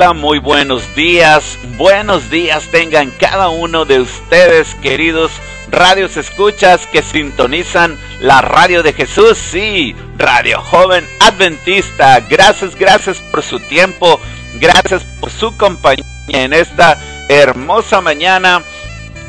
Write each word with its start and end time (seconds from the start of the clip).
Muy 0.00 0.38
buenos 0.38 0.94
días. 0.94 1.58
Buenos 1.76 2.30
días 2.30 2.68
tengan 2.68 3.10
cada 3.10 3.50
uno 3.50 3.84
de 3.84 4.00
ustedes, 4.00 4.74
queridos 4.76 5.30
radios 5.70 6.16
escuchas 6.16 6.86
que 6.86 7.02
sintonizan 7.02 7.98
la 8.18 8.40
radio 8.40 8.82
de 8.82 8.94
Jesús. 8.94 9.36
Sí, 9.36 9.94
Radio 10.16 10.62
Joven 10.62 11.06
Adventista. 11.20 12.18
Gracias, 12.20 12.76
gracias 12.76 13.18
por 13.18 13.42
su 13.42 13.60
tiempo. 13.60 14.18
Gracias 14.54 15.04
por 15.20 15.30
su 15.30 15.54
compañía 15.58 16.02
en 16.28 16.54
esta 16.54 16.98
hermosa 17.28 18.00
mañana. 18.00 18.62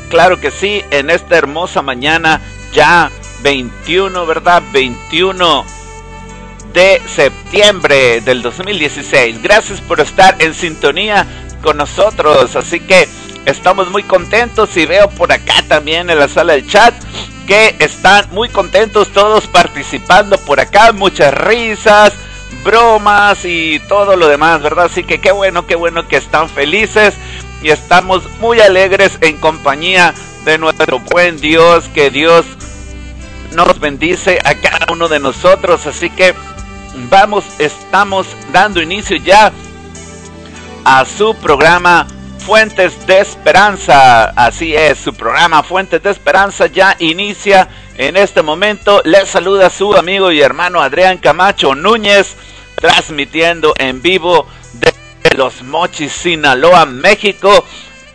Claro 0.08 0.40
que 0.40 0.50
sí, 0.50 0.82
en 0.90 1.10
esta 1.10 1.36
hermosa 1.36 1.82
mañana 1.82 2.40
ya 2.72 3.10
21, 3.42 4.24
¿verdad? 4.24 4.62
21 4.72 5.81
de 6.72 7.02
septiembre 7.06 8.20
del 8.20 8.42
2016. 8.42 9.42
Gracias 9.42 9.80
por 9.80 10.00
estar 10.00 10.36
en 10.38 10.54
sintonía 10.54 11.26
con 11.62 11.76
nosotros. 11.76 12.56
Así 12.56 12.80
que 12.80 13.08
estamos 13.44 13.90
muy 13.90 14.02
contentos 14.02 14.76
y 14.76 14.86
veo 14.86 15.08
por 15.10 15.32
acá 15.32 15.62
también 15.68 16.10
en 16.10 16.18
la 16.18 16.28
sala 16.28 16.54
del 16.54 16.66
chat 16.66 16.94
que 17.46 17.74
están 17.80 18.26
muy 18.30 18.48
contentos 18.48 19.08
todos 19.12 19.46
participando 19.46 20.38
por 20.38 20.60
acá. 20.60 20.92
Muchas 20.92 21.34
risas, 21.34 22.14
bromas 22.64 23.44
y 23.44 23.80
todo 23.88 24.16
lo 24.16 24.28
demás, 24.28 24.62
¿verdad? 24.62 24.86
Así 24.86 25.04
que 25.04 25.20
qué 25.20 25.32
bueno, 25.32 25.66
qué 25.66 25.74
bueno 25.74 26.06
que 26.08 26.16
están 26.16 26.48
felices 26.48 27.14
y 27.62 27.70
estamos 27.70 28.22
muy 28.40 28.60
alegres 28.60 29.18
en 29.20 29.36
compañía 29.36 30.14
de 30.44 30.58
nuestro 30.58 31.00
buen 31.00 31.38
Dios. 31.38 31.88
Que 31.94 32.10
Dios 32.10 32.46
nos 33.52 33.80
bendice 33.80 34.38
a 34.44 34.54
cada 34.54 34.86
uno 34.92 35.08
de 35.08 35.18
nosotros. 35.18 35.86
Así 35.86 36.10
que 36.10 36.34
vamos, 36.94 37.44
estamos 37.58 38.26
dando 38.52 38.82
inicio 38.82 39.16
ya 39.16 39.52
a 40.84 41.04
su 41.04 41.34
programa 41.36 42.06
Fuentes 42.38 43.06
de 43.06 43.20
Esperanza. 43.20 44.24
Así 44.30 44.74
es, 44.74 44.98
su 44.98 45.14
programa 45.14 45.62
Fuentes 45.62 46.02
de 46.02 46.10
Esperanza 46.10 46.66
ya 46.66 46.96
inicia 46.98 47.68
en 47.96 48.16
este 48.16 48.42
momento. 48.42 49.00
Les 49.04 49.28
saluda 49.28 49.70
su 49.70 49.94
amigo 49.94 50.32
y 50.32 50.40
hermano 50.40 50.80
Adrián 50.80 51.18
Camacho 51.18 51.74
Núñez, 51.74 52.36
transmitiendo 52.76 53.74
en 53.78 54.02
vivo 54.02 54.46
de 54.74 54.92
Los 55.36 55.62
Mochis, 55.62 56.12
Sinaloa, 56.12 56.84
México, 56.86 57.64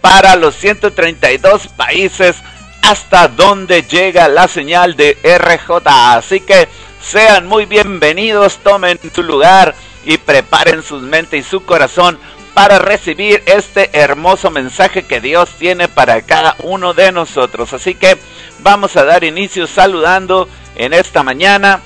para 0.01 0.35
los 0.35 0.55
132 0.55 1.67
países 1.69 2.35
hasta 2.81 3.27
donde 3.27 3.83
llega 3.83 4.27
la 4.27 4.47
señal 4.47 4.95
de 4.95 5.17
RJ. 5.23 5.81
Así 5.85 6.39
que 6.41 6.67
sean 7.01 7.47
muy 7.47 7.65
bienvenidos, 7.65 8.59
tomen 8.59 8.99
su 9.13 9.23
lugar 9.23 9.75
y 10.05 10.17
preparen 10.17 10.83
sus 10.83 11.01
mentes 11.01 11.45
y 11.45 11.49
su 11.49 11.63
corazón 11.63 12.19
para 12.53 12.79
recibir 12.79 13.43
este 13.45 13.89
hermoso 13.93 14.49
mensaje 14.49 15.03
que 15.03 15.21
Dios 15.21 15.49
tiene 15.59 15.87
para 15.87 16.21
cada 16.23 16.55
uno 16.63 16.93
de 16.93 17.11
nosotros. 17.11 17.73
Así 17.73 17.93
que 17.93 18.17
vamos 18.59 18.95
a 18.95 19.05
dar 19.05 19.23
inicio 19.23 19.67
saludando 19.67 20.49
en 20.75 20.93
esta 20.93 21.23
mañana 21.23 21.81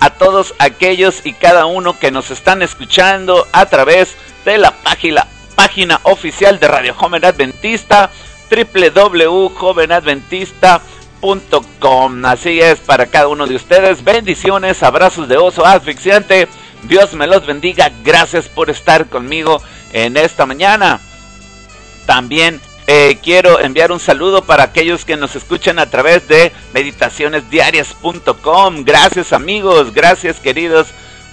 a 0.00 0.10
todos 0.10 0.54
aquellos 0.58 1.26
y 1.26 1.34
cada 1.34 1.66
uno 1.66 1.98
que 1.98 2.10
nos 2.10 2.30
están 2.30 2.62
escuchando 2.62 3.46
a 3.52 3.66
través 3.66 4.16
de 4.44 4.58
la 4.58 4.70
página, 4.70 5.26
página 5.54 6.00
oficial 6.04 6.58
de 6.58 6.68
Radio 6.68 6.94
Joven 6.94 7.24
Adventista 7.24 8.10
www.jovenadventista.com. 8.50 10.97
Así 12.24 12.60
es 12.60 12.80
para 12.80 13.06
cada 13.06 13.28
uno 13.28 13.46
de 13.46 13.54
ustedes. 13.56 14.02
Bendiciones, 14.04 14.82
abrazos 14.82 15.28
de 15.28 15.36
oso 15.36 15.66
asfixiante. 15.66 16.48
Dios 16.84 17.12
me 17.14 17.26
los 17.26 17.46
bendiga. 17.46 17.90
Gracias 18.04 18.48
por 18.48 18.70
estar 18.70 19.06
conmigo 19.06 19.60
en 19.92 20.16
esta 20.16 20.46
mañana. 20.46 21.00
También 22.06 22.60
eh, 22.86 23.18
quiero 23.22 23.60
enviar 23.60 23.92
un 23.92 24.00
saludo 24.00 24.44
para 24.44 24.64
aquellos 24.64 25.04
que 25.04 25.16
nos 25.16 25.36
escuchan 25.36 25.78
a 25.78 25.90
través 25.90 26.26
de 26.28 26.52
meditacionesdiarias.com. 26.72 28.84
Gracias 28.84 29.32
amigos, 29.32 29.92
gracias 29.92 30.40
queridos 30.40 30.88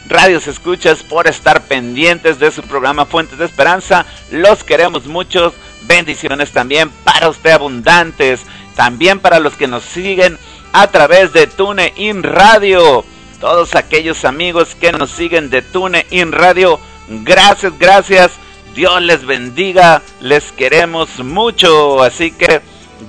radios 0.08 0.48
escuchas 0.48 1.04
por 1.04 1.28
estar 1.28 1.64
pendientes 1.64 2.40
de 2.40 2.52
su 2.52 2.62
programa 2.62 3.06
Fuentes 3.06 3.38
de 3.38 3.46
Esperanza. 3.46 4.06
Los 4.32 4.64
queremos 4.64 5.08
muchos. 5.08 5.54
Bendiciones 5.84 6.52
también 6.52 6.90
para 7.04 7.30
usted 7.30 7.52
abundantes. 7.52 8.42
También 8.76 9.20
para 9.20 9.40
los 9.40 9.54
que 9.56 9.68
nos 9.68 9.84
siguen 9.84 10.38
a 10.74 10.88
través 10.88 11.34
de 11.34 11.48
TuneIn 11.48 12.24
Radio. 12.24 13.06
Todos 13.40 13.76
aquellos 13.76 14.26
amigos 14.26 14.76
que 14.76 14.92
nos 14.92 15.12
siguen 15.12 15.50
de 15.50 15.62
TuneIn 15.62 16.32
Radio. 16.32 16.80
Gracias, 17.08 17.78
gracias 17.78 18.32
Dios 18.76 19.02
les 19.02 19.26
bendiga, 19.26 20.02
les 20.20 20.52
queremos 20.52 21.20
mucho, 21.20 22.04
así 22.04 22.32
que 22.32 22.60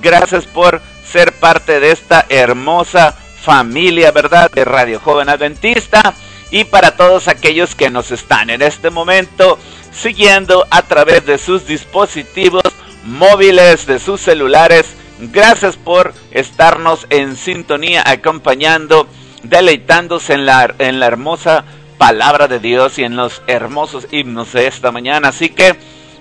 gracias 0.00 0.46
por 0.46 0.80
ser 1.04 1.32
parte 1.32 1.80
de 1.80 1.90
esta 1.90 2.24
hermosa 2.28 3.16
familia, 3.42 4.12
¿verdad? 4.12 4.48
De 4.52 4.64
Radio 4.64 5.00
Joven 5.00 5.28
Adventista 5.28 6.14
y 6.52 6.64
para 6.64 6.96
todos 6.96 7.26
aquellos 7.26 7.74
que 7.74 7.90
nos 7.90 8.12
están 8.12 8.48
en 8.50 8.62
este 8.62 8.90
momento 8.90 9.58
siguiendo 9.90 10.64
a 10.70 10.82
través 10.82 11.26
de 11.26 11.36
sus 11.36 11.66
dispositivos 11.66 12.62
móviles, 13.04 13.86
de 13.86 13.98
sus 13.98 14.20
celulares. 14.20 14.94
Gracias 15.18 15.76
por 15.76 16.12
estarnos 16.30 17.06
en 17.10 17.36
sintonía, 17.36 18.02
acompañando, 18.04 19.08
deleitándose 19.42 20.34
en 20.34 20.46
la, 20.46 20.74
en 20.78 21.00
la 21.00 21.06
hermosa 21.06 21.64
palabra 21.96 22.48
de 22.48 22.58
Dios 22.58 22.98
y 22.98 23.04
en 23.04 23.16
los 23.16 23.42
hermosos 23.46 24.06
himnos 24.10 24.52
de 24.52 24.66
esta 24.66 24.92
mañana. 24.92 25.28
Así 25.28 25.48
que 25.48 25.74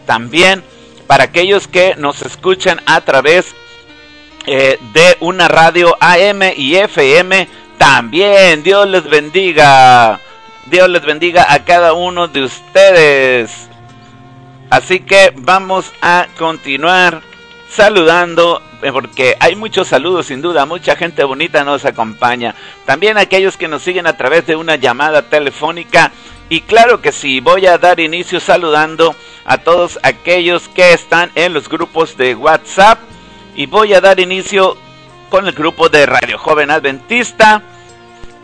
también 0.06 0.64
para 1.08 1.26
aquellos 1.26 1.68
que 1.68 1.96
nos 1.98 2.22
escuchan 2.22 2.82
a 2.86 3.02
través 3.02 3.54
eh, 4.48 4.80
de 4.94 5.18
una 5.20 5.48
radio 5.48 5.96
AM 6.00 6.42
y 6.56 6.76
FM, 6.76 7.48
también 7.78 8.64
Dios 8.64 8.88
les 8.88 9.04
bendiga. 9.04 10.20
Dios 10.68 10.90
les 10.90 11.04
bendiga 11.06 11.54
a 11.54 11.64
cada 11.64 11.94
uno 11.94 12.28
de 12.28 12.44
ustedes. 12.44 13.70
Así 14.70 15.00
que 15.00 15.32
vamos 15.36 15.92
a 16.02 16.28
continuar 16.38 17.22
saludando, 17.70 18.62
porque 18.92 19.36
hay 19.40 19.56
muchos 19.56 19.88
saludos 19.88 20.28
sin 20.28 20.42
duda, 20.42 20.66
mucha 20.66 20.96
gente 20.96 21.24
bonita 21.24 21.64
nos 21.64 21.86
acompaña. 21.86 22.56
También 22.86 23.18
aquellos 23.18 23.58
que 23.58 23.68
nos 23.68 23.82
siguen 23.82 24.08
a 24.08 24.18
través 24.18 24.46
de 24.46 24.56
una 24.56 24.76
llamada 24.76 25.24
telefónica. 25.24 26.12
Y 26.50 26.62
claro 26.62 27.02
que 27.02 27.12
sí, 27.12 27.40
voy 27.40 27.66
a 27.66 27.78
dar 27.78 28.00
inicio 28.00 28.40
saludando 28.40 29.16
a 29.46 29.58
todos 29.58 30.00
aquellos 30.04 30.68
que 30.70 30.94
están 30.94 31.32
en 31.36 31.54
los 31.54 31.70
grupos 31.70 32.18
de 32.18 32.36
WhatsApp. 32.36 33.00
Y 33.56 33.66
voy 33.66 33.94
a 33.94 34.02
dar 34.02 34.20
inicio 34.20 34.78
con 35.30 35.48
el 35.48 35.54
grupo 35.54 35.90
de 35.90 36.06
Radio 36.06 36.38
Joven 36.38 36.72
Adventista, 36.72 37.64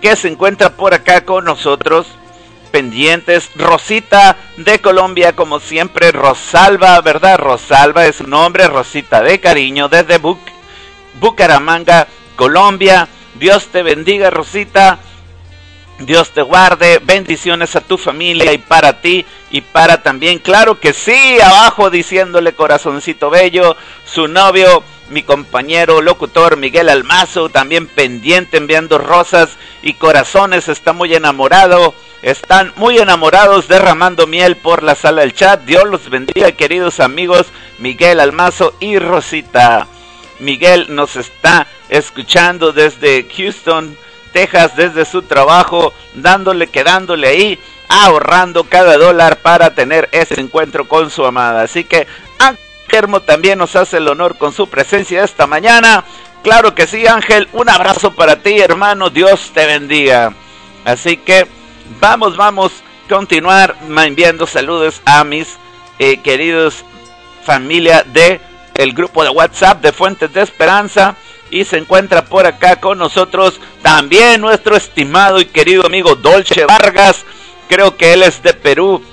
que 0.01 0.15
se 0.15 0.29
encuentra 0.29 0.71
por 0.71 0.93
acá 0.93 1.25
con 1.25 1.45
nosotros 1.45 2.07
pendientes. 2.71 3.51
Rosita 3.55 4.37
de 4.57 4.79
Colombia, 4.79 5.35
como 5.35 5.59
siempre, 5.59 6.11
Rosalba, 6.11 6.99
¿verdad? 7.01 7.37
Rosalba 7.37 8.05
es 8.05 8.17
su 8.17 8.27
nombre, 8.27 8.67
Rosita 8.67 9.21
de 9.21 9.39
cariño, 9.39 9.89
desde 9.89 10.19
Bucaramanga, 11.19 12.07
Colombia. 12.35 13.07
Dios 13.35 13.67
te 13.67 13.83
bendiga, 13.83 14.29
Rosita. 14.29 14.99
Dios 15.99 16.31
te 16.31 16.41
guarde, 16.41 16.99
bendiciones 17.03 17.75
a 17.75 17.81
tu 17.81 17.97
familia 17.97 18.51
y 18.53 18.57
para 18.57 19.01
ti 19.01 19.25
y 19.51 19.61
para 19.61 20.01
también, 20.01 20.39
claro 20.39 20.79
que 20.79 20.93
sí, 20.93 21.39
abajo 21.39 21.89
diciéndole 21.89 22.53
corazoncito 22.53 23.29
bello, 23.29 23.75
su 24.05 24.27
novio, 24.27 24.83
mi 25.11 25.23
compañero 25.23 26.01
locutor 26.01 26.57
Miguel 26.57 26.89
Almazo, 26.89 27.49
también 27.49 27.87
pendiente 27.87 28.57
enviando 28.57 28.97
rosas 28.97 29.57
y 29.83 29.93
corazones, 29.93 30.67
está 30.67 30.93
muy 30.93 31.13
enamorado 31.13 31.93
están 32.21 32.71
muy 32.75 32.99
enamorados 32.99 33.67
derramando 33.67 34.27
miel 34.27 34.55
por 34.55 34.83
la 34.83 34.93
sala 34.93 35.21
del 35.21 35.33
chat. 35.33 35.61
Dios 35.63 35.85
los 35.85 36.09
bendiga, 36.09 36.51
queridos 36.51 36.99
amigos 36.99 37.47
Miguel 37.79 38.19
Almazo 38.19 38.75
y 38.79 38.99
Rosita. 38.99 39.87
Miguel 40.39 40.87
nos 40.89 41.15
está 41.15 41.67
escuchando 41.89 42.73
desde 42.73 43.27
Houston, 43.35 43.97
Texas, 44.33 44.75
desde 44.75 45.05
su 45.05 45.23
trabajo, 45.23 45.93
dándole, 46.13 46.67
quedándole 46.67 47.27
ahí, 47.27 47.59
ahorrando 47.89 48.63
cada 48.65 48.97
dólar 48.97 49.37
para 49.37 49.73
tener 49.73 50.07
ese 50.11 50.39
encuentro 50.39 50.87
con 50.87 51.09
su 51.09 51.25
amada. 51.25 51.63
Así 51.63 51.83
que 51.83 52.07
Ángel 52.97 53.21
también 53.21 53.59
nos 53.59 53.75
hace 53.75 53.97
el 53.97 54.07
honor 54.07 54.37
con 54.37 54.53
su 54.53 54.67
presencia 54.67 55.23
esta 55.23 55.47
mañana. 55.47 56.03
Claro 56.43 56.73
que 56.75 56.87
sí, 56.87 57.05
Ángel, 57.07 57.47
un 57.53 57.69
abrazo 57.69 58.11
para 58.11 58.37
ti, 58.37 58.59
hermano. 58.59 59.09
Dios 59.09 59.51
te 59.53 59.65
bendiga. 59.65 60.33
Así 60.85 61.17
que 61.17 61.47
Vamos, 61.99 62.37
vamos 62.37 62.71
a 62.71 63.09
continuar 63.09 63.75
enviando 63.89 64.47
saludos 64.47 65.01
a 65.05 65.23
mis 65.23 65.57
eh, 65.99 66.17
queridos 66.17 66.85
familia 67.43 68.03
de 68.03 68.39
el 68.75 68.93
grupo 68.93 69.23
de 69.23 69.29
WhatsApp 69.29 69.81
de 69.81 69.91
Fuentes 69.91 70.31
de 70.33 70.41
Esperanza 70.41 71.15
y 71.49 71.65
se 71.65 71.77
encuentra 71.77 72.23
por 72.25 72.45
acá 72.45 72.77
con 72.77 72.97
nosotros 72.97 73.59
también 73.81 74.39
nuestro 74.39 74.75
estimado 74.75 75.41
y 75.41 75.45
querido 75.45 75.85
amigo 75.85 76.15
Dolce 76.15 76.65
Vargas. 76.65 77.25
Creo 77.67 77.97
que 77.97 78.13
él 78.13 78.23
es 78.23 78.41
de 78.41 78.53
Perú. 78.53 79.03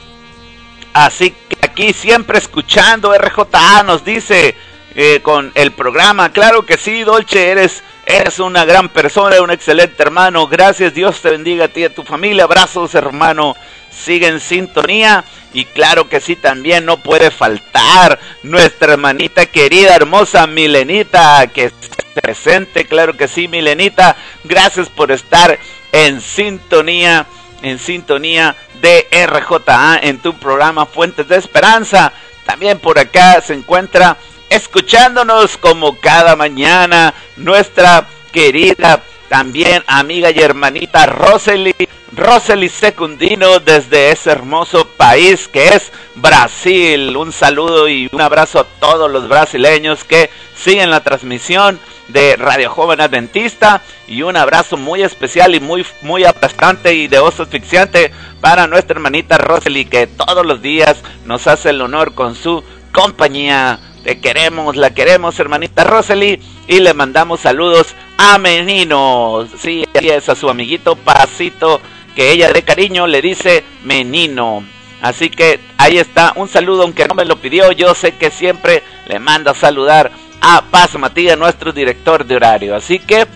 Así 0.92 1.34
que 1.48 1.57
aquí 1.78 1.92
siempre 1.92 2.38
escuchando 2.38 3.16
RJA 3.16 3.84
nos 3.84 4.04
dice 4.04 4.56
eh, 4.96 5.20
con 5.22 5.52
el 5.54 5.70
programa. 5.70 6.32
Claro 6.32 6.66
que 6.66 6.76
sí, 6.76 7.04
Dolce, 7.04 7.50
eres 7.50 7.84
Eres 8.04 8.38
una 8.38 8.64
gran 8.64 8.88
persona, 8.88 9.42
un 9.42 9.50
excelente 9.50 10.02
hermano. 10.02 10.48
Gracias, 10.48 10.94
Dios 10.94 11.20
te 11.20 11.30
bendiga 11.30 11.66
a 11.66 11.68
ti 11.68 11.80
y 11.80 11.84
a 11.84 11.94
tu 11.94 12.04
familia. 12.04 12.44
Abrazos, 12.44 12.94
hermano. 12.94 13.54
Sigue 13.90 14.28
en 14.28 14.40
sintonía. 14.40 15.24
Y 15.52 15.66
claro 15.66 16.08
que 16.08 16.18
sí, 16.18 16.34
también 16.34 16.86
no 16.86 16.96
puede 16.96 17.30
faltar 17.30 18.18
nuestra 18.42 18.94
hermanita 18.94 19.44
querida, 19.44 19.94
hermosa 19.94 20.46
Milenita, 20.46 21.46
que 21.48 21.66
esté 21.66 22.02
presente. 22.22 22.86
Claro 22.86 23.14
que 23.14 23.28
sí, 23.28 23.46
Milenita. 23.46 24.16
Gracias 24.44 24.88
por 24.88 25.12
estar 25.12 25.58
en 25.92 26.22
sintonía, 26.22 27.26
en 27.62 27.78
sintonía 27.78 28.56
de 28.80 29.06
RJA 29.10 29.98
en 30.02 30.18
tu 30.18 30.34
programa 30.34 30.86
Fuentes 30.86 31.28
de 31.28 31.36
Esperanza. 31.36 32.12
También 32.44 32.78
por 32.78 32.98
acá 32.98 33.40
se 33.40 33.54
encuentra 33.54 34.16
escuchándonos 34.48 35.56
como 35.58 35.98
cada 35.98 36.36
mañana 36.36 37.14
nuestra 37.36 38.06
querida 38.32 39.02
también 39.28 39.82
amiga 39.86 40.30
y 40.30 40.38
hermanita 40.38 41.06
Rosely, 41.06 41.74
Rosely 42.12 42.68
Secundino 42.68 43.60
desde 43.60 44.10
ese 44.10 44.30
hermoso 44.30 44.86
país 44.96 45.48
que 45.48 45.68
es 45.68 45.92
Brasil. 46.14 47.16
Un 47.16 47.32
saludo 47.32 47.88
y 47.88 48.08
un 48.12 48.20
abrazo 48.20 48.60
a 48.60 48.64
todos 48.64 49.10
los 49.10 49.28
brasileños 49.28 50.04
que 50.04 50.30
siguen 50.56 50.90
la 50.90 51.04
transmisión 51.04 51.78
de 52.08 52.36
Radio 52.36 52.70
Joven 52.70 53.00
Adventista 53.00 53.82
y 54.06 54.22
un 54.22 54.36
abrazo 54.36 54.76
muy 54.76 55.02
especial 55.02 55.54
y 55.54 55.60
muy 55.60 55.84
muy 56.00 56.24
aplastante 56.24 56.94
y 56.94 57.06
de 57.06 57.18
oso 57.18 57.42
asfixiante 57.42 58.10
para 58.40 58.66
nuestra 58.66 58.94
hermanita 58.94 59.36
Rosely 59.36 59.84
que 59.84 60.06
todos 60.06 60.44
los 60.44 60.62
días 60.62 61.02
nos 61.26 61.46
hace 61.46 61.70
el 61.70 61.82
honor 61.82 62.14
con 62.14 62.34
su 62.34 62.64
compañía. 62.92 63.78
Te 64.04 64.20
queremos, 64.20 64.76
la 64.76 64.94
queremos, 64.94 65.38
hermanita 65.38 65.84
Rosely, 65.84 66.40
y 66.66 66.80
le 66.80 66.94
mandamos 66.94 67.40
saludos 67.40 67.94
a 68.16 68.38
Menino. 68.38 69.46
Sí, 69.60 69.84
es 69.92 70.28
a 70.28 70.34
su 70.34 70.48
amiguito 70.48 70.96
Pasito, 70.96 71.80
que 72.14 72.30
ella 72.30 72.52
de 72.52 72.62
cariño 72.62 73.06
le 73.06 73.20
dice 73.20 73.64
Menino. 73.84 74.64
Así 75.00 75.30
que 75.30 75.60
ahí 75.76 75.98
está, 75.98 76.32
un 76.36 76.48
saludo, 76.48 76.82
aunque 76.82 77.06
no 77.06 77.14
me 77.14 77.24
lo 77.24 77.36
pidió, 77.36 77.72
yo 77.72 77.94
sé 77.94 78.12
que 78.12 78.30
siempre 78.30 78.82
le 79.06 79.18
manda 79.18 79.52
a 79.52 79.54
saludar 79.54 80.10
a 80.40 80.62
Paz 80.62 80.98
Matías, 80.98 81.38
nuestro 81.38 81.72
director 81.72 82.24
de 82.24 82.36
horario. 82.36 82.76
Así 82.76 82.98
que 82.98 83.26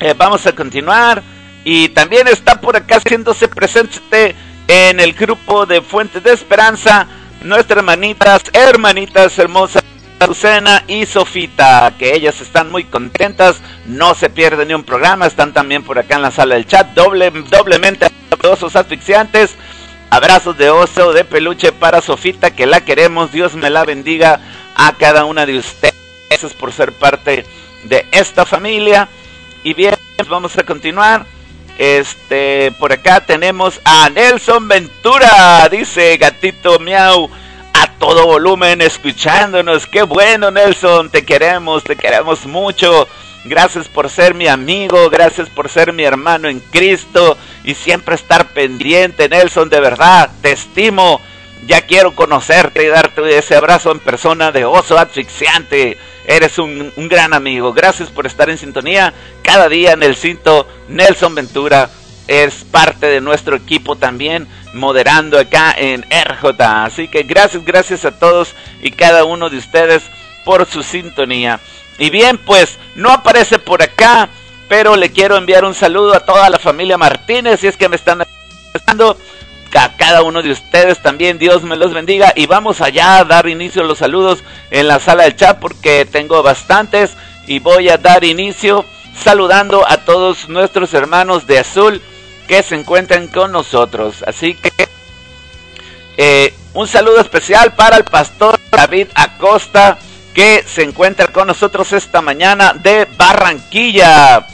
eh, 0.00 0.14
vamos 0.16 0.46
a 0.46 0.54
continuar. 0.54 1.22
Y 1.64 1.88
también 1.88 2.28
está 2.28 2.60
por 2.60 2.76
acá 2.76 2.96
haciéndose 2.96 3.48
presente 3.48 4.34
en 4.68 5.00
el 5.00 5.12
grupo 5.12 5.66
de 5.66 5.82
Fuentes 5.82 6.22
de 6.22 6.32
Esperanza 6.32 7.06
nuestras 7.42 7.78
hermanitas, 7.78 8.42
hermanitas 8.52 9.38
hermosas. 9.38 9.82
Lucena 10.26 10.82
y 10.88 11.06
Sofita, 11.06 11.94
que 11.96 12.12
ellas 12.12 12.40
están 12.40 12.72
muy 12.72 12.82
contentas, 12.82 13.60
no 13.86 14.16
se 14.16 14.28
pierden 14.28 14.66
ni 14.68 14.74
un 14.74 14.82
programa, 14.82 15.26
están 15.26 15.52
también 15.52 15.84
por 15.84 15.96
acá 15.96 16.16
en 16.16 16.22
la 16.22 16.32
sala 16.32 16.56
del 16.56 16.66
chat, 16.66 16.88
doble, 16.88 17.30
doblemente 17.30 18.08
osos 18.42 18.74
asfixiantes, 18.74 19.54
abrazos 20.10 20.58
de 20.58 20.70
oso, 20.70 21.12
de 21.12 21.24
peluche 21.24 21.70
para 21.70 22.00
Sofita, 22.00 22.50
que 22.50 22.66
la 22.66 22.80
queremos, 22.80 23.30
Dios 23.30 23.54
me 23.54 23.70
la 23.70 23.84
bendiga 23.84 24.40
a 24.74 24.92
cada 24.94 25.24
una 25.24 25.46
de 25.46 25.58
ustedes 25.58 25.94
por 26.58 26.72
ser 26.72 26.92
parte 26.92 27.44
de 27.84 28.06
esta 28.10 28.44
familia. 28.44 29.08
Y 29.62 29.74
bien, 29.74 29.94
vamos 30.28 30.56
a 30.58 30.64
continuar. 30.64 31.37
Este, 31.78 32.72
por 32.72 32.92
acá 32.92 33.20
tenemos 33.20 33.80
a 33.84 34.10
Nelson 34.10 34.66
Ventura, 34.66 35.68
dice 35.70 36.16
Gatito 36.16 36.80
Miau, 36.80 37.30
a 37.72 37.92
todo 37.98 38.26
volumen 38.26 38.80
escuchándonos. 38.80 39.86
Qué 39.86 40.02
bueno, 40.02 40.50
Nelson, 40.50 41.08
te 41.08 41.24
queremos, 41.24 41.84
te 41.84 41.94
queremos 41.94 42.46
mucho. 42.46 43.06
Gracias 43.44 43.86
por 43.86 44.10
ser 44.10 44.34
mi 44.34 44.48
amigo, 44.48 45.08
gracias 45.08 45.48
por 45.48 45.68
ser 45.68 45.92
mi 45.92 46.02
hermano 46.02 46.48
en 46.48 46.58
Cristo 46.58 47.38
y 47.62 47.74
siempre 47.74 48.16
estar 48.16 48.48
pendiente, 48.48 49.28
Nelson, 49.28 49.68
de 49.68 49.80
verdad, 49.80 50.30
te 50.42 50.50
estimo. 50.50 51.20
Ya 51.66 51.82
quiero 51.82 52.14
conocerte 52.16 52.84
y 52.84 52.88
darte 52.88 53.38
ese 53.38 53.54
abrazo 53.54 53.92
en 53.92 54.00
persona 54.00 54.50
de 54.50 54.64
oso 54.64 54.98
asfixiante. 54.98 55.96
Eres 56.28 56.58
un, 56.58 56.92
gran 57.08 57.32
amigo. 57.32 57.72
Gracias 57.72 58.10
por 58.10 58.26
estar 58.26 58.50
en 58.50 58.58
sintonía. 58.58 59.14
Cada 59.42 59.66
día 59.70 59.92
en 59.92 60.02
el 60.02 60.14
cinto, 60.14 60.68
Nelson 60.86 61.34
Ventura 61.34 61.88
es 62.26 62.64
parte 62.64 63.06
de 63.06 63.22
nuestro 63.22 63.56
equipo 63.56 63.96
también, 63.96 64.46
moderando 64.74 65.38
acá 65.38 65.74
en 65.74 66.02
RJ. 66.02 66.84
Así 66.84 67.08
que 67.08 67.22
gracias, 67.22 67.64
gracias 67.64 68.04
a 68.04 68.18
todos 68.18 68.54
y 68.82 68.90
cada 68.90 69.24
uno 69.24 69.48
de 69.48 69.56
ustedes 69.56 70.02
por 70.44 70.66
su 70.66 70.82
sintonía. 70.82 71.60
Y 71.98 72.10
bien, 72.10 72.36
pues 72.36 72.78
no 72.94 73.10
aparece 73.10 73.58
por 73.58 73.82
acá, 73.82 74.28
pero 74.68 74.96
le 74.96 75.10
quiero 75.10 75.38
enviar 75.38 75.64
un 75.64 75.74
saludo 75.74 76.14
a 76.14 76.26
toda 76.26 76.50
la 76.50 76.58
familia 76.58 76.98
Martínez, 76.98 77.60
si 77.60 77.68
es 77.68 77.76
que 77.78 77.88
me 77.88 77.96
están 77.96 78.22
escuchando 78.74 79.16
a 79.74 79.96
cada 79.96 80.22
uno 80.22 80.42
de 80.42 80.50
ustedes 80.50 81.02
también. 81.02 81.38
Dios 81.38 81.62
me 81.62 81.76
los 81.76 81.92
bendiga. 81.92 82.32
Y 82.34 82.46
vamos 82.46 82.80
allá 82.80 83.18
a 83.18 83.24
dar 83.24 83.48
inicio 83.48 83.82
a 83.82 83.86
los 83.86 83.98
saludos 83.98 84.42
en 84.70 84.88
la 84.88 85.00
sala 85.00 85.24
del 85.24 85.36
chat 85.36 85.58
porque 85.58 86.06
tengo 86.10 86.42
bastantes. 86.42 87.16
Y 87.46 87.58
voy 87.58 87.88
a 87.88 87.98
dar 87.98 88.24
inicio 88.24 88.84
saludando 89.14 89.88
a 89.88 89.98
todos 89.98 90.48
nuestros 90.48 90.94
hermanos 90.94 91.46
de 91.46 91.58
azul 91.58 92.02
que 92.46 92.62
se 92.62 92.76
encuentran 92.76 93.28
con 93.28 93.52
nosotros. 93.52 94.24
Así 94.26 94.54
que 94.54 94.72
eh, 96.16 96.54
un 96.74 96.88
saludo 96.88 97.20
especial 97.20 97.74
para 97.74 97.96
el 97.96 98.04
pastor 98.04 98.58
David 98.70 99.08
Acosta 99.14 99.98
que 100.34 100.64
se 100.66 100.82
encuentra 100.82 101.28
con 101.28 101.46
nosotros 101.48 101.92
esta 101.92 102.22
mañana 102.22 102.72
de 102.72 103.06
Barranquilla. 103.16 104.46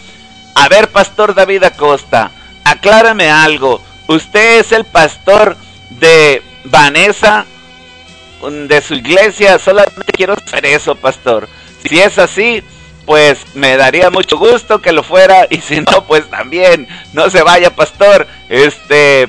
A 0.54 0.68
ver, 0.68 0.88
pastor 0.88 1.34
David 1.34 1.64
Acosta, 1.64 2.30
aclárame 2.64 3.30
algo. 3.30 3.82
Usted 4.06 4.60
es 4.60 4.72
el 4.72 4.84
pastor 4.84 5.56
de 5.90 6.42
Vanessa, 6.64 7.46
de 8.50 8.80
su 8.82 8.94
iglesia. 8.94 9.58
Solamente 9.58 10.12
quiero 10.12 10.36
saber 10.46 10.66
eso, 10.66 10.94
pastor. 10.94 11.48
Si 11.86 12.00
es 12.00 12.18
así, 12.18 12.62
pues 13.06 13.38
me 13.54 13.76
daría 13.76 14.10
mucho 14.10 14.36
gusto 14.38 14.80
que 14.80 14.92
lo 14.92 15.02
fuera. 15.02 15.46
Y 15.50 15.60
si 15.60 15.80
no, 15.80 16.04
pues 16.06 16.28
también. 16.30 16.88
No 17.12 17.30
se 17.30 17.42
vaya, 17.42 17.74
pastor. 17.74 18.26
Este, 18.48 19.28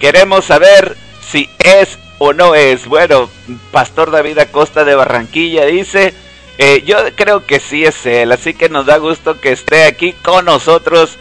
queremos 0.00 0.44
saber 0.44 0.96
si 1.30 1.48
es 1.58 1.98
o 2.18 2.32
no 2.32 2.54
es. 2.54 2.86
Bueno, 2.86 3.30
Pastor 3.70 4.10
David 4.10 4.38
Acosta 4.38 4.84
de 4.84 4.94
Barranquilla 4.94 5.66
dice. 5.66 6.14
Eh, 6.58 6.82
yo 6.84 6.98
creo 7.16 7.46
que 7.46 7.58
sí 7.58 7.84
es 7.84 8.04
él, 8.04 8.30
así 8.30 8.52
que 8.52 8.68
nos 8.68 8.84
da 8.84 8.98
gusto 8.98 9.40
que 9.40 9.52
esté 9.52 9.84
aquí 9.84 10.12
con 10.12 10.44
nosotros. 10.44 11.18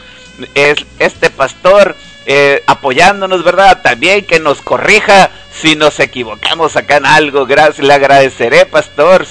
Es 0.55 0.85
este 0.99 1.29
pastor 1.29 1.95
eh, 2.25 2.63
apoyándonos, 2.67 3.43
¿verdad? 3.43 3.81
También 3.81 4.25
que 4.25 4.39
nos 4.39 4.61
corrija 4.61 5.31
si 5.51 5.75
nos 5.75 5.99
equivocamos 5.99 6.75
acá 6.75 6.97
en 6.97 7.05
algo. 7.05 7.45
Gracias, 7.45 7.85
le 7.85 7.93
agradeceré, 7.93 8.65
pastor, 8.65 9.25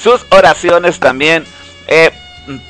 sus 0.00 0.26
oraciones 0.30 0.98
también 0.98 1.44
eh, 1.86 2.10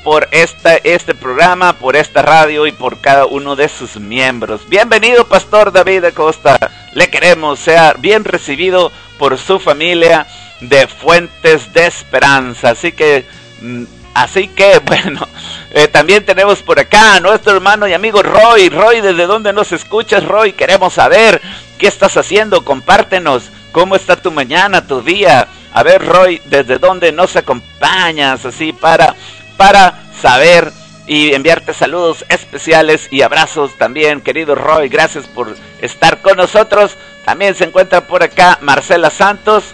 por 0.03 0.27
esta, 0.31 0.75
este 0.75 1.15
programa, 1.15 1.73
por 1.73 1.95
esta 1.95 2.21
radio 2.21 2.67
y 2.67 2.71
por 2.71 3.01
cada 3.01 3.25
uno 3.25 3.55
de 3.55 3.67
sus 3.67 3.97
miembros. 3.97 4.69
Bienvenido, 4.69 5.27
pastor 5.27 5.71
David 5.71 6.05
Acosta. 6.05 6.57
Le 6.93 7.09
queremos, 7.09 7.59
sea 7.59 7.95
bien 7.97 8.23
recibido 8.23 8.91
por 9.17 9.37
su 9.39 9.59
familia 9.59 10.27
de 10.61 10.87
Fuentes 10.87 11.73
de 11.73 11.87
Esperanza. 11.87 12.69
Así 12.69 12.91
que 12.91 13.25
mm, 13.61 13.83
Así 14.13 14.47
que, 14.47 14.79
bueno, 14.85 15.27
eh, 15.75 15.87
también 15.87 16.23
tenemos 16.23 16.61
por 16.61 16.79
acá 16.79 17.15
a 17.15 17.19
nuestro 17.19 17.55
hermano 17.55 17.87
y 17.87 17.93
amigo 17.93 18.21
Roy. 18.21 18.69
Roy, 18.69 19.01
¿desde 19.01 19.25
dónde 19.25 19.51
nos 19.53 19.71
escuchas, 19.71 20.23
Roy? 20.23 20.53
Queremos 20.53 20.93
saber 20.93 21.41
qué 21.79 21.87
estás 21.87 22.15
haciendo. 22.15 22.63
Compártenos 22.63 23.49
cómo 23.71 23.95
está 23.95 24.15
tu 24.15 24.29
mañana, 24.29 24.85
tu 24.85 25.01
día. 25.01 25.47
A 25.73 25.81
ver, 25.81 26.05
Roy, 26.05 26.39
¿desde 26.45 26.77
dónde 26.77 27.11
nos 27.11 27.35
acompañas? 27.35 28.45
Así 28.45 28.71
para, 28.71 29.15
para 29.57 30.03
saber 30.21 30.71
y 31.07 31.33
enviarte 31.33 31.73
saludos 31.73 32.23
especiales 32.29 33.07
y 33.09 33.23
abrazos 33.23 33.75
también, 33.75 34.21
querido 34.21 34.53
Roy. 34.53 34.89
Gracias 34.89 35.25
por 35.25 35.55
estar 35.81 36.21
con 36.21 36.37
nosotros. 36.37 36.97
También 37.25 37.55
se 37.55 37.63
encuentra 37.63 38.01
por 38.01 38.21
acá 38.21 38.59
Marcela 38.61 39.09
Santos. 39.09 39.73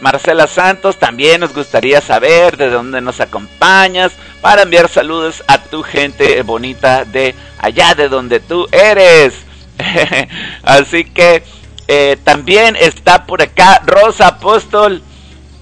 Marcela 0.00 0.46
Santos, 0.46 0.98
también 0.98 1.40
nos 1.40 1.54
gustaría 1.54 2.00
saber 2.02 2.56
de 2.56 2.70
dónde 2.70 3.00
nos 3.00 3.20
acompañas 3.20 4.12
para 4.40 4.62
enviar 4.62 4.88
saludos 4.88 5.42
a 5.46 5.58
tu 5.58 5.82
gente 5.82 6.40
bonita 6.42 7.04
de 7.04 7.34
allá 7.58 7.94
de 7.94 8.08
donde 8.08 8.40
tú 8.40 8.66
eres. 8.72 9.34
Así 10.62 11.04
que 11.04 11.42
eh, 11.86 12.16
también 12.24 12.76
está 12.76 13.26
por 13.26 13.42
acá 13.42 13.82
Rosa 13.86 14.28
Apóstol 14.28 15.02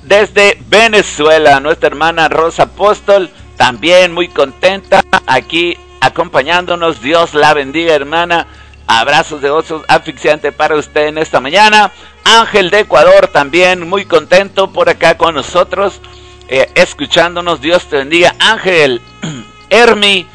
desde 0.02 0.59
Venezuela, 0.68 1.61
nuestra 1.61 1.88
hermana 1.88 2.28
Rosa 2.28 2.64
Apóstol, 2.64 3.30
también 3.56 4.12
muy 4.12 4.28
contenta 4.28 5.04
aquí 5.26 5.76
acompañándonos. 6.00 7.00
Dios 7.00 7.35
la 7.35 7.54
bendiga, 7.54 7.95
hermana. 7.95 8.47
Abrazos 8.87 9.42
de 9.42 9.50
osos 9.50 9.83
asfixiante 9.88 10.52
para 10.52 10.76
usted 10.76 11.09
en 11.09 11.18
esta 11.18 11.40
mañana. 11.40 11.90
Ángel 12.25 12.71
de 12.71 12.80
Ecuador 12.80 13.28
también 13.28 13.88
muy 13.88 14.04
contento 14.04 14.73
por 14.73 14.88
acá 14.88 15.16
con 15.16 15.35
nosotros, 15.35 16.00
eh, 16.48 16.70
escuchándonos. 16.74 17.60
Dios 17.60 17.86
te 17.86 17.96
bendiga. 17.96 18.34
Ángel, 18.38 19.00
Hermi, 19.70 20.26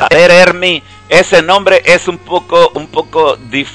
a 0.00 0.08
ver 0.14 0.30
Hermi, 0.30 0.82
ese 1.08 1.42
nombre 1.42 1.82
es 1.84 2.08
un 2.08 2.18
poco, 2.18 2.70
un 2.74 2.88
poco 2.88 3.38
eh, 3.52 3.66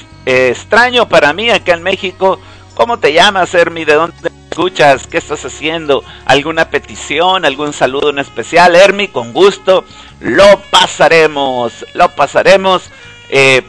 extraño 0.50 1.08
para 1.08 1.32
mí 1.32 1.50
acá 1.50 1.74
en 1.74 1.82
México. 1.82 2.38
¿Cómo 2.74 2.98
te 2.98 3.12
llamas 3.12 3.54
Hermi? 3.54 3.84
¿De 3.84 3.94
dónde 3.94 4.30
escuchas? 4.50 5.06
¿Qué 5.06 5.18
estás 5.18 5.44
haciendo? 5.44 6.04
¿Alguna 6.24 6.70
petición? 6.70 7.44
¿Algún 7.44 7.72
saludo 7.72 8.10
en 8.10 8.18
especial? 8.18 8.74
Hermi, 8.76 9.08
con 9.08 9.32
gusto, 9.32 9.84
lo 10.20 10.60
pasaremos, 10.70 11.84
lo 11.94 12.08
pasaremos. 12.10 12.90
Eh, 13.28 13.62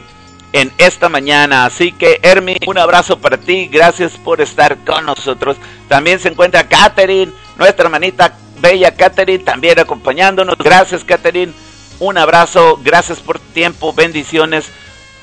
en 0.54 0.72
esta 0.78 1.08
mañana. 1.08 1.66
Así 1.66 1.92
que, 1.92 2.20
Hermi, 2.22 2.56
un 2.66 2.78
abrazo 2.78 3.18
para 3.18 3.36
ti. 3.36 3.68
Gracias 3.70 4.12
por 4.12 4.40
estar 4.40 4.78
con 4.86 5.04
nosotros. 5.04 5.56
También 5.88 6.20
se 6.20 6.28
encuentra 6.28 6.68
Katherine, 6.68 7.32
nuestra 7.58 7.86
hermanita 7.86 8.36
bella 8.60 8.94
Katherine, 8.94 9.42
también 9.42 9.80
acompañándonos. 9.80 10.56
Gracias, 10.56 11.04
Katherine. 11.04 11.52
Un 11.98 12.18
abrazo. 12.18 12.80
Gracias 12.82 13.18
por 13.18 13.40
tu 13.40 13.52
tiempo. 13.52 13.92
Bendiciones 13.92 14.66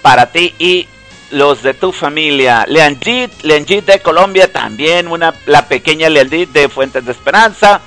para 0.02 0.32
ti 0.32 0.54
y 0.60 0.86
los 1.32 1.64
de 1.64 1.74
tu 1.74 1.94
familia. 1.94 2.66
Leanjit, 2.68 3.32
Leanjit 3.44 3.86
de 3.86 4.02
Colombia, 4.02 4.52
también 4.52 5.08
una, 5.08 5.34
la 5.46 5.66
pequeña 5.66 6.10
Leanjit 6.10 6.50
de 6.50 6.68
Fuentes 6.68 7.06
de 7.06 7.14
Esperanza. 7.14 7.80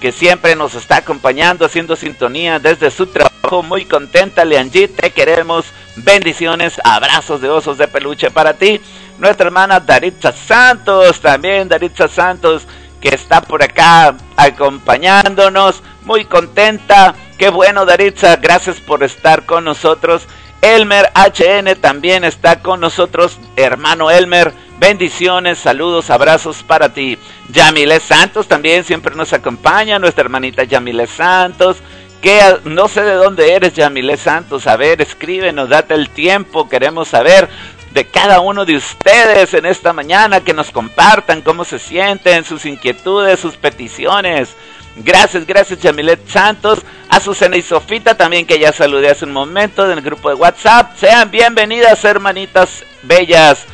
Que 0.00 0.12
siempre 0.12 0.56
nos 0.56 0.74
está 0.74 0.96
acompañando, 0.96 1.66
haciendo 1.66 1.94
sintonía 1.94 2.58
desde 2.58 2.90
su 2.90 3.06
trabajo. 3.06 3.62
Muy 3.62 3.84
contenta, 3.84 4.44
Leanji, 4.44 4.88
te 4.88 5.10
queremos. 5.10 5.66
Bendiciones, 5.96 6.80
abrazos 6.82 7.40
de 7.40 7.50
osos 7.50 7.76
de 7.78 7.86
peluche 7.86 8.30
para 8.30 8.54
ti. 8.54 8.80
Nuestra 9.18 9.46
hermana 9.46 9.80
Daritza 9.80 10.32
Santos, 10.32 11.20
también 11.20 11.68
Daritza 11.68 12.08
Santos, 12.08 12.66
que 13.00 13.10
está 13.10 13.42
por 13.42 13.62
acá 13.62 14.16
acompañándonos. 14.36 15.82
Muy 16.02 16.24
contenta. 16.24 17.14
Qué 17.36 17.50
bueno, 17.50 17.84
Daritza, 17.84 18.36
gracias 18.36 18.80
por 18.80 19.02
estar 19.02 19.44
con 19.44 19.64
nosotros. 19.64 20.26
Elmer 20.62 21.10
HN 21.14 21.74
también 21.80 22.24
está 22.24 22.60
con 22.60 22.80
nosotros, 22.80 23.38
hermano 23.56 24.10
Elmer. 24.10 24.52
Bendiciones, 24.80 25.58
saludos, 25.58 26.08
abrazos 26.08 26.62
para 26.62 26.94
ti. 26.94 27.18
Yamile 27.50 28.00
Santos 28.00 28.48
también 28.48 28.82
siempre 28.82 29.14
nos 29.14 29.34
acompaña, 29.34 29.98
nuestra 29.98 30.24
hermanita 30.24 30.64
Yamile 30.64 31.06
Santos. 31.06 31.76
Que 32.22 32.40
no 32.64 32.88
sé 32.88 33.02
de 33.02 33.12
dónde 33.12 33.52
eres, 33.52 33.74
Yamile 33.74 34.16
Santos. 34.16 34.66
A 34.66 34.76
ver, 34.76 35.02
escríbenos, 35.02 35.68
date 35.68 35.92
el 35.92 36.08
tiempo. 36.08 36.66
Queremos 36.66 37.08
saber 37.08 37.50
de 37.92 38.06
cada 38.06 38.40
uno 38.40 38.64
de 38.64 38.76
ustedes 38.76 39.52
en 39.52 39.66
esta 39.66 39.92
mañana 39.92 40.40
que 40.40 40.54
nos 40.54 40.70
compartan 40.70 41.42
cómo 41.42 41.66
se 41.66 41.78
sienten, 41.78 42.46
sus 42.46 42.64
inquietudes, 42.64 43.38
sus 43.38 43.58
peticiones. 43.58 44.56
Gracias, 44.96 45.46
gracias 45.46 45.80
Yamilet 45.80 46.26
Santos, 46.26 46.78
a 47.10 47.20
Susana 47.20 47.58
y 47.58 47.62
Sofita 47.62 48.16
también 48.16 48.46
que 48.46 48.58
ya 48.58 48.72
saludé 48.72 49.10
hace 49.10 49.26
un 49.26 49.32
momento 49.32 49.84
en 49.84 49.98
el 49.98 50.02
grupo 50.02 50.30
de 50.30 50.36
WhatsApp. 50.36 50.96
Sean 50.96 51.30
bienvenidas 51.30 52.02
hermanitas 52.02 52.82
bellas 53.02 53.66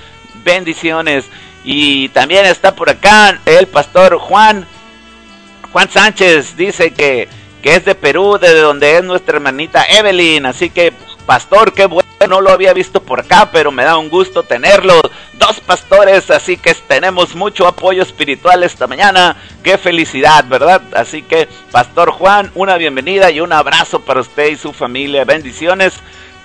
bendiciones. 0.44 1.26
Y 1.64 2.08
también 2.10 2.46
está 2.46 2.74
por 2.74 2.90
acá 2.90 3.40
el 3.44 3.66
pastor 3.66 4.18
Juan, 4.18 4.66
Juan 5.72 5.90
Sánchez, 5.90 6.56
dice 6.56 6.92
que, 6.92 7.28
que 7.60 7.74
es 7.74 7.84
de 7.84 7.94
Perú, 7.94 8.38
de 8.40 8.54
donde 8.60 8.96
es 8.96 9.04
nuestra 9.04 9.36
hermanita 9.36 9.84
Evelyn. 9.88 10.46
Así 10.46 10.70
que, 10.70 10.92
pastor, 11.26 11.72
qué 11.72 11.86
bueno, 11.86 12.08
no 12.28 12.40
lo 12.40 12.50
había 12.50 12.72
visto 12.72 13.02
por 13.02 13.20
acá, 13.20 13.50
pero 13.52 13.72
me 13.72 13.84
da 13.84 13.98
un 13.98 14.08
gusto 14.08 14.42
tenerlo. 14.42 14.94
Dos 15.34 15.60
pastores, 15.60 16.30
así 16.30 16.56
que 16.56 16.72
tenemos 16.74 17.34
mucho 17.34 17.66
apoyo 17.66 18.02
espiritual 18.02 18.62
esta 18.62 18.86
mañana. 18.86 19.36
Qué 19.62 19.76
felicidad, 19.76 20.44
¿verdad? 20.46 20.82
Así 20.94 21.22
que, 21.22 21.48
pastor 21.72 22.12
Juan, 22.12 22.50
una 22.54 22.76
bienvenida 22.76 23.30
y 23.30 23.40
un 23.40 23.52
abrazo 23.52 24.00
para 24.00 24.20
usted 24.20 24.50
y 24.50 24.56
su 24.56 24.72
familia. 24.72 25.24
Bendiciones. 25.24 25.94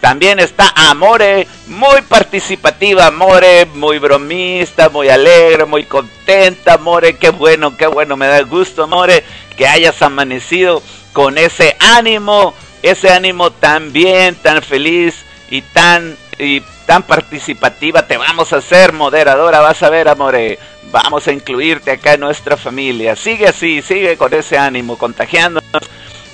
También 0.01 0.39
está 0.39 0.74
Amore, 0.75 1.48
muy 1.67 2.01
participativa, 2.01 3.05
Amore, 3.05 3.67
muy 3.75 4.00
bromista, 4.00 4.89
muy 4.89 5.10
alegre, 5.10 5.65
muy 5.65 5.84
contenta, 5.86 6.74
Amore, 6.74 7.17
qué 7.17 7.29
bueno, 7.29 7.77
qué 7.77 7.86
bueno, 7.86 8.17
me 8.17 8.25
da 8.25 8.41
gusto, 8.41 8.84
Amore, 8.84 9.24
que 9.55 9.67
hayas 9.67 10.01
amanecido 10.01 10.81
con 11.13 11.38
ese 11.38 11.77
ánimo, 11.79 12.55
ese 12.81 13.12
ánimo 13.12 13.51
tan 13.51 13.93
bien, 13.93 14.34
tan 14.34 14.63
feliz 14.63 15.24
y 15.51 15.62
tan 15.62 16.17
y 16.39 16.62
tan 16.88 17.03
participativa. 17.03 18.08
Te 18.08 18.17
vamos 18.17 18.53
a 18.53 18.58
hacer 18.58 18.93
moderadora, 18.93 19.60
vas 19.60 19.84
a 19.84 19.91
ver, 19.91 20.08
Amore. 20.08 20.58
Vamos 20.91 21.27
a 21.27 21.31
incluirte 21.31 21.91
acá 21.91 22.13
en 22.15 22.22
nuestra 22.22 22.58
familia. 22.58 23.15
Sigue 23.15 23.48
así, 23.48 23.84
sigue 23.84 24.17
con 24.17 24.34
ese 24.34 24.58
ánimo, 24.58 24.98
contagiándonos 24.98 25.84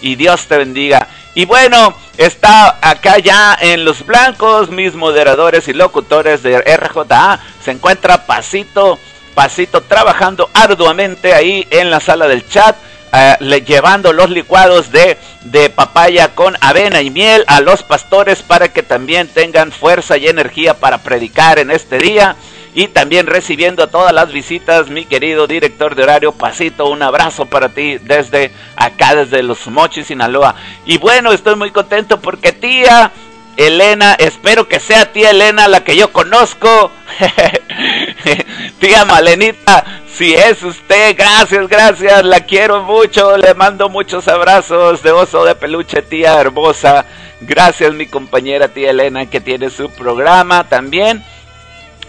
y 0.01 0.15
Dios 0.15 0.47
te 0.47 0.57
bendiga. 0.57 1.07
Y 1.33 1.45
bueno, 1.45 1.95
está 2.17 2.77
acá 2.81 3.19
ya 3.19 3.57
en 3.61 3.85
Los 3.85 4.05
Blancos, 4.05 4.69
mis 4.69 4.95
moderadores 4.95 5.67
y 5.67 5.73
locutores 5.73 6.41
de 6.43 6.59
RJA. 6.59 7.39
Se 7.63 7.71
encuentra 7.71 8.25
Pasito, 8.25 8.97
Pasito 9.35 9.81
trabajando 9.81 10.49
arduamente 10.53 11.33
ahí 11.33 11.67
en 11.69 11.91
la 11.91 11.99
sala 11.99 12.27
del 12.27 12.47
chat. 12.47 12.75
Eh, 13.13 13.63
llevando 13.65 14.11
los 14.11 14.29
licuados 14.29 14.91
de, 14.91 15.17
de 15.43 15.69
papaya 15.69 16.35
con 16.35 16.57
avena 16.59 17.01
y 17.01 17.09
miel 17.09 17.45
a 17.47 17.61
los 17.61 17.81
pastores 17.81 18.41
para 18.41 18.67
que 18.73 18.83
también 18.83 19.27
tengan 19.29 19.71
fuerza 19.71 20.17
y 20.17 20.27
energía 20.27 20.73
para 20.73 20.97
predicar 20.97 21.57
en 21.57 21.71
este 21.71 21.99
día 21.99 22.35
y 22.77 22.89
también 22.89 23.25
recibiendo 23.25 23.87
todas 23.87 24.13
las 24.13 24.31
visitas, 24.31 24.91
mi 24.91 25.05
querido 25.05 25.47
director 25.47 25.95
de 25.95 26.03
horario 26.03 26.31
Pasito, 26.31 26.87
un 26.87 27.01
abrazo 27.01 27.47
para 27.47 27.69
ti 27.69 27.97
desde 27.97 28.51
acá, 28.75 29.15
desde 29.15 29.41
Los 29.41 29.65
Mochis, 29.65 30.05
Sinaloa. 30.05 30.53
Y 30.85 30.99
bueno, 30.99 31.31
estoy 31.31 31.55
muy 31.55 31.71
contento 31.71 32.21
porque 32.21 32.51
tía 32.51 33.11
Elena, 33.55 34.13
espero 34.19 34.67
que 34.67 34.79
sea 34.79 35.11
tía 35.11 35.31
Elena 35.31 35.67
la 35.67 35.83
que 35.83 35.95
yo 35.95 36.11
conozco. 36.13 36.91
tía 38.79 39.05
Malenita, 39.05 39.83
si 40.13 40.35
es 40.35 40.61
usted, 40.61 41.15
gracias, 41.17 41.67
gracias, 41.67 42.23
la 42.25 42.41
quiero 42.41 42.83
mucho, 42.83 43.37
le 43.37 43.55
mando 43.55 43.89
muchos 43.89 44.27
abrazos 44.27 45.01
de 45.01 45.11
oso 45.13 45.45
de 45.45 45.55
peluche, 45.55 46.03
tía 46.03 46.39
hermosa. 46.39 47.05
Gracias 47.41 47.91
mi 47.95 48.05
compañera 48.05 48.67
tía 48.67 48.91
Elena 48.91 49.25
que 49.25 49.41
tiene 49.41 49.71
su 49.71 49.89
programa 49.89 50.69
también 50.69 51.23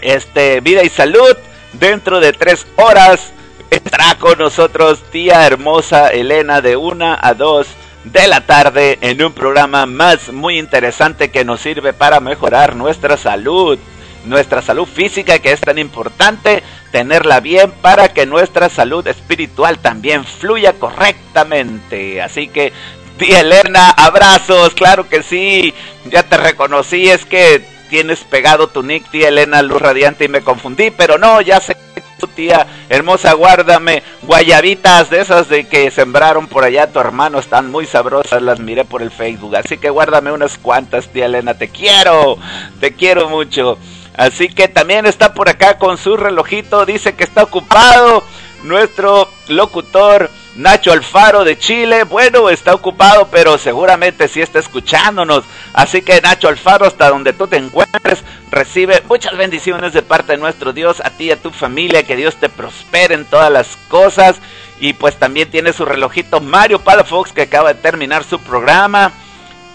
este, 0.02 0.60
vida 0.60 0.82
y 0.84 0.88
salud. 0.88 1.36
Dentro 1.72 2.20
de 2.20 2.32
tres 2.32 2.66
horas 2.76 3.32
estará 3.70 4.16
con 4.18 4.38
nosotros 4.38 5.02
tía 5.10 5.46
hermosa 5.46 6.08
Elena 6.08 6.60
de 6.60 6.76
una 6.76 7.18
a 7.20 7.34
dos 7.34 7.66
de 8.04 8.26
la 8.26 8.40
tarde 8.40 8.98
en 9.00 9.22
un 9.22 9.32
programa 9.32 9.84
más 9.86 10.32
muy 10.32 10.58
interesante 10.58 11.30
que 11.30 11.44
nos 11.44 11.60
sirve 11.60 11.92
para 11.92 12.20
mejorar 12.20 12.74
nuestra 12.74 13.16
salud, 13.16 13.78
nuestra 14.24 14.62
salud 14.62 14.86
física 14.86 15.38
que 15.40 15.52
es 15.52 15.60
tan 15.60 15.78
importante 15.78 16.62
tenerla 16.90 17.40
bien 17.40 17.70
para 17.70 18.08
que 18.08 18.24
nuestra 18.24 18.68
salud 18.68 19.06
espiritual 19.06 19.78
también 19.78 20.24
fluya 20.24 20.72
correctamente. 20.74 22.22
Así 22.22 22.48
que 22.48 22.72
tía 23.18 23.40
Elena, 23.40 23.90
abrazos, 23.90 24.74
claro 24.74 25.08
que 25.08 25.22
sí, 25.22 25.74
ya 26.06 26.22
te 26.22 26.36
reconocí, 26.36 27.10
es 27.10 27.24
que 27.24 27.77
tienes 27.88 28.20
pegado 28.24 28.68
tu 28.68 28.82
nick, 28.82 29.10
tía 29.10 29.28
Elena 29.28 29.62
Luz 29.62 29.80
Radiante, 29.80 30.24
y 30.24 30.28
me 30.28 30.42
confundí, 30.42 30.90
pero 30.90 31.18
no, 31.18 31.40
ya 31.40 31.60
sé 31.60 31.76
tu 32.18 32.26
tía 32.26 32.66
hermosa, 32.88 33.32
guárdame 33.34 34.02
guayabitas 34.22 35.08
de 35.08 35.20
esas 35.20 35.48
de 35.48 35.66
que 35.66 35.90
sembraron 35.90 36.48
por 36.48 36.64
allá 36.64 36.90
tu 36.90 36.98
hermano, 36.98 37.38
están 37.38 37.70
muy 37.70 37.86
sabrosas, 37.86 38.42
las 38.42 38.58
miré 38.58 38.84
por 38.84 39.02
el 39.02 39.10
Facebook, 39.10 39.56
así 39.56 39.78
que 39.78 39.90
guárdame 39.90 40.32
unas 40.32 40.58
cuantas, 40.58 41.08
tía 41.08 41.26
Elena, 41.26 41.54
te 41.54 41.68
quiero, 41.68 42.36
te 42.80 42.92
quiero 42.94 43.28
mucho. 43.28 43.78
Así 44.16 44.48
que 44.48 44.66
también 44.66 45.06
está 45.06 45.32
por 45.32 45.48
acá 45.48 45.78
con 45.78 45.96
su 45.96 46.16
relojito, 46.16 46.84
dice 46.84 47.14
que 47.14 47.22
está 47.22 47.44
ocupado 47.44 48.24
nuestro 48.64 49.28
locutor 49.46 50.28
Nacho 50.58 50.90
Alfaro 50.90 51.44
de 51.44 51.56
Chile, 51.56 52.02
bueno, 52.02 52.50
está 52.50 52.74
ocupado, 52.74 53.28
pero 53.30 53.58
seguramente 53.58 54.26
sí 54.26 54.40
está 54.40 54.58
escuchándonos. 54.58 55.44
Así 55.72 56.02
que 56.02 56.20
Nacho 56.20 56.48
Alfaro, 56.48 56.84
hasta 56.84 57.10
donde 57.10 57.32
tú 57.32 57.46
te 57.46 57.58
encuentres, 57.58 58.24
recibe 58.50 59.00
muchas 59.08 59.36
bendiciones 59.36 59.92
de 59.92 60.02
parte 60.02 60.32
de 60.32 60.38
nuestro 60.38 60.72
Dios, 60.72 61.00
a 61.04 61.10
ti 61.10 61.26
y 61.26 61.30
a 61.30 61.40
tu 61.40 61.52
familia, 61.52 62.02
que 62.02 62.16
Dios 62.16 62.34
te 62.34 62.48
prospere 62.48 63.14
en 63.14 63.24
todas 63.24 63.52
las 63.52 63.76
cosas. 63.88 64.40
Y 64.80 64.94
pues 64.94 65.16
también 65.16 65.48
tiene 65.48 65.72
su 65.72 65.84
relojito 65.84 66.40
Mario 66.40 66.80
Palafox, 66.80 67.32
que 67.32 67.42
acaba 67.42 67.72
de 67.72 67.80
terminar 67.80 68.24
su 68.24 68.40
programa. 68.40 69.12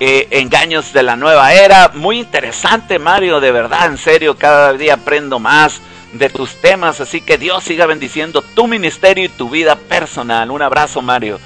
Eh, 0.01 0.27
engaños 0.31 0.91
de 0.91 1.03
la 1.03 1.15
nueva 1.15 1.53
era. 1.53 1.91
Muy 1.93 2.19
interesante, 2.19 2.99
Mario, 2.99 3.39
de 3.39 3.53
verdad, 3.53 3.85
en 3.85 3.97
serio, 3.97 4.35
cada 4.35 4.73
día 4.73 4.95
aprendo 4.95 5.39
más 5.39 5.79
de 6.13 6.29
tus 6.29 6.55
temas. 6.61 7.01
Así 7.01 7.21
que 7.21 7.37
Dios 7.37 7.63
siga 7.63 7.85
bendiciendo 7.85 8.41
tu 8.41 8.67
ministerio 8.67 9.25
y 9.25 9.29
tu 9.29 9.49
vida 9.49 9.75
personal. 9.75 10.51
Un 10.51 10.61
abrazo, 10.61 11.01
Mario. 11.01 11.39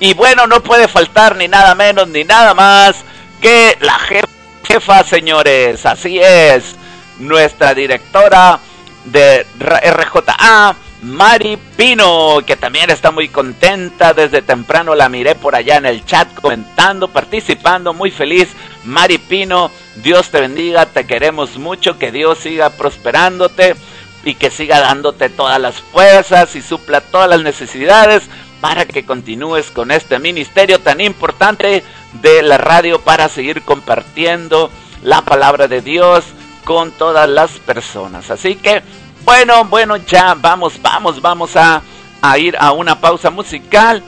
Y 0.00 0.14
bueno, 0.14 0.46
no 0.46 0.62
puede 0.62 0.88
faltar 0.88 1.36
ni 1.36 1.48
nada 1.48 1.74
menos 1.74 2.08
ni 2.08 2.24
nada 2.24 2.54
más 2.54 3.04
que 3.40 3.76
la 3.80 3.98
jefa, 4.64 5.04
señores. 5.04 5.84
Así 5.84 6.18
es. 6.18 6.76
Nuestra 7.18 7.74
directora 7.74 8.58
de 9.04 9.46
RJA, 9.60 10.74
Mari 11.02 11.58
Pino, 11.76 12.38
que 12.46 12.56
también 12.56 12.90
está 12.90 13.10
muy 13.10 13.28
contenta. 13.28 14.14
Desde 14.14 14.42
temprano 14.42 14.94
la 14.94 15.08
miré 15.08 15.34
por 15.34 15.54
allá 15.54 15.76
en 15.76 15.86
el 15.86 16.04
chat 16.04 16.32
comentando, 16.34 17.08
participando, 17.08 17.92
muy 17.92 18.10
feliz. 18.10 18.48
Mari 18.84 19.18
Pino, 19.18 19.70
Dios 19.96 20.30
te 20.30 20.40
bendiga, 20.40 20.86
te 20.86 21.06
queremos 21.06 21.58
mucho, 21.58 21.98
que 21.98 22.10
Dios 22.10 22.38
siga 22.38 22.70
prosperándote 22.70 23.76
y 24.24 24.34
que 24.34 24.50
siga 24.50 24.80
dándote 24.80 25.28
todas 25.28 25.60
las 25.60 25.76
fuerzas 25.76 26.54
y 26.56 26.62
supla 26.62 27.00
todas 27.00 27.28
las 27.28 27.42
necesidades 27.42 28.28
para 28.60 28.86
que 28.86 29.04
continúes 29.04 29.70
con 29.70 29.90
este 29.90 30.18
ministerio 30.18 30.78
tan 30.80 31.00
importante 31.00 31.82
de 32.20 32.42
la 32.42 32.58
radio 32.58 33.00
para 33.00 33.28
seguir 33.28 33.62
compartiendo 33.62 34.70
la 35.02 35.22
palabra 35.22 35.66
de 35.66 35.80
Dios 35.80 36.24
con 36.64 36.92
todas 36.92 37.28
las 37.28 37.50
personas. 37.52 38.30
Así 38.30 38.54
que, 38.54 38.82
bueno, 39.24 39.64
bueno, 39.64 39.96
ya 39.96 40.34
vamos, 40.34 40.80
vamos, 40.80 41.20
vamos 41.20 41.56
a, 41.56 41.82
a 42.20 42.38
ir 42.38 42.56
a 42.58 42.72
una 42.72 43.00
pausa 43.00 43.30
musical 43.30 44.02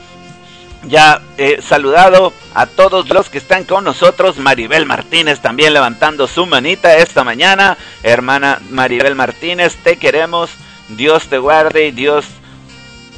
ya 0.87 1.21
he 1.37 1.61
saludado 1.61 2.33
a 2.53 2.65
todos 2.65 3.09
los 3.09 3.29
que 3.29 3.37
están 3.37 3.63
con 3.63 3.83
nosotros. 3.83 4.37
Maribel 4.37 4.85
Martínez 4.85 5.39
también 5.39 5.73
levantando 5.73 6.27
su 6.27 6.45
manita 6.45 6.97
esta 6.97 7.23
mañana. 7.23 7.77
Hermana 8.03 8.59
Maribel 8.69 9.15
Martínez, 9.15 9.77
te 9.83 9.97
queremos. 9.97 10.51
Dios 10.89 11.27
te 11.27 11.37
guarde 11.37 11.87
y 11.87 11.91
Dios 11.91 12.25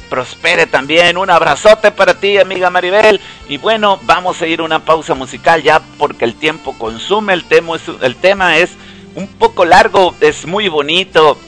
prospere 0.08 0.66
también. 0.66 1.16
Un 1.16 1.30
abrazote 1.30 1.90
para 1.90 2.14
ti, 2.14 2.38
amiga 2.38 2.70
Maribel. 2.70 3.20
Y 3.48 3.58
bueno, 3.58 4.00
vamos 4.02 4.40
a 4.42 4.46
ir 4.46 4.60
a 4.60 4.64
una 4.64 4.80
pausa 4.80 5.14
musical 5.14 5.62
ya 5.62 5.80
porque 5.98 6.24
el 6.24 6.34
tiempo 6.34 6.76
consume. 6.78 7.32
El 7.34 7.44
tema 7.44 7.76
es, 7.76 7.82
el 8.02 8.16
tema 8.16 8.58
es 8.58 8.70
un 9.14 9.26
poco 9.26 9.64
largo, 9.64 10.14
es 10.20 10.46
muy 10.46 10.68
bonito. 10.68 11.38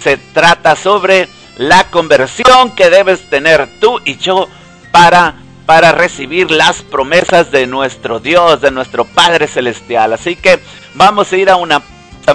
Se 0.00 0.16
trata 0.16 0.76
sobre 0.76 1.28
la 1.56 1.90
conversión 1.90 2.74
que 2.74 2.90
debes 2.90 3.28
tener 3.30 3.68
tú 3.80 4.00
y 4.04 4.16
yo 4.16 4.48
para 4.92 5.34
para 5.68 5.92
recibir 5.92 6.50
las 6.50 6.82
promesas 6.82 7.50
de 7.50 7.66
nuestro 7.66 8.20
Dios, 8.20 8.62
de 8.62 8.70
nuestro 8.70 9.04
Padre 9.04 9.46
Celestial. 9.46 10.14
Así 10.14 10.34
que 10.34 10.60
vamos 10.94 11.30
a 11.30 11.36
ir 11.36 11.50
a 11.50 11.56
una 11.56 11.82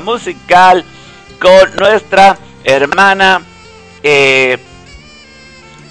musical 0.03 0.85
con 1.39 1.75
nuestra 1.77 2.37
hermana 2.63 3.41
eh, 4.03 4.59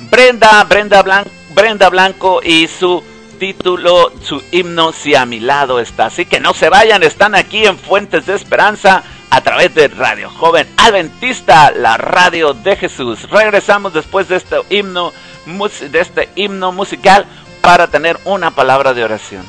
Brenda, 0.08 0.62
Brenda, 0.62 1.02
Brenda 1.52 1.88
Blanco 1.88 2.40
y 2.44 2.68
su 2.68 3.02
título, 3.40 4.12
su 4.22 4.40
himno, 4.52 4.92
si 4.92 5.16
a 5.16 5.26
mi 5.26 5.40
lado 5.40 5.80
está. 5.80 6.06
Así 6.06 6.26
que 6.26 6.38
no 6.38 6.54
se 6.54 6.68
vayan, 6.68 7.02
están 7.02 7.34
aquí 7.34 7.66
en 7.66 7.76
Fuentes 7.76 8.24
de 8.24 8.36
Esperanza 8.36 9.02
a 9.30 9.40
través 9.40 9.74
de 9.74 9.88
Radio 9.88 10.30
Joven 10.30 10.68
Adventista, 10.76 11.72
la 11.72 11.96
radio 11.96 12.54
de 12.54 12.76
Jesús. 12.76 13.28
Regresamos 13.28 13.92
después 13.92 14.28
de 14.28 14.36
este 14.36 14.58
himno 14.70 15.12
de 15.46 16.00
este 16.00 16.28
himno 16.36 16.70
musical 16.72 17.26
para 17.62 17.88
tener 17.88 18.18
una 18.24 18.52
palabra 18.52 18.94
de 18.94 19.04
oración. 19.04 19.44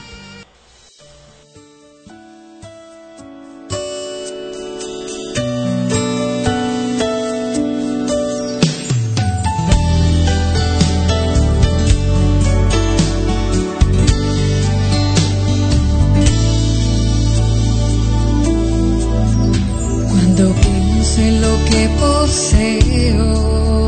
Cuando 20.09 20.53
pienso 20.55 21.21
en 21.21 21.41
lo 21.41 21.65
que 21.65 21.89
poseo, 21.99 23.87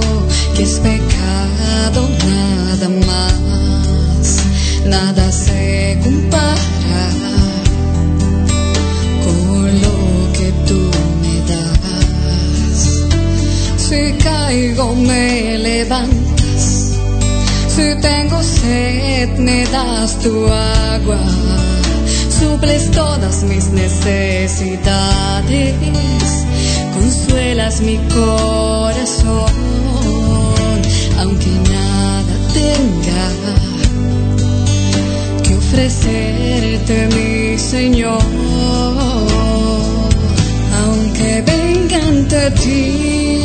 que 0.55 0.63
es 0.63 0.79
nada 4.85 5.31
se 5.31 5.97
compara 6.03 7.09
con 9.23 9.81
lo 9.81 10.33
que 10.33 10.51
tú 10.67 10.91
me 11.21 11.35
das. 11.51 12.79
Si 13.77 14.13
caigo 14.23 14.93
me 14.95 15.57
levantas, 15.57 16.63
si 17.75 17.95
tengo 18.01 18.43
sed 18.43 19.39
me 19.39 19.65
das 19.67 20.19
tu 20.19 20.47
agua, 20.47 21.19
suples 22.39 22.91
todas 22.91 23.43
mis 23.43 23.69
necesidades, 23.69 25.75
consuelas 26.93 27.81
mi 27.81 27.97
corazón. 28.13 29.53
Aunque 31.17 31.47
nada 31.47 32.33
tenga 32.53 33.31
ofrecerte, 35.75 37.09
mi 37.13 37.57
Señor, 37.57 38.21
aunque 40.81 41.43
venga 41.45 41.97
ante 41.97 42.51
ti, 42.51 43.41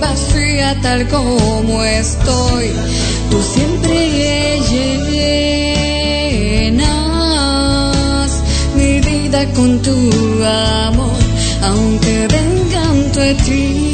vacía 0.00 0.80
tal 0.80 1.06
como 1.08 1.84
estoy, 1.84 2.70
tú 3.30 3.42
siempre 3.42 4.08
llenas 6.60 6.82
mi 8.74 9.00
vida 9.00 9.44
con 9.52 9.82
tu 9.82 10.10
amor, 10.42 11.18
aunque 11.62 12.28
venga 12.28 12.82
ante 12.88 13.34
ti. 13.44 13.91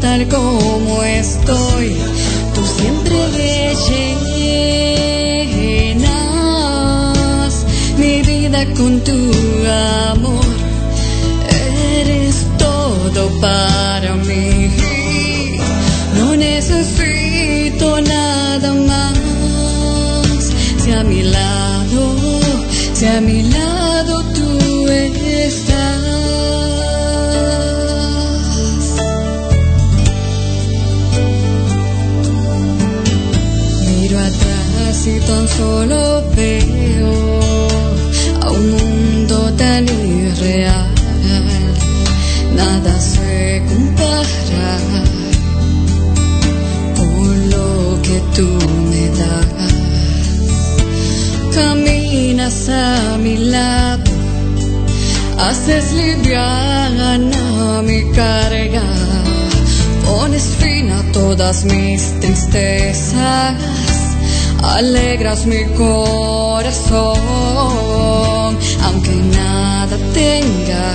Tal 0.00 0.26
como 0.28 1.02
estoy, 1.02 1.96
tú 2.54 2.62
siempre 2.78 3.74
llenas 5.88 7.64
mi 7.96 8.22
vida 8.22 8.64
con 8.76 9.00
tu 9.00 9.32
amor. 10.10 10.44
Eres 12.00 12.46
todo 12.58 13.28
para 13.40 14.14
mí, 14.14 14.70
no 16.16 16.36
necesito 16.36 18.00
nada 18.00 18.74
más. 18.74 20.52
Si 20.82 20.92
a 20.92 21.02
mi 21.02 21.22
lado, 21.22 22.14
si 22.94 23.06
a 23.06 23.20
mi 23.20 23.42
lado 23.42 23.57
solo 35.58 36.22
veo 36.36 37.14
a 38.46 38.50
un 38.58 38.64
mundo 38.76 39.36
tan 39.56 39.84
irreal, 39.88 40.86
nada 42.54 42.92
se 43.00 43.60
compara 43.68 44.70
con 46.96 47.50
lo 47.54 48.00
que 48.06 48.18
tú 48.36 48.48
me 48.90 49.04
das. 49.20 49.74
Caminas 51.56 52.68
a 52.68 53.18
mi 53.24 53.36
lado, 53.54 54.12
haces 55.46 55.86
liviana 56.00 57.18
mi 57.82 58.00
carga, 58.12 58.88
pones 60.06 60.46
fin 60.60 60.86
a 60.92 61.02
todas 61.12 61.64
mis 61.64 62.00
tristezas 62.20 63.77
alegras 64.76 65.46
mi 65.46 65.64
corazón, 65.76 67.18
aunque 68.84 69.10
nada 69.36 69.96
tenga 70.12 70.94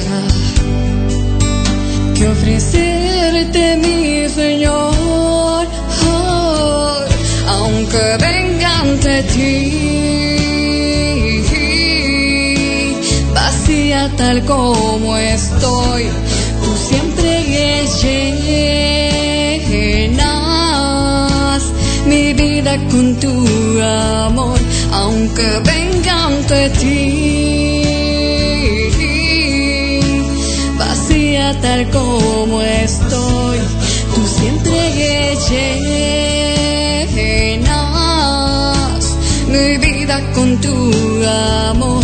que 2.16 2.28
ofrecerte 2.28 3.78
mi 3.78 4.30
Señor, 4.30 5.68
aunque 7.48 8.18
venga 8.20 8.80
ante 8.80 9.24
ti, 9.34 9.70
vacía 13.34 14.12
tal 14.18 14.46
como 14.46 15.18
estoy, 15.18 16.04
tú 16.64 16.70
siempre 16.90 17.44
llena 18.02 18.93
con 22.90 23.16
tu 23.20 23.82
amor, 23.82 24.60
aunque 24.92 25.48
venga 25.64 26.26
ante 26.28 26.70
ti. 26.80 27.84
Vacía 30.78 31.60
tal 31.62 31.90
como 31.92 32.62
estoy, 32.62 33.60
tú 34.14 34.22
siempre 34.40 35.36
llenas 37.36 39.04
mi 39.48 39.78
vida 39.78 40.20
con 40.34 40.58
tu 40.62 40.76
amor. 41.70 42.04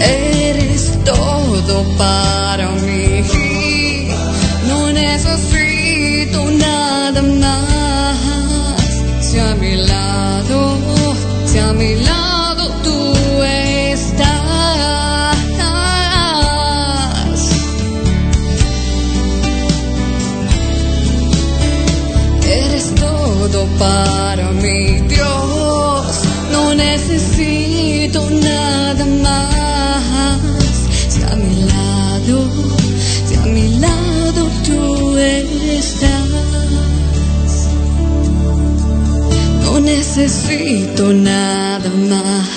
Eres 0.00 0.92
todo 1.04 1.84
para 1.98 2.27
para 23.78 24.50
mi 24.52 25.00
Dios, 25.08 26.22
no 26.52 26.74
necesito 26.74 28.28
nada 28.30 29.04
más. 29.06 30.40
Si 31.08 31.22
a 31.22 31.34
mi 31.36 31.62
lado, 31.72 32.48
si 33.26 33.34
a 33.36 33.42
mi 33.42 33.78
lado 33.78 34.48
tú 34.66 35.16
estás. 35.18 36.38
necesito 39.80 41.12
nada 41.12 41.90
más. 41.90 42.47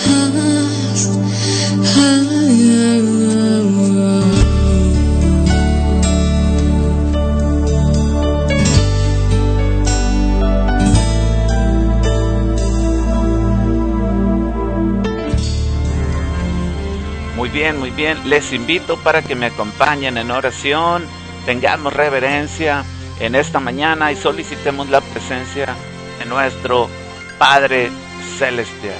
Bien. 17.91 18.30
Les 18.30 18.54
invito 18.54 18.97
para 18.97 19.21
que 19.21 19.36
me 19.36 19.47
acompañen 19.47 20.17
en 20.17 20.32
oración, 20.32 21.06
tengamos 21.45 21.93
reverencia 21.93 22.84
en 23.19 23.36
esta 23.36 23.60
mañana 23.60 24.12
y 24.12 24.15
solicitemos 24.15 24.89
la 24.89 25.01
presencia 25.01 25.75
de 26.19 26.25
nuestro 26.25 26.89
Padre 27.38 27.91
Celestial. 28.38 28.95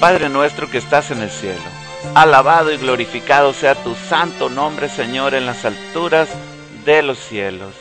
Padre 0.00 0.28
nuestro 0.28 0.70
que 0.70 0.78
estás 0.78 1.10
en 1.10 1.22
el 1.22 1.30
cielo, 1.30 1.58
alabado 2.14 2.72
y 2.72 2.76
glorificado 2.76 3.52
sea 3.52 3.74
tu 3.74 3.96
santo 3.96 4.48
nombre, 4.48 4.88
Señor, 4.88 5.34
en 5.34 5.44
las 5.44 5.64
alturas 5.64 6.28
de 6.84 7.02
los 7.02 7.18
cielos. 7.18 7.74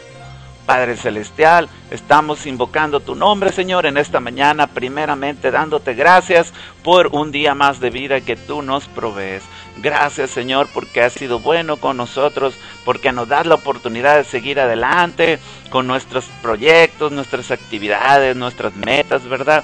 Padre 0.68 0.98
Celestial, 0.98 1.70
estamos 1.92 2.46
invocando 2.46 3.00
tu 3.00 3.16
nombre, 3.16 3.54
Señor, 3.54 3.86
en 3.86 3.96
esta 3.96 4.20
mañana, 4.20 4.68
primeramente 4.68 5.50
dándote 5.50 5.94
gracias 5.94 6.52
por 6.84 7.08
un 7.14 7.32
día 7.32 7.56
más 7.56 7.80
de 7.80 7.90
vida 7.90 8.20
que 8.20 8.36
tú 8.36 8.62
nos 8.62 8.86
provees. 8.86 9.44
Gracias, 9.78 10.30
Señor, 10.30 10.68
porque 10.74 11.02
has 11.02 11.14
sido 11.14 11.40
bueno 11.40 11.78
con 11.78 11.96
nosotros, 11.96 12.54
porque 12.84 13.14
nos 13.14 13.30
das 13.30 13.46
la 13.46 13.56
oportunidad 13.56 14.18
de 14.18 14.26
seguir 14.26 14.60
adelante 14.60 15.40
con 15.70 15.88
nuestros 15.88 16.26
proyectos, 16.42 17.14
nuestras 17.14 17.50
actividades, 17.50 18.36
nuestras 18.36 18.76
metas, 18.76 19.24
¿verdad? 19.24 19.64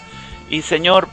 Y, 0.50 0.62
Señor, 0.62 1.10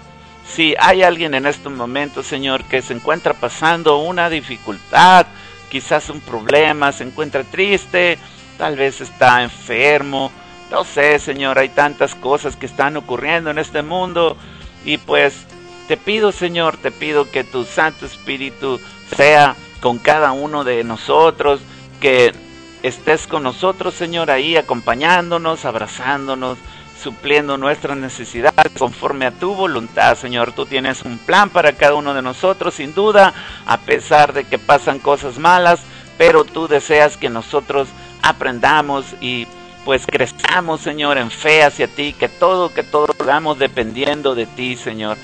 si 0.46 0.76
hay 0.78 1.02
alguien 1.02 1.34
en 1.34 1.46
estos 1.46 1.72
momentos, 1.72 2.26
Señor, 2.26 2.62
que 2.62 2.80
se 2.80 2.94
encuentra 2.94 3.34
pasando 3.34 3.98
una 3.98 4.30
dificultad, 4.30 5.26
quizás 5.68 6.10
un 6.10 6.20
problema, 6.20 6.92
se 6.92 7.02
encuentra 7.02 7.42
triste, 7.42 8.18
tal 8.60 8.76
vez 8.76 9.00
está 9.00 9.42
enfermo, 9.42 10.30
no 10.70 10.84
sé, 10.84 11.18
Señor, 11.18 11.58
hay 11.58 11.70
tantas 11.70 12.14
cosas 12.14 12.56
que 12.56 12.66
están 12.66 12.98
ocurriendo 12.98 13.48
en 13.48 13.56
este 13.56 13.80
mundo 13.80 14.36
y 14.84 14.98
pues 14.98 15.46
te 15.88 15.96
pido, 15.96 16.30
Señor, 16.30 16.76
te 16.76 16.90
pido 16.90 17.30
que 17.30 17.42
tu 17.42 17.64
Santo 17.64 18.04
Espíritu 18.04 18.78
sea 19.16 19.56
con 19.80 19.96
cada 19.96 20.32
uno 20.32 20.62
de 20.62 20.84
nosotros, 20.84 21.62
que 22.02 22.34
estés 22.82 23.26
con 23.26 23.44
nosotros, 23.44 23.94
Señor, 23.94 24.30
ahí 24.30 24.58
acompañándonos, 24.58 25.64
abrazándonos, 25.64 26.58
supliendo 27.02 27.56
nuestras 27.56 27.96
necesidades 27.96 28.72
conforme 28.78 29.24
a 29.24 29.30
tu 29.30 29.54
voluntad, 29.54 30.18
Señor. 30.18 30.52
Tú 30.52 30.66
tienes 30.66 31.00
un 31.06 31.16
plan 31.16 31.48
para 31.48 31.72
cada 31.72 31.94
uno 31.94 32.12
de 32.12 32.20
nosotros, 32.20 32.74
sin 32.74 32.92
duda, 32.92 33.32
a 33.64 33.78
pesar 33.78 34.34
de 34.34 34.44
que 34.44 34.58
pasan 34.58 34.98
cosas 34.98 35.38
malas, 35.38 35.80
pero 36.18 36.44
tú 36.44 36.68
deseas 36.68 37.16
que 37.16 37.30
nosotros 37.30 37.88
aprendamos 38.22 39.04
y 39.20 39.46
pues 39.84 40.06
crezcamos, 40.06 40.80
Señor, 40.80 41.18
en 41.18 41.30
fe 41.30 41.62
hacia 41.62 41.88
ti, 41.88 42.12
que 42.12 42.28
todo, 42.28 42.72
que 42.72 42.82
todo 42.82 43.14
hagamos 43.18 43.58
dependiendo 43.58 44.34
de 44.34 44.46
ti, 44.46 44.76
Señor. 44.76 45.16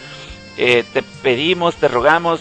Eh, 0.57 0.85
te 0.93 1.03
pedimos, 1.03 1.77
te 1.77 1.89
rogamos 1.89 2.41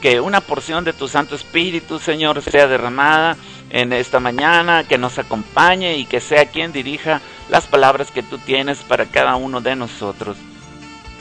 que 0.00 0.20
una 0.20 0.40
porción 0.40 0.84
de 0.84 0.94
tu 0.94 1.08
Santo 1.08 1.34
Espíritu, 1.34 1.98
Señor, 1.98 2.40
sea 2.42 2.66
derramada 2.66 3.36
en 3.68 3.92
esta 3.92 4.18
mañana, 4.18 4.84
que 4.84 4.96
nos 4.96 5.18
acompañe 5.18 5.98
y 5.98 6.06
que 6.06 6.20
sea 6.20 6.46
quien 6.46 6.72
dirija 6.72 7.20
las 7.50 7.66
palabras 7.66 8.10
que 8.10 8.22
tú 8.22 8.38
tienes 8.38 8.78
para 8.78 9.04
cada 9.04 9.36
uno 9.36 9.60
de 9.60 9.76
nosotros. 9.76 10.38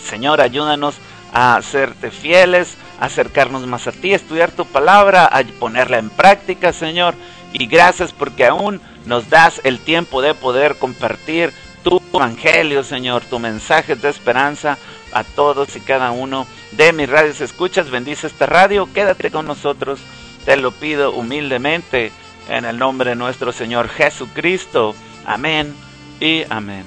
Señor, 0.02 0.40
ayúdanos 0.40 0.96
a 1.34 1.62
serte 1.62 2.10
fieles, 2.10 2.78
a 3.00 3.06
acercarnos 3.06 3.68
más 3.68 3.86
a 3.88 3.92
ti, 3.92 4.14
estudiar 4.14 4.52
tu 4.52 4.66
palabra, 4.66 5.26
a 5.26 5.44
ponerla 5.60 6.00
en 6.00 6.10
práctica, 6.10 6.72
Señor 6.72 7.14
y 7.54 7.68
gracias 7.68 8.14
porque 8.14 8.46
aún 8.46 8.82
nos 9.06 9.30
das 9.30 9.62
el 9.64 9.80
tiempo 9.80 10.22
de 10.22 10.34
poder 10.34 10.76
compartir 10.76 11.54
tu 11.84 12.02
evangelio, 12.14 12.84
Señor, 12.84 13.24
tu 13.24 13.40
mensaje 13.40 13.96
de 13.96 14.10
esperanza 14.10 14.78
a 15.14 15.24
todos 15.24 15.76
y 15.76 15.80
cada 15.80 16.12
uno 16.12 16.46
de 16.72 16.94
mis 16.94 17.10
radios 17.10 17.42
escuchas. 17.42 17.90
Bendice 17.90 18.28
esta 18.28 18.46
radio, 18.46 18.90
quédate 18.94 19.32
con 19.32 19.48
nosotros, 19.48 20.00
te 20.46 20.58
lo 20.58 20.72
pido 20.72 21.12
humildemente 21.12 22.12
en 22.50 22.66
el 22.66 22.78
nombre 22.78 23.12
de 23.12 23.16
nuestro 23.16 23.52
Señor 23.52 23.90
Jesucristo. 23.90 24.96
Amén 25.26 25.74
y 26.20 26.44
amén. 26.50 26.84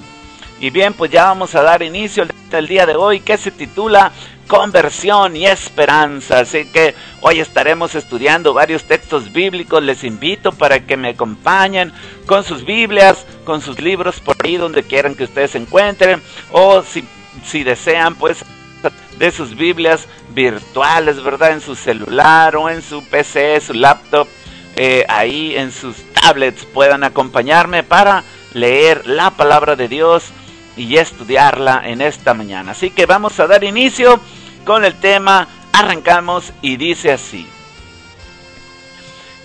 Y 0.60 0.70
bien, 0.70 0.94
pues 0.94 1.10
ya 1.10 1.24
vamos 1.24 1.54
a 1.54 1.62
dar 1.62 1.82
inicio 1.82 2.24
al 2.52 2.68
día 2.68 2.86
de 2.86 2.94
hoy 2.94 3.20
que 3.20 3.36
se 3.36 3.50
titula 3.50 4.12
conversión 4.52 5.34
y 5.34 5.46
esperanza. 5.46 6.40
Así 6.40 6.66
que 6.66 6.94
hoy 7.22 7.40
estaremos 7.40 7.94
estudiando 7.94 8.52
varios 8.52 8.84
textos 8.84 9.32
bíblicos. 9.32 9.82
Les 9.82 10.04
invito 10.04 10.52
para 10.52 10.80
que 10.80 10.98
me 10.98 11.08
acompañen 11.08 11.90
con 12.26 12.44
sus 12.44 12.62
Biblias, 12.62 13.24
con 13.46 13.62
sus 13.62 13.80
libros 13.80 14.20
por 14.20 14.36
ahí 14.44 14.58
donde 14.58 14.82
quieran 14.82 15.14
que 15.14 15.24
ustedes 15.24 15.52
se 15.52 15.58
encuentren. 15.58 16.22
O 16.50 16.82
si, 16.82 17.02
si 17.46 17.64
desean, 17.64 18.14
pues 18.14 18.44
de 19.18 19.30
sus 19.30 19.56
Biblias 19.56 20.06
virtuales, 20.34 21.22
¿verdad? 21.22 21.52
En 21.52 21.62
su 21.62 21.74
celular 21.74 22.54
o 22.56 22.68
en 22.68 22.82
su 22.82 23.02
PC, 23.04 23.58
su 23.58 23.72
laptop, 23.72 24.28
eh, 24.76 25.06
ahí 25.08 25.56
en 25.56 25.72
sus 25.72 25.96
tablets 26.12 26.66
puedan 26.66 27.04
acompañarme 27.04 27.84
para 27.84 28.22
leer 28.52 29.06
la 29.06 29.30
palabra 29.30 29.76
de 29.76 29.88
Dios 29.88 30.24
y 30.76 30.96
estudiarla 30.96 31.82
en 31.84 32.00
esta 32.00 32.34
mañana. 32.34 32.72
Así 32.72 32.90
que 32.90 33.06
vamos 33.06 33.38
a 33.40 33.46
dar 33.46 33.64
inicio 33.64 34.20
con 34.64 34.84
el 34.84 34.94
tema 34.94 35.48
arrancamos 35.72 36.52
y 36.62 36.76
dice 36.76 37.12
así. 37.12 37.46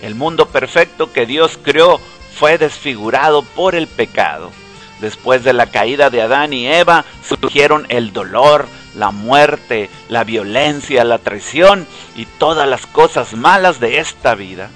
El 0.02 0.14
mundo 0.14 0.46
perfecto 0.46 1.12
que 1.12 1.26
Dios 1.26 1.58
creó 1.62 2.00
fue 2.34 2.58
desfigurado 2.58 3.42
por 3.42 3.74
el 3.74 3.88
pecado. 3.88 4.52
Después 5.00 5.44
de 5.44 5.52
la 5.52 5.66
caída 5.66 6.10
de 6.10 6.22
Adán 6.22 6.52
y 6.52 6.66
Eva 6.66 7.04
surgieron 7.26 7.86
el 7.88 8.12
dolor, 8.12 8.66
la 8.94 9.10
muerte, 9.10 9.90
la 10.08 10.24
violencia, 10.24 11.04
la 11.04 11.18
traición 11.18 11.86
y 12.16 12.26
todas 12.26 12.68
las 12.68 12.86
cosas 12.86 13.34
malas 13.34 13.80
de 13.80 13.98
esta 13.98 14.34
vida. 14.34 14.70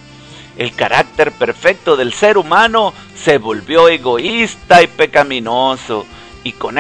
El 0.56 0.74
carácter 0.74 1.32
perfecto 1.32 1.96
del 1.96 2.12
ser 2.12 2.36
humano 2.36 2.92
se 3.16 3.38
volvió 3.38 3.88
egoísta 3.88 4.82
y 4.82 4.86
pecaminoso 4.86 6.06
y 6.44 6.52
con, 6.52 6.76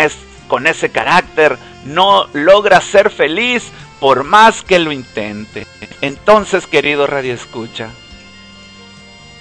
con 0.46 0.66
ese 0.66 0.90
carácter 0.90 1.58
no 1.84 2.26
logra 2.32 2.80
ser 2.80 3.10
feliz 3.10 3.64
por 4.00 4.24
más 4.24 4.62
que 4.62 4.78
lo 4.78 4.92
intente. 4.92 5.66
Entonces, 6.00 6.66
querido 6.66 7.06
Radio 7.06 7.34
Escucha, 7.34 7.90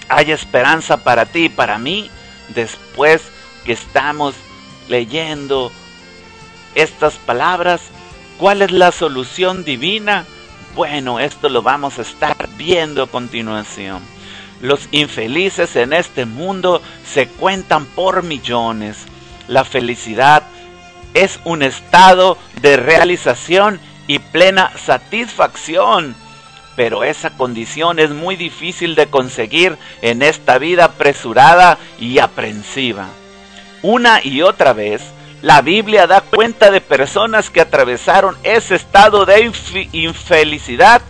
hay 0.10 0.32
esperanza 0.32 0.98
para 1.04 1.26
ti 1.26 1.46
y 1.46 1.50
para 1.50 1.78
mí 1.78 2.10
después 2.50 3.22
que 3.66 3.74
estamos 3.74 4.36
leyendo 4.88 5.72
estas 6.76 7.16
palabras. 7.16 7.82
¿Cuál 8.38 8.62
es 8.62 8.72
la 8.72 8.92
solución 8.92 9.64
divina? 9.64 10.26
Bueno, 10.76 11.20
esto 11.20 11.50
lo 11.50 11.62
vamos 11.62 12.00
a 12.00 12.04
estar 12.04 12.50
viendo 12.58 13.04
a 13.04 13.08
continuación. 13.08 14.02
Los 14.62 14.88
infelices 14.92 15.76
en 15.76 15.94
este 15.94 16.26
mundo 16.26 16.82
se 17.06 17.28
cuentan 17.28 17.86
por 17.86 18.24
millones. 18.24 18.98
La 19.48 19.64
felicidad 19.64 20.44
es 21.14 21.40
un 21.44 21.64
estado 21.64 22.38
de 22.62 22.78
realización 22.78 23.80
y 24.08 24.20
plena 24.20 24.72
satisfacción. 24.78 26.16
Pero 26.76 27.04
esa 27.04 27.32
condición 27.32 28.00
es 28.00 28.12
muy 28.12 28.36
difícil 28.36 28.96
de 28.96 29.08
conseguir 29.08 29.78
en 30.02 30.22
esta 30.22 30.58
vida 30.58 30.86
apresurada 30.86 31.78
y 32.00 32.20
aprensiva. 32.20 33.08
Una 33.82 34.24
y 34.24 34.42
otra 34.42 34.74
vez, 34.74 35.02
la 35.42 35.62
Biblia 35.62 36.08
da 36.08 36.22
cuenta 36.22 36.72
de 36.72 36.82
personas 36.82 37.50
que 37.50 37.62
atravesaron 37.62 38.38
ese 38.44 38.76
estado 38.76 39.26
de 39.26 39.52
infelicidad 39.92 41.02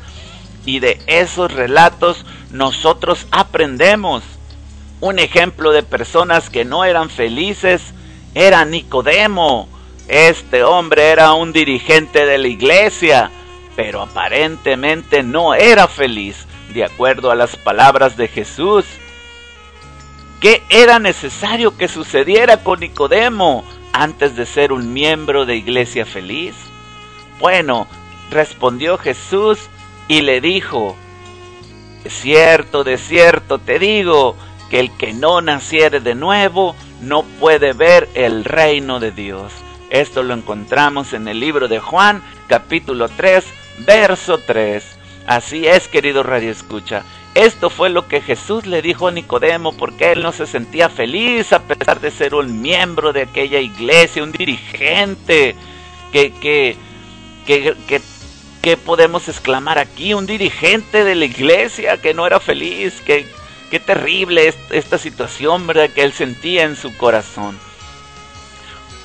y 0.66 0.80
de 0.80 1.00
esos 1.06 1.52
relatos 1.52 2.26
nosotros 2.52 3.28
aprendemos. 3.32 4.24
Un 5.00 5.20
ejemplo 5.20 5.72
de 5.72 5.84
personas 5.84 6.50
que 6.50 6.64
no 6.64 6.86
eran 6.86 7.10
felices 7.10 7.82
era 8.34 8.64
Nicodemo, 8.66 9.68
este 10.08 10.64
hombre 10.64 11.10
era 11.10 11.34
un 11.34 11.54
dirigente 11.54 12.26
de 12.26 12.38
la 12.38 12.48
iglesia, 12.48 13.32
pero 13.76 14.02
aparentemente 14.02 15.24
no 15.24 15.54
era 15.54 15.88
feliz, 15.88 16.46
de 16.74 16.84
acuerdo 16.84 17.32
a 17.32 17.36
las 17.36 17.56
palabras 17.56 18.18
de 18.18 18.28
Jesús. 18.28 18.86
¿Qué 20.40 20.64
era 20.70 21.00
necesario 21.00 21.78
que 21.78 21.88
sucediera 21.88 22.64
con 22.64 22.80
Nicodemo 22.80 23.64
antes 23.94 24.36
de 24.36 24.46
ser 24.46 24.72
un 24.72 24.92
miembro 24.92 25.46
de 25.46 25.56
iglesia 25.56 26.06
feliz? 26.06 26.56
Bueno, 27.40 27.88
respondió 28.32 28.98
Jesús 28.98 29.60
y 30.08 30.22
le 30.22 30.42
dijo, 30.42 30.96
de 32.04 32.10
cierto, 32.10 32.84
de 32.84 32.98
cierto 32.98 33.60
te 33.60 33.80
digo, 33.80 34.36
que 34.70 34.80
el 34.80 34.92
que 34.92 35.14
no 35.14 35.42
naciere 35.42 36.00
de 36.00 36.16
nuevo 36.16 36.76
no 37.02 37.24
puede 37.24 37.74
ver 37.74 38.10
el 38.14 38.46
reino 38.46 39.00
de 39.00 39.12
Dios. 39.12 39.52
Esto 39.92 40.24
lo 40.24 40.34
encontramos 40.34 41.14
en 41.14 41.28
el 41.28 41.40
libro 41.40 41.68
de 41.68 41.80
Juan, 41.80 42.24
capítulo 42.48 43.10
3, 43.10 43.46
verso 43.86 44.40
3. 44.40 44.84
Así 45.28 45.68
es, 45.68 45.88
querido 45.88 46.24
Radio 46.24 46.50
Escucha. 46.50 47.04
Esto 47.36 47.70
fue 47.70 47.90
lo 47.90 48.08
que 48.08 48.22
Jesús 48.22 48.66
le 48.66 48.82
dijo 48.82 49.08
a 49.08 49.12
Nicodemo 49.12 49.74
porque 49.74 50.14
él 50.14 50.24
no 50.24 50.32
se 50.32 50.48
sentía 50.48 50.90
feliz 50.90 51.54
a 51.54 51.60
pesar 51.64 52.00
de 52.00 52.10
ser 52.10 52.36
un 52.36 52.62
miembro 52.62 53.14
de 53.14 53.24
aquella 53.24 53.60
iglesia, 53.60 54.24
un 54.24 54.32
dirigente 54.32 55.56
que, 56.12 56.32
que 56.34 56.76
¿Qué, 57.46 57.74
qué, 58.62 58.78
podemos 58.78 59.28
exclamar 59.28 59.80
aquí? 59.80 60.14
Un 60.14 60.26
dirigente 60.26 61.04
de 61.04 61.16
la 61.16 61.26
iglesia 61.26 61.98
que 61.98 62.14
no 62.14 62.28
era 62.28 62.40
feliz, 62.40 63.02
que 63.02 63.26
qué 63.70 63.80
terrible 63.80 64.54
esta 64.70 64.98
situación, 64.98 65.66
¿verdad? 65.66 65.90
Que 65.90 66.04
él 66.04 66.14
sentía 66.14 66.64
en 66.64 66.76
su 66.76 66.96
corazón. 66.98 67.58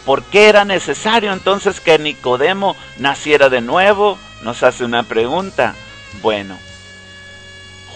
¿Por 0.06 0.22
qué 0.22 0.48
era 0.48 0.64
necesario 0.64 1.32
entonces 1.32 1.80
que 1.80 1.98
Nicodemo 1.98 2.76
naciera 2.96 3.48
de 3.48 3.60
nuevo? 3.60 4.16
Nos 4.42 4.62
hace 4.62 4.84
una 4.84 5.02
pregunta. 5.02 5.74
Bueno, 6.22 6.56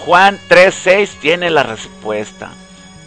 Juan 0.04 0.40
3:6 0.48 1.20
tiene 1.20 1.50
la 1.50 1.62
respuesta, 1.62 2.50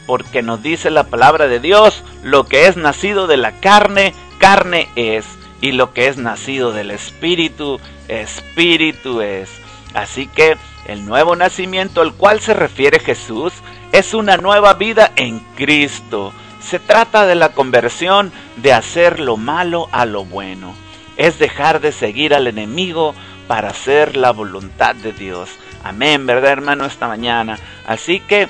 porque 0.08 0.42
nos 0.42 0.64
dice 0.64 0.90
la 0.90 1.04
palabra 1.04 1.48
de 1.48 1.60
Dios, 1.60 2.02
lo 2.24 2.46
que 2.46 2.68
es 2.68 2.78
nacido 2.78 3.28
de 3.28 3.36
la 3.36 3.52
carne, 3.60 4.14
carne 4.38 4.88
es, 4.96 5.26
y 5.60 5.74
lo 5.74 5.94
que 5.94 6.08
es 6.08 6.16
nacido 6.16 6.72
del 6.72 6.90
espíritu, 6.90 7.82
espíritu 8.08 9.20
es. 9.20 9.50
Así 9.94 10.28
que 10.28 10.56
el 10.86 11.06
nuevo 11.06 11.36
nacimiento 11.36 12.02
al 12.02 12.14
cual 12.14 12.40
se 12.40 12.54
refiere 12.54 13.00
Jesús 13.00 13.52
es 13.92 14.14
una 14.14 14.38
nueva 14.38 14.76
vida 14.76 15.12
en 15.18 15.40
Cristo 15.56 16.34
se 16.64 16.80
trata 16.80 17.26
de 17.26 17.36
la 17.36 17.50
conversión 17.50 18.32
de 18.58 18.74
hacer 18.74 19.20
lo 19.20 19.38
malo 19.38 19.90
a 19.92 20.06
lo 20.06 20.26
bueno. 20.26 20.74
Es 21.18 21.38
dejar 21.38 21.82
de 21.82 21.92
seguir 21.92 22.34
al 22.34 22.48
enemigo 22.48 23.14
para 23.48 23.70
hacer 23.70 24.18
la 24.18 24.32
voluntad 24.32 24.96
de 24.96 25.12
Dios. 25.12 25.50
Amén, 25.84 26.26
¿verdad 26.26 26.52
hermano? 26.52 26.86
Esta 26.86 27.08
mañana. 27.08 27.60
Así 27.86 28.20
que 28.20 28.48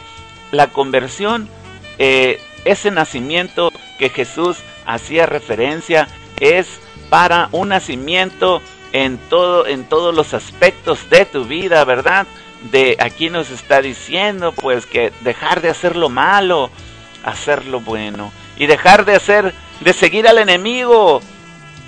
la 0.51 0.67
conversión, 0.67 1.49
eh, 1.97 2.39
ese 2.63 2.91
nacimiento 2.91 3.71
que 3.97 4.09
Jesús 4.09 4.57
hacía 4.85 5.25
referencia, 5.25 6.07
es 6.39 6.79
para 7.09 7.49
un 7.51 7.69
nacimiento 7.69 8.61
en, 8.91 9.17
todo, 9.17 9.67
en 9.67 9.83
todos 9.85 10.15
los 10.15 10.33
aspectos 10.33 11.09
de 11.09 11.25
tu 11.25 11.45
vida, 11.45 11.83
¿verdad? 11.83 12.27
De 12.71 12.95
aquí 12.99 13.29
nos 13.29 13.49
está 13.49 13.81
diciendo 13.81 14.53
pues 14.53 14.85
que 14.85 15.11
dejar 15.21 15.61
de 15.61 15.69
hacer 15.69 15.95
lo 15.95 16.09
malo, 16.09 16.69
hacer 17.23 17.65
lo 17.65 17.79
bueno 17.79 18.31
y 18.57 18.67
dejar 18.67 19.05
de 19.05 19.15
hacer, 19.15 19.53
de 19.81 19.93
seguir 19.93 20.27
al 20.27 20.37
enemigo. 20.37 21.21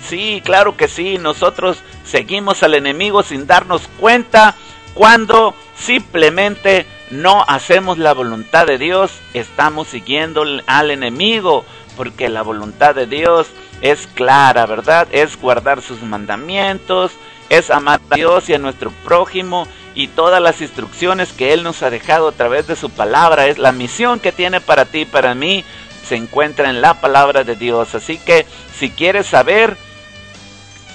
Sí, 0.06 0.42
claro 0.44 0.76
que 0.76 0.88
sí, 0.88 1.18
nosotros 1.18 1.78
seguimos 2.04 2.62
al 2.62 2.74
enemigo 2.74 3.22
sin 3.22 3.46
darnos 3.46 3.88
cuenta 3.98 4.54
cuando 4.94 5.54
simplemente 5.76 6.86
no 7.10 7.44
hacemos 7.46 7.98
la 7.98 8.14
voluntad 8.14 8.66
de 8.66 8.78
Dios, 8.78 9.12
estamos 9.34 9.88
siguiendo 9.88 10.44
al 10.66 10.90
enemigo, 10.90 11.64
porque 11.96 12.28
la 12.28 12.42
voluntad 12.42 12.94
de 12.94 13.06
Dios 13.06 13.48
es 13.80 14.06
clara, 14.06 14.66
¿verdad? 14.66 15.06
Es 15.12 15.40
guardar 15.40 15.82
sus 15.82 16.02
mandamientos, 16.02 17.12
es 17.48 17.70
amar 17.70 18.00
a 18.10 18.14
Dios 18.14 18.48
y 18.48 18.54
a 18.54 18.58
nuestro 18.58 18.90
prójimo 19.04 19.68
y 19.96 20.08
todas 20.08 20.42
las 20.42 20.60
instrucciones 20.60 21.32
que 21.32 21.54
Él 21.54 21.62
nos 21.62 21.82
ha 21.82 21.88
dejado 21.88 22.28
a 22.28 22.32
través 22.32 22.66
de 22.68 22.76
su 22.76 22.90
palabra. 22.90 23.46
Es 23.46 23.56
la 23.56 23.72
misión 23.72 24.20
que 24.20 24.30
tiene 24.30 24.60
para 24.60 24.84
ti 24.84 25.00
y 25.00 25.04
para 25.06 25.34
mí. 25.34 25.64
Se 26.06 26.14
encuentra 26.14 26.70
en 26.70 26.82
la 26.82 27.00
palabra 27.00 27.42
de 27.42 27.56
Dios. 27.56 27.94
Así 27.94 28.18
que 28.18 28.46
si 28.78 28.90
quieres 28.90 29.26
saber, 29.26 29.76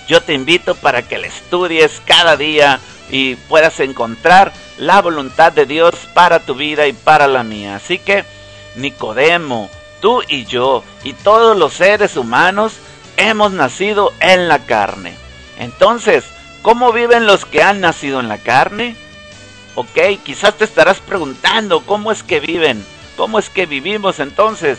yo 0.08 0.22
te 0.22 0.34
invito 0.34 0.76
para 0.76 1.02
que 1.02 1.18
la 1.18 1.28
estudies 1.28 2.00
cada 2.06 2.38
día 2.38 2.80
y 3.10 3.36
puedas 3.36 3.80
encontrar 3.80 4.54
la 4.78 5.02
voluntad 5.02 5.52
de 5.52 5.66
Dios 5.66 5.96
para 6.14 6.40
tu 6.40 6.54
vida 6.54 6.86
y 6.86 6.94
para 6.94 7.28
la 7.28 7.44
mía. 7.44 7.78
Así 7.78 7.98
que 7.98 8.24
Nicodemo, 8.76 9.70
tú 10.00 10.22
y 10.28 10.46
yo 10.46 10.84
y 11.04 11.14
todos 11.14 11.58
los 11.58 11.74
seres 11.74 12.18
humanos 12.18 12.74
hemos 13.18 13.52
nacido 13.52 14.14
en 14.20 14.48
la 14.48 14.60
carne. 14.60 15.16
Entonces, 15.58 16.24
¿Cómo 16.62 16.92
viven 16.92 17.26
los 17.26 17.46
que 17.46 17.64
han 17.64 17.82
nacido 17.82 18.20
en 18.20 18.28
la 18.28 18.38
carne? 18.38 18.96
Ok, 19.76 19.98
quizás 20.24 20.56
te 20.58 20.66
estarás 20.66 21.00
preguntando 21.00 21.82
cómo 21.82 22.12
es 22.12 22.24
que 22.24 22.40
viven, 22.40 22.86
cómo 23.18 23.40
es 23.40 23.50
que 23.50 23.66
vivimos 23.66 24.20
entonces. 24.20 24.78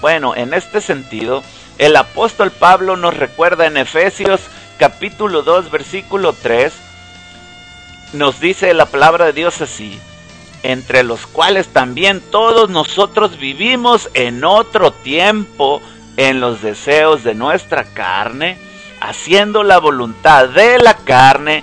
Bueno, 0.00 0.36
en 0.36 0.54
este 0.54 0.80
sentido, 0.80 1.42
el 1.78 1.96
apóstol 1.96 2.50
Pablo 2.52 2.96
nos 2.96 3.16
recuerda 3.16 3.66
en 3.66 3.76
Efesios 3.76 4.40
capítulo 4.78 5.42
2 5.42 5.70
versículo 5.70 6.32
3, 6.32 6.72
nos 8.12 8.40
dice 8.40 8.74
la 8.74 8.86
palabra 8.86 9.26
de 9.26 9.32
Dios 9.32 9.60
así, 9.60 9.98
entre 10.62 11.02
los 11.02 11.26
cuales 11.26 11.68
también 11.68 12.20
todos 12.20 12.70
nosotros 12.70 13.38
vivimos 13.38 14.10
en 14.14 14.44
otro 14.44 14.92
tiempo 14.92 15.80
en 16.16 16.40
los 16.40 16.62
deseos 16.62 17.24
de 17.24 17.34
nuestra 17.34 17.84
carne, 17.84 18.58
haciendo 19.04 19.62
la 19.62 19.78
voluntad 19.78 20.48
de 20.48 20.78
la 20.78 20.94
carne, 20.94 21.62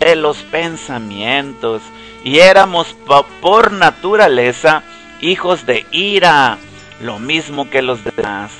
de 0.00 0.16
los 0.16 0.38
pensamientos, 0.38 1.82
y 2.24 2.40
éramos 2.40 2.96
por 3.40 3.72
naturaleza 3.72 4.82
hijos 5.20 5.66
de 5.66 5.86
ira, 5.92 6.58
lo 7.00 7.18
mismo 7.18 7.70
que 7.70 7.80
los 7.80 8.02
demás. 8.02 8.50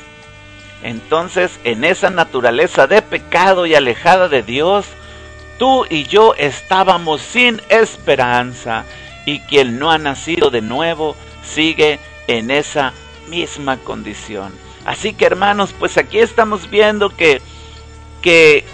Entonces, 0.82 1.58
en 1.64 1.82
esa 1.84 2.10
naturaleza 2.10 2.86
de 2.86 3.02
pecado 3.02 3.66
y 3.66 3.74
alejada 3.74 4.28
de 4.28 4.42
Dios, 4.42 4.86
tú 5.58 5.84
y 5.90 6.04
yo 6.04 6.34
estábamos 6.38 7.20
sin 7.20 7.60
esperanza, 7.68 8.84
y 9.26 9.40
quien 9.40 9.78
no 9.78 9.90
ha 9.90 9.98
nacido 9.98 10.50
de 10.50 10.62
nuevo 10.62 11.16
sigue 11.42 11.98
en 12.28 12.50
esa 12.50 12.92
misma 13.28 13.76
condición. 13.78 14.52
Así 14.84 15.14
que 15.14 15.26
hermanos, 15.26 15.74
pues 15.78 15.98
aquí 15.98 16.20
estamos 16.20 16.70
viendo 16.70 17.10
que 17.10 17.42
que 18.22 18.64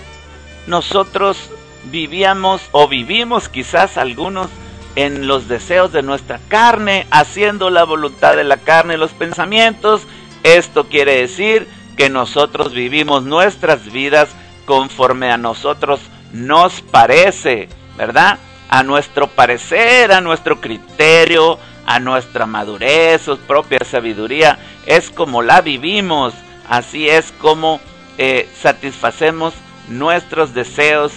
nosotros 0.67 1.51
vivíamos 1.85 2.63
o 2.73 2.89
vivimos 2.89 3.49
quizás 3.49 3.97
algunos 3.97 4.49
en 4.97 5.27
los 5.27 5.47
deseos 5.47 5.93
de 5.93 6.03
nuestra 6.03 6.41
carne, 6.49 7.07
haciendo 7.11 7.71
la 7.71 7.85
voluntad 7.85 8.35
de 8.35 8.45
la 8.45 8.57
carne 8.57 8.97
los 8.97 9.13
pensamientos. 9.13 10.03
Esto 10.43 10.89
quiere 10.89 11.21
decir 11.21 11.69
que 11.97 12.09
nosotros 12.09 12.73
vivimos 12.73 13.23
nuestras 13.23 13.93
vidas 13.93 14.31
conforme 14.65 15.31
a 15.31 15.37
nosotros 15.37 16.01
nos 16.33 16.81
parece, 16.81 17.69
¿verdad? 17.97 18.39
A 18.69 18.83
nuestro 18.83 19.29
parecer, 19.29 20.13
a 20.13 20.21
nuestro 20.21 20.61
criterio, 20.61 21.59
a 21.87 22.01
nuestra 22.01 22.47
madurez, 22.47 23.23
su 23.23 23.39
propia 23.39 23.81
sabiduría. 23.85 24.59
Es 24.87 25.11
como 25.11 25.43
la 25.43 25.61
vivimos, 25.61 26.35
así 26.69 27.09
es 27.09 27.33
como 27.41 27.81
eh, 28.19 28.49
satisfacemos 28.61 29.55
nuestros 29.89 30.55
deseos 30.55 31.13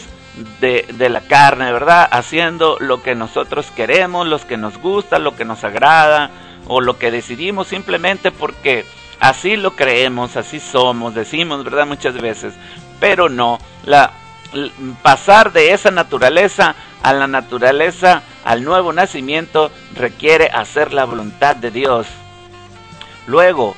de, 0.62 0.86
de, 0.94 1.10
la 1.10 1.22
carne, 1.22 1.72
¿verdad? 1.72 2.08
Haciendo 2.12 2.78
lo 2.80 3.02
que 3.02 3.16
nosotros 3.16 3.72
queremos, 3.76 4.28
lo 4.28 4.40
que 4.40 4.58
nos 4.58 4.78
gusta, 4.78 5.20
lo 5.20 5.36
que 5.36 5.46
nos 5.46 5.64
agrada, 5.64 6.32
o 6.68 6.82
lo 6.82 6.98
que 6.98 7.12
decidimos 7.12 7.68
simplemente 7.68 8.32
porque 8.32 8.86
así 9.20 9.58
lo 9.58 9.76
creemos, 9.76 10.38
así 10.38 10.60
somos, 10.60 11.16
decimos, 11.16 11.64
¿verdad? 11.64 11.88
Muchas 11.88 12.14
veces. 12.22 12.54
Pero 13.00 13.28
no, 13.28 13.60
la, 13.86 14.12
pasar 15.02 15.52
de 15.52 15.74
esa 15.74 15.92
naturaleza 15.92 16.76
a 17.02 17.14
la 17.14 17.28
naturaleza, 17.28 18.22
al 18.46 18.64
nuevo 18.64 18.94
nacimiento, 18.94 19.72
requiere 19.96 20.50
hacer 20.50 20.94
la 20.94 21.06
voluntad 21.06 21.56
de 21.56 21.72
Dios. 21.72 22.08
Luego, 23.26 23.76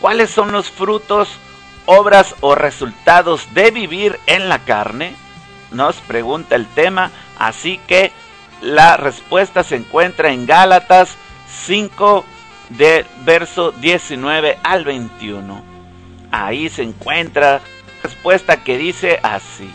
¿cuáles 0.00 0.30
son 0.30 0.52
los 0.52 0.70
frutos 0.70 1.28
obras 1.86 2.34
o 2.40 2.54
resultados 2.54 3.52
de 3.54 3.70
vivir 3.70 4.18
en 4.26 4.48
la 4.48 4.58
carne? 4.60 5.14
Nos 5.70 5.96
pregunta 5.96 6.54
el 6.54 6.66
tema, 6.66 7.10
así 7.38 7.80
que 7.86 8.12
la 8.60 8.96
respuesta 8.96 9.62
se 9.62 9.76
encuentra 9.76 10.30
en 10.32 10.46
Gálatas 10.46 11.16
5 11.66 12.24
de 12.70 13.04
verso 13.24 13.72
19 13.72 14.58
al 14.62 14.84
21. 14.84 15.62
Ahí 16.30 16.68
se 16.68 16.82
encuentra 16.82 17.60
respuesta 18.02 18.62
que 18.62 18.78
dice 18.78 19.20
así. 19.22 19.70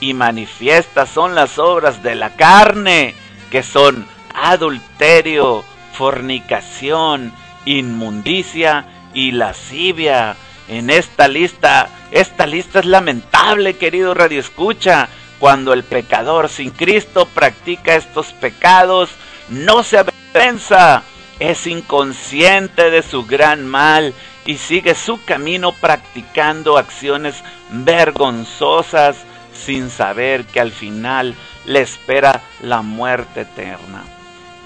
Y 0.00 0.12
manifiestas 0.12 1.08
son 1.08 1.34
las 1.34 1.58
obras 1.58 2.02
de 2.02 2.14
la 2.14 2.30
carne, 2.36 3.14
que 3.50 3.62
son 3.62 4.06
adulterio, 4.34 5.64
fornicación, 5.94 7.32
inmundicia 7.64 8.84
y 9.14 9.32
lascivia 9.32 10.36
en 10.68 10.90
esta 10.90 11.28
lista. 11.28 11.88
Esta 12.10 12.46
lista 12.46 12.80
es 12.80 12.86
lamentable, 12.86 13.76
querido 13.76 14.14
Radio 14.14 14.40
Escucha. 14.40 15.08
Cuando 15.38 15.72
el 15.72 15.84
pecador 15.84 16.48
sin 16.48 16.70
Cristo 16.70 17.26
practica 17.26 17.94
estos 17.94 18.32
pecados, 18.32 19.10
no 19.48 19.82
se 19.82 19.98
avergüenza, 19.98 21.02
es 21.38 21.66
inconsciente 21.66 22.90
de 22.90 23.02
su 23.02 23.26
gran 23.26 23.66
mal 23.66 24.14
y 24.46 24.56
sigue 24.56 24.94
su 24.94 25.22
camino 25.24 25.72
practicando 25.72 26.78
acciones 26.78 27.42
vergonzosas 27.70 29.16
sin 29.52 29.90
saber 29.90 30.44
que 30.46 30.60
al 30.60 30.72
final 30.72 31.34
le 31.66 31.80
espera 31.80 32.42
la 32.62 32.80
muerte 32.82 33.42
eterna. 33.42 34.04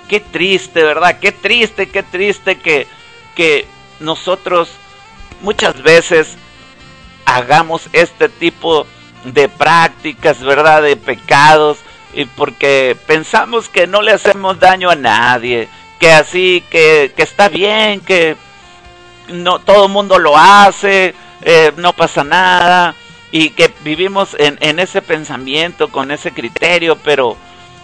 Qué 0.08 0.20
triste, 0.20 0.84
¿verdad? 0.84 1.18
Qué 1.18 1.32
triste, 1.32 1.88
qué 1.88 2.02
triste 2.02 2.58
que, 2.58 2.86
que 3.34 3.66
nosotros 4.00 4.70
muchas 5.42 5.82
veces 5.82 6.36
hagamos 7.24 7.88
este 7.92 8.28
tipo 8.28 8.86
de 9.24 9.48
prácticas, 9.48 10.40
¿verdad? 10.40 10.82
De 10.82 10.96
pecados, 10.96 11.78
y 12.12 12.24
porque 12.24 12.96
pensamos 13.06 13.68
que 13.68 13.86
no 13.86 14.02
le 14.02 14.12
hacemos 14.12 14.58
daño 14.58 14.90
a 14.90 14.96
nadie, 14.96 15.68
que 15.98 16.10
así, 16.12 16.64
que, 16.70 17.12
que 17.14 17.22
está 17.22 17.48
bien, 17.48 18.00
que 18.00 18.36
no 19.28 19.60
todo 19.60 19.86
el 19.86 19.92
mundo 19.92 20.18
lo 20.18 20.36
hace, 20.36 21.14
eh, 21.42 21.72
no 21.76 21.92
pasa 21.92 22.24
nada, 22.24 22.94
y 23.30 23.50
que 23.50 23.72
vivimos 23.82 24.34
en, 24.38 24.58
en 24.60 24.80
ese 24.80 25.02
pensamiento, 25.02 25.88
con 25.88 26.10
ese 26.10 26.32
criterio, 26.32 26.96
pero 26.96 27.36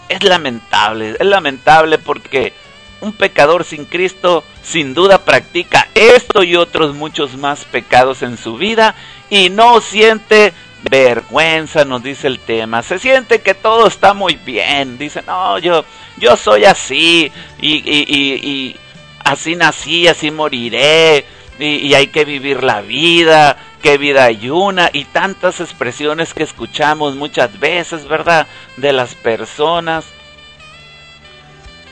es 0.09 0.22
lamentable, 0.22 1.16
es 1.18 1.26
lamentable 1.26 1.98
porque 1.98 2.52
un 3.01 3.12
pecador 3.12 3.64
sin 3.64 3.84
Cristo 3.84 4.44
sin 4.62 4.94
duda 4.94 5.18
practica 5.18 5.88
esto 5.94 6.42
y 6.42 6.57
otros 6.57 6.94
muchos 6.94 7.36
más 7.36 7.64
pecados 7.64 8.22
en 8.22 8.36
su 8.36 8.57
vida 8.57 8.94
y 9.30 9.51
no 9.51 9.80
siente 9.80 10.53
vergüenza, 10.90 11.84
nos 11.84 12.03
dice 12.03 12.26
el 12.26 12.38
tema. 12.38 12.82
Se 12.82 12.99
siente 12.99 13.40
que 13.40 13.55
todo 13.55 13.86
está 13.86 14.14
muy 14.14 14.34
bien. 14.34 14.99
Dice, 14.99 15.22
no, 15.26 15.59
yo, 15.59 15.84
yo 16.18 16.36
soy 16.36 16.64
así 16.64 17.30
y, 17.61 17.74
y, 17.74 18.05
y, 18.09 18.34
y 18.49 18.76
así 19.24 19.57
nací, 19.57 20.07
así 20.07 20.30
moriré 20.30 21.24
y, 21.59 21.94
hay 21.94 22.09
que 22.09 22.24
vivir 22.24 22.62
la 22.62 22.80
vida, 22.82 23.57
que 23.82 23.99
vida 23.99 24.24
hay 24.24 24.51
una 24.51 24.90
y 24.92 25.05
tantas 25.05 25.61
expresiones 25.61 26.34
que 26.34 26.42
escuchamos 26.42 27.14
muchas 27.14 27.59
veces, 27.59 28.07
¿verdad? 28.07 28.47
De 28.76 28.92
las 28.92 29.14
personas, 29.14 30.05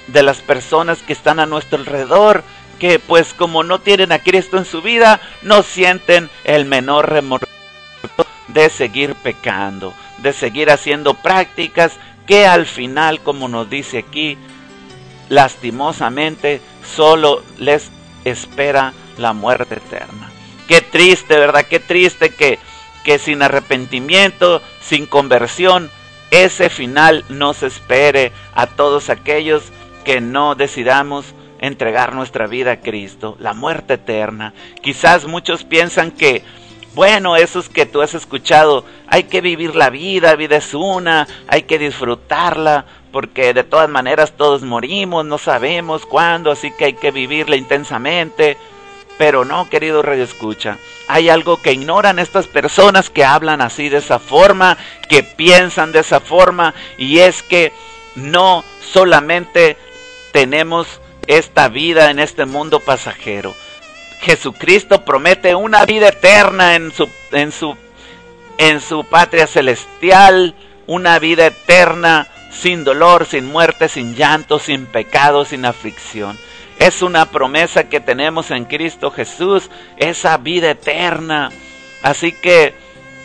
de 0.08 0.22
las 0.22 0.38
personas 0.38 1.02
que 1.02 1.12
están 1.12 1.40
a 1.40 1.46
nuestro 1.46 1.78
alrededor, 1.78 2.44
que 2.78 2.98
pues 2.98 3.32
como 3.34 3.62
no 3.62 3.80
tienen 3.80 4.12
a 4.12 4.18
Cristo 4.18 4.58
en 4.58 4.64
su 4.64 4.82
vida, 4.82 5.20
no 5.42 5.62
sienten 5.62 6.30
el 6.44 6.64
menor 6.64 7.10
remordimiento 7.10 7.54
de 8.48 8.68
seguir 8.70 9.14
pecando, 9.16 9.94
de 10.18 10.32
seguir 10.32 10.70
haciendo 10.70 11.14
prácticas 11.14 11.92
que 12.26 12.46
al 12.46 12.66
final, 12.66 13.20
como 13.20 13.48
nos 13.48 13.68
dice 13.70 13.98
aquí, 13.98 14.38
lastimosamente 15.28 16.60
solo 16.94 17.42
les 17.58 17.90
espera 18.24 18.92
la 19.18 19.32
muerte 19.32 19.74
eterna. 19.76 20.30
Qué 20.68 20.80
triste, 20.80 21.38
¿verdad? 21.38 21.66
Qué 21.68 21.80
triste 21.80 22.30
que, 22.30 22.58
que 23.04 23.18
sin 23.18 23.42
arrepentimiento, 23.42 24.62
sin 24.80 25.06
conversión, 25.06 25.90
ese 26.30 26.70
final 26.70 27.24
nos 27.28 27.62
espere 27.62 28.32
a 28.54 28.66
todos 28.66 29.10
aquellos 29.10 29.64
que 30.04 30.20
no 30.20 30.54
decidamos 30.54 31.34
entregar 31.58 32.14
nuestra 32.14 32.46
vida 32.46 32.72
a 32.72 32.80
Cristo, 32.80 33.36
la 33.40 33.54
muerte 33.54 33.94
eterna. 33.94 34.52
Quizás 34.82 35.26
muchos 35.26 35.64
piensan 35.64 36.10
que, 36.10 36.44
bueno, 36.94 37.36
esos 37.36 37.68
que 37.68 37.86
tú 37.86 38.02
has 38.02 38.14
escuchado, 38.14 38.84
hay 39.08 39.24
que 39.24 39.40
vivir 39.40 39.74
la 39.74 39.90
vida, 39.90 40.36
vida 40.36 40.56
es 40.56 40.74
una, 40.74 41.26
hay 41.48 41.62
que 41.62 41.78
disfrutarla, 41.78 42.84
porque 43.12 43.54
de 43.54 43.64
todas 43.64 43.88
maneras 43.88 44.34
todos 44.36 44.62
morimos, 44.62 45.24
no 45.24 45.38
sabemos 45.38 46.04
cuándo, 46.04 46.50
así 46.50 46.70
que 46.70 46.84
hay 46.86 46.94
que 46.94 47.10
vivirla 47.10 47.56
intensamente. 47.56 48.56
Pero 49.16 49.44
no, 49.44 49.70
querido 49.70 50.02
Radio 50.02 50.24
Escucha, 50.24 50.76
hay 51.06 51.28
algo 51.28 51.62
que 51.62 51.72
ignoran 51.72 52.18
estas 52.18 52.48
personas 52.48 53.10
que 53.10 53.24
hablan 53.24 53.60
así 53.60 53.88
de 53.88 53.98
esa 53.98 54.18
forma, 54.18 54.76
que 55.08 55.22
piensan 55.22 55.92
de 55.92 56.00
esa 56.00 56.18
forma, 56.18 56.74
y 56.98 57.20
es 57.20 57.42
que 57.42 57.72
no 58.16 58.64
solamente 58.80 59.76
tenemos 60.34 61.00
esta 61.28 61.68
vida 61.68 62.10
en 62.10 62.18
este 62.18 62.44
mundo 62.44 62.80
pasajero. 62.80 63.54
Jesucristo 64.20 65.04
promete 65.04 65.54
una 65.54 65.86
vida 65.86 66.08
eterna 66.08 66.74
en 66.74 66.92
su, 66.92 67.08
en 67.30 67.52
su, 67.52 67.76
en 68.58 68.80
su 68.80 69.04
patria 69.04 69.46
celestial, 69.46 70.56
una 70.88 71.20
vida 71.20 71.46
eterna 71.46 72.26
sin 72.50 72.82
dolor, 72.82 73.26
sin 73.26 73.46
muerte, 73.46 73.88
sin 73.88 74.16
llanto, 74.16 74.58
sin 74.58 74.86
pecado, 74.86 75.44
sin 75.44 75.64
aflicción. 75.64 76.36
Es 76.80 77.00
una 77.02 77.30
promesa 77.30 77.88
que 77.88 78.00
tenemos 78.00 78.50
en 78.50 78.64
Cristo 78.64 79.12
Jesús, 79.12 79.70
esa 79.98 80.36
vida 80.38 80.72
eterna. 80.72 81.52
Así 82.02 82.32
que 82.32 82.74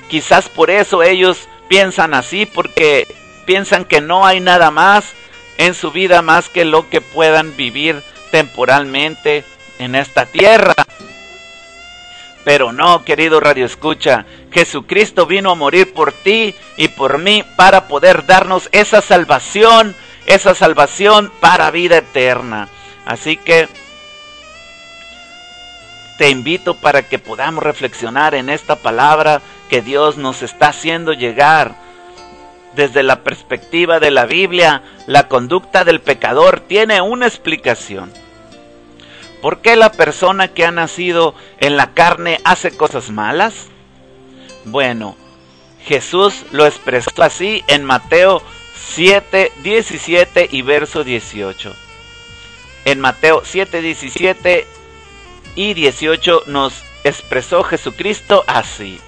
quizás 0.10 0.48
por 0.48 0.70
eso 0.70 1.02
ellos 1.02 1.50
piensan 1.68 2.14
así, 2.14 2.46
porque 2.46 3.08
piensan 3.48 3.84
que 3.84 4.00
no 4.00 4.28
hay 4.28 4.42
nada 4.42 4.70
más 4.70 5.16
en 5.60 5.74
su 5.74 5.92
vida 5.92 6.22
más 6.22 6.48
que 6.48 6.64
lo 6.64 6.90
que 6.90 7.02
puedan 7.02 7.56
vivir 7.56 8.02
temporalmente 8.32 9.44
en 9.78 9.94
esta 9.94 10.26
tierra. 10.26 10.74
Pero 12.46 12.72
no, 12.72 13.04
querido 13.04 13.42
Radio 13.42 13.66
Escucha, 13.66 14.26
Jesucristo 14.52 15.26
vino 15.26 15.52
a 15.52 15.56
morir 15.56 15.94
por 15.94 16.14
ti 16.14 16.56
y 16.78 16.88
por 16.88 17.18
mí 17.20 17.44
para 17.58 17.90
poder 17.90 18.26
darnos 18.26 18.70
esa 18.72 19.02
salvación, 19.02 19.96
esa 20.26 20.56
salvación 20.56 21.30
para 21.42 21.72
vida 21.72 21.98
eterna. 21.98 22.70
Así 23.06 23.36
que 23.36 23.68
te 26.18 26.30
invito 26.30 26.76
para 26.76 27.02
que 27.02 27.20
podamos 27.20 27.64
reflexionar 27.64 28.34
en 28.34 28.50
esta 28.50 28.78
palabra 28.78 29.42
que 29.70 29.82
Dios 29.82 30.16
nos 30.16 30.42
está 30.42 30.70
haciendo 30.70 31.12
llegar 31.12 31.89
desde 32.76 33.04
la 33.04 33.24
perspectiva 33.24 34.00
de 34.00 34.12
la 34.12 34.26
Biblia, 34.26 34.84
la 35.08 35.28
conducta 35.28 35.84
del 35.84 36.02
pecador 36.02 36.60
tiene 36.62 37.02
una 37.02 37.28
explicación. 37.28 38.12
¿Por 39.42 39.62
qué 39.62 39.76
la 39.76 39.92
persona 39.92 40.50
que 40.50 40.66
ha 40.66 40.72
nacido 40.72 41.34
en 41.60 41.78
la 41.78 41.94
carne 41.94 42.40
hace 42.44 42.72
cosas 42.72 43.10
malas? 43.10 43.68
Bueno, 44.66 45.16
Jesús 45.86 46.46
lo 46.52 46.66
expresó 46.66 47.10
así 47.24 47.64
en 47.68 47.86
Mateo 47.86 48.42
7, 48.90 49.52
17 49.64 50.50
y 50.52 50.62
verso 50.62 51.04
18. 51.04 51.74
En 52.86 53.00
Mateo 53.00 53.44
7, 53.46 53.82
17 53.82 54.68
y 55.56 55.74
18 55.74 56.44
nos 56.48 56.84
expresó 57.04 57.64
Jesucristo 57.64 58.44
así. 58.48 59.00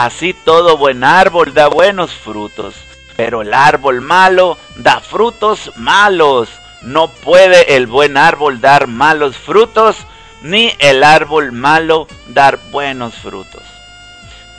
Así 0.00 0.32
todo 0.32 0.78
buen 0.78 1.04
árbol 1.04 1.52
da 1.52 1.68
buenos 1.68 2.10
frutos, 2.10 2.74
pero 3.16 3.42
el 3.42 3.52
árbol 3.52 4.00
malo 4.00 4.56
da 4.76 5.00
frutos 5.00 5.72
malos. 5.76 6.48
No 6.80 7.08
puede 7.08 7.76
el 7.76 7.86
buen 7.86 8.16
árbol 8.16 8.62
dar 8.62 8.86
malos 8.86 9.36
frutos, 9.36 9.98
ni 10.40 10.74
el 10.78 11.04
árbol 11.04 11.52
malo 11.52 12.08
dar 12.28 12.58
buenos 12.70 13.14
frutos. 13.16 13.62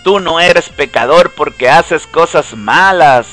Tú 0.04 0.20
no 0.20 0.40
eres 0.40 0.70
pecador 0.70 1.32
porque 1.32 1.72
haces 1.72 2.06
cosas 2.06 2.54
malas, 2.56 3.26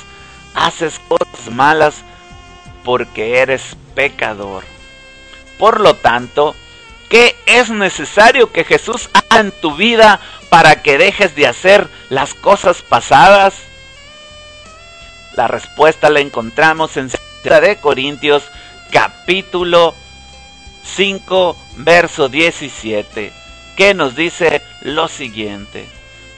haces 0.55 0.99
cosas 1.09 1.53
malas 1.53 1.97
porque 2.85 3.41
eres 3.41 3.77
pecador. 3.95 4.65
Por 5.59 5.79
lo 5.79 5.93
tanto, 5.93 6.57
¿qué 7.09 7.37
es 7.47 7.71
necesario 7.71 8.53
que 8.53 8.65
Jesús 8.65 9.09
haga 9.13 9.41
en 9.41 9.53
tu 9.53 9.75
vida 9.75 10.21
para 10.49 10.83
que 10.83 10.99
dejes 10.99 11.35
de 11.35 11.47
hacer 11.47 11.89
las 12.09 12.35
cosas 12.35 12.83
pasadas? 12.83 13.55
La 15.35 15.49
respuesta 15.49 16.11
la 16.11 16.21
encontramos 16.21 16.97
en 16.97 17.09
2 17.09 17.61
de 17.61 17.77
Corintios 17.77 18.45
capítulo 18.91 19.95
5 20.97 21.57
verso 21.77 22.29
17, 22.29 23.33
que 23.77 23.95
nos 23.95 24.17
dice 24.17 24.63
lo 24.83 25.09
siguiente: 25.09 25.87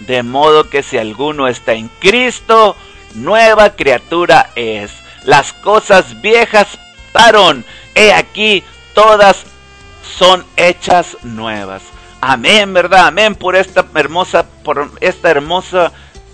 De 0.00 0.22
modo 0.22 0.68
que 0.68 0.82
si 0.82 0.98
alguno 0.98 1.48
está 1.48 1.72
en 1.72 1.88
Cristo, 2.00 2.76
nueva 3.14 3.76
criatura 3.76 4.50
es. 4.54 4.92
Las 5.24 5.52
cosas 5.52 6.20
viejas 6.20 6.78
pasaron, 7.12 7.64
he 7.94 8.12
aquí 8.12 8.64
todas 8.94 9.44
son 10.02 10.44
hechas 10.56 11.16
nuevas. 11.22 11.82
Amén, 12.20 12.72
¿verdad? 12.74 13.06
Amén 13.06 13.34
por 13.34 13.56
esta 13.56 13.86
hermosa, 13.94 14.44
por 14.62 14.90
esta 15.00 15.30
hermosa 15.30 15.92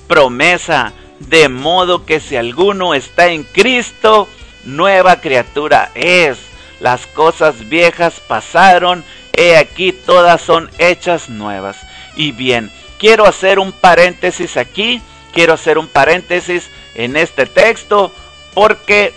promesa. 0.09 0.93
De 1.21 1.49
modo 1.49 2.05
que 2.05 2.21
si 2.21 2.37
alguno 2.37 2.93
está 2.93 3.29
en 3.29 3.45
Cristo, 3.45 4.29
nueva 4.65 5.21
criatura 5.21 5.91
es. 5.95 6.39
Las 6.81 7.07
cosas 7.07 7.69
viejas 7.69 8.21
pasaron, 8.21 9.03
he 9.33 9.57
aquí 9.57 9.93
todas 9.93 10.43
son 10.43 10.71
hechas 10.79 11.31
nuevas. 11.31 11.79
Y 12.17 12.33
bien, 12.33 12.71
quiero 12.99 13.27
hacer 13.27 13.59
un 13.59 13.73
paréntesis 13.73 14.57
aquí, 14.57 15.01
quiero 15.33 15.55
hacer 15.55 15.79
un 15.79 15.89
paréntesis 15.89 16.69
en 16.95 17.17
este 17.17 17.47
texto, 17.47 18.13
porque 18.53 19.15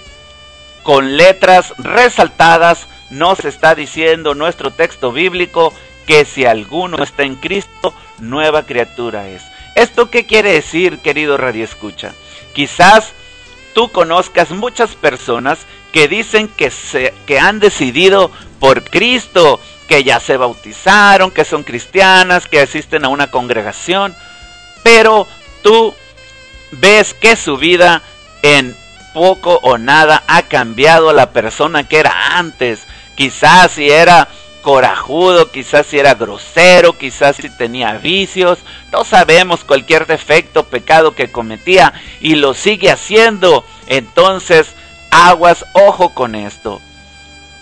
con 0.84 1.18
letras 1.18 1.74
resaltadas 1.78 2.88
nos 3.10 3.46
está 3.46 3.76
diciendo 3.76 4.36
nuestro 4.36 4.72
texto 4.72 5.12
bíblico 5.12 5.74
que 6.06 6.26
si 6.26 6.46
alguno 6.46 7.04
está 7.04 7.24
en 7.24 7.36
Cristo, 7.36 7.94
nueva 8.20 8.64
criatura 8.64 9.28
es. 9.28 9.44
¿Esto 9.76 10.10
qué 10.10 10.26
quiere 10.26 10.54
decir, 10.54 11.00
querido 11.00 11.38
Radio 11.38 11.64
Escucha? 11.64 12.14
Quizás 12.54 13.14
tú 13.74 13.92
conozcas 13.92 14.52
muchas 14.52 14.96
personas 14.96 15.60
que 15.92 16.08
dicen 16.08 16.48
que, 16.48 16.72
se, 16.72 17.14
que 17.26 17.40
han 17.40 17.60
decidido 17.60 18.32
por 18.60 18.84
Cristo, 18.84 19.60
que 19.88 20.04
ya 20.04 20.20
se 20.20 20.38
bautizaron, 20.38 21.32
que 21.32 21.46
son 21.46 21.64
cristianas, 21.64 22.48
que 22.48 22.60
asisten 22.60 23.06
a 23.06 23.10
una 23.10 23.32
congregación, 23.32 24.16
pero 24.84 25.28
tú 25.64 25.94
ves 26.72 27.14
que 27.14 27.36
su 27.36 27.58
vida 27.58 28.02
en 28.42 28.76
poco 29.14 29.60
o 29.64 29.78
nada 29.78 30.24
ha 30.28 30.44
cambiado 30.44 31.10
a 31.10 31.14
la 31.14 31.32
persona 31.32 31.88
que 31.88 31.98
era 31.98 32.38
antes. 32.38 32.86
Quizás 33.20 33.74
si 33.74 33.90
era 33.92 34.30
corajudo, 34.62 35.52
quizás 35.52 35.88
si 35.88 36.00
era 36.00 36.14
grosero, 36.16 36.98
quizás 36.98 37.36
si 37.36 37.50
tenía 37.50 37.92
vicios, 37.98 38.60
no 38.94 39.04
sabemos 39.04 39.66
cualquier 39.66 40.08
defecto, 40.08 40.64
pecado 40.64 41.16
que 41.16 41.30
cometía 41.30 41.92
y 42.22 42.36
lo 42.36 42.54
sigue 42.54 42.90
haciendo. 42.90 43.66
Entonces, 43.88 44.68
aguas, 45.12 45.66
ojo 45.74 46.14
con 46.14 46.34
esto. 46.34 46.80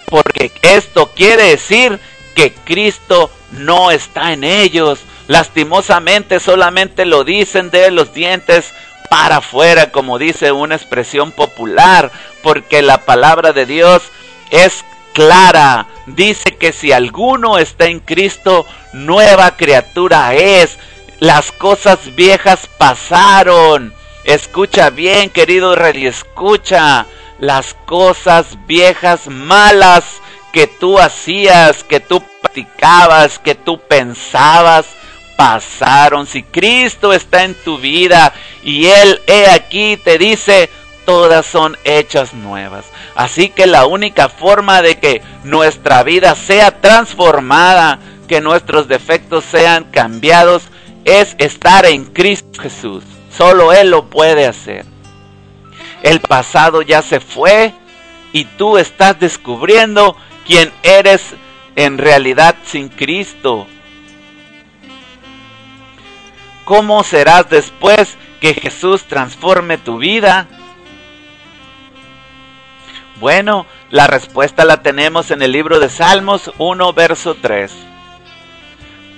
Porque 0.05 0.51
esto 0.61 1.11
quiere 1.15 1.45
decir 1.45 1.99
que 2.35 2.53
Cristo 2.53 3.31
no 3.49 3.89
está 3.89 4.33
en 4.33 4.43
ellos. 4.43 4.99
Lastimosamente 5.27 6.39
solamente 6.39 7.03
lo 7.03 7.23
dicen 7.23 7.71
de 7.71 7.89
los 7.89 8.13
dientes 8.13 8.75
para 9.09 9.37
afuera, 9.37 9.91
como 9.91 10.19
dice 10.19 10.51
una 10.51 10.75
expresión 10.75 11.31
popular, 11.31 12.11
porque 12.43 12.83
la 12.83 13.05
palabra 13.05 13.53
de 13.53 13.65
Dios 13.65 14.03
es 14.51 14.85
clara. 15.17 15.87
Dice 16.05 16.55
que 16.59 16.71
si 16.71 16.91
alguno 16.91 17.57
está 17.57 17.87
en 17.87 17.99
Cristo, 17.99 18.67
nueva 18.93 19.57
criatura 19.57 20.35
es. 20.35 20.77
Las 21.19 21.51
cosas 21.51 22.15
viejas 22.15 22.69
pasaron. 22.77 23.95
Escucha 24.25 24.91
bien, 24.91 25.31
querido 25.31 25.75
rey, 25.75 26.05
escucha. 26.05 27.07
Las 27.39 27.73
cosas 27.87 28.57
viejas 28.67 29.27
malas 29.27 30.03
que 30.53 30.67
tú 30.67 30.99
hacías, 30.99 31.83
que 31.83 31.99
tú 31.99 32.23
practicabas, 32.41 33.39
que 33.39 33.55
tú 33.55 33.79
pensabas, 33.79 34.85
pasaron. 35.35 36.27
Si 36.27 36.43
Cristo 36.43 37.11
está 37.11 37.43
en 37.43 37.55
tu 37.55 37.79
vida 37.79 38.33
y 38.63 38.85
Él, 38.85 39.19
he 39.25 39.49
aquí, 39.49 39.97
te 39.97 40.19
dice, 40.19 40.69
todas 41.07 41.45
son 41.45 41.77
hechas 41.85 42.33
nuevas. 42.33 42.83
Así 43.15 43.47
que 43.47 43.65
la 43.65 43.85
única 43.85 44.27
forma 44.27 44.81
de 44.81 44.99
que 44.99 45.21
nuestra 45.45 46.03
vida 46.03 46.35
sea 46.35 46.81
transformada, 46.81 47.99
que 48.27 48.41
nuestros 48.41 48.89
defectos 48.89 49.45
sean 49.45 49.85
cambiados, 49.85 50.63
es 51.05 51.33
estar 51.37 51.85
en 51.85 52.03
Cristo 52.03 52.61
Jesús. 52.61 53.05
Solo 53.31 53.71
Él 53.71 53.89
lo 53.89 54.09
puede 54.09 54.47
hacer. 54.47 54.85
El 56.03 56.19
pasado 56.19 56.81
ya 56.81 57.01
se 57.01 57.21
fue 57.21 57.73
y 58.33 58.43
tú 58.43 58.77
estás 58.77 59.17
descubriendo 59.17 60.17
quién 60.45 60.73
eres 60.83 61.21
en 61.77 61.99
realidad 61.99 62.53
sin 62.65 62.89
Cristo. 62.89 63.65
¿Cómo 66.65 67.01
serás 67.05 67.49
después 67.49 68.17
que 68.41 68.53
Jesús 68.53 69.05
transforme 69.05 69.77
tu 69.77 69.99
vida? 69.99 70.49
Bueno, 73.19 73.65
la 73.89 74.05
respuesta 74.05 74.63
la 74.63 74.83
tenemos 74.83 75.31
en 75.31 75.41
el 75.41 75.51
libro 75.51 75.79
de 75.79 75.89
Salmos 75.89 76.51
1, 76.59 76.93
verso 76.93 77.35
3. 77.41 77.71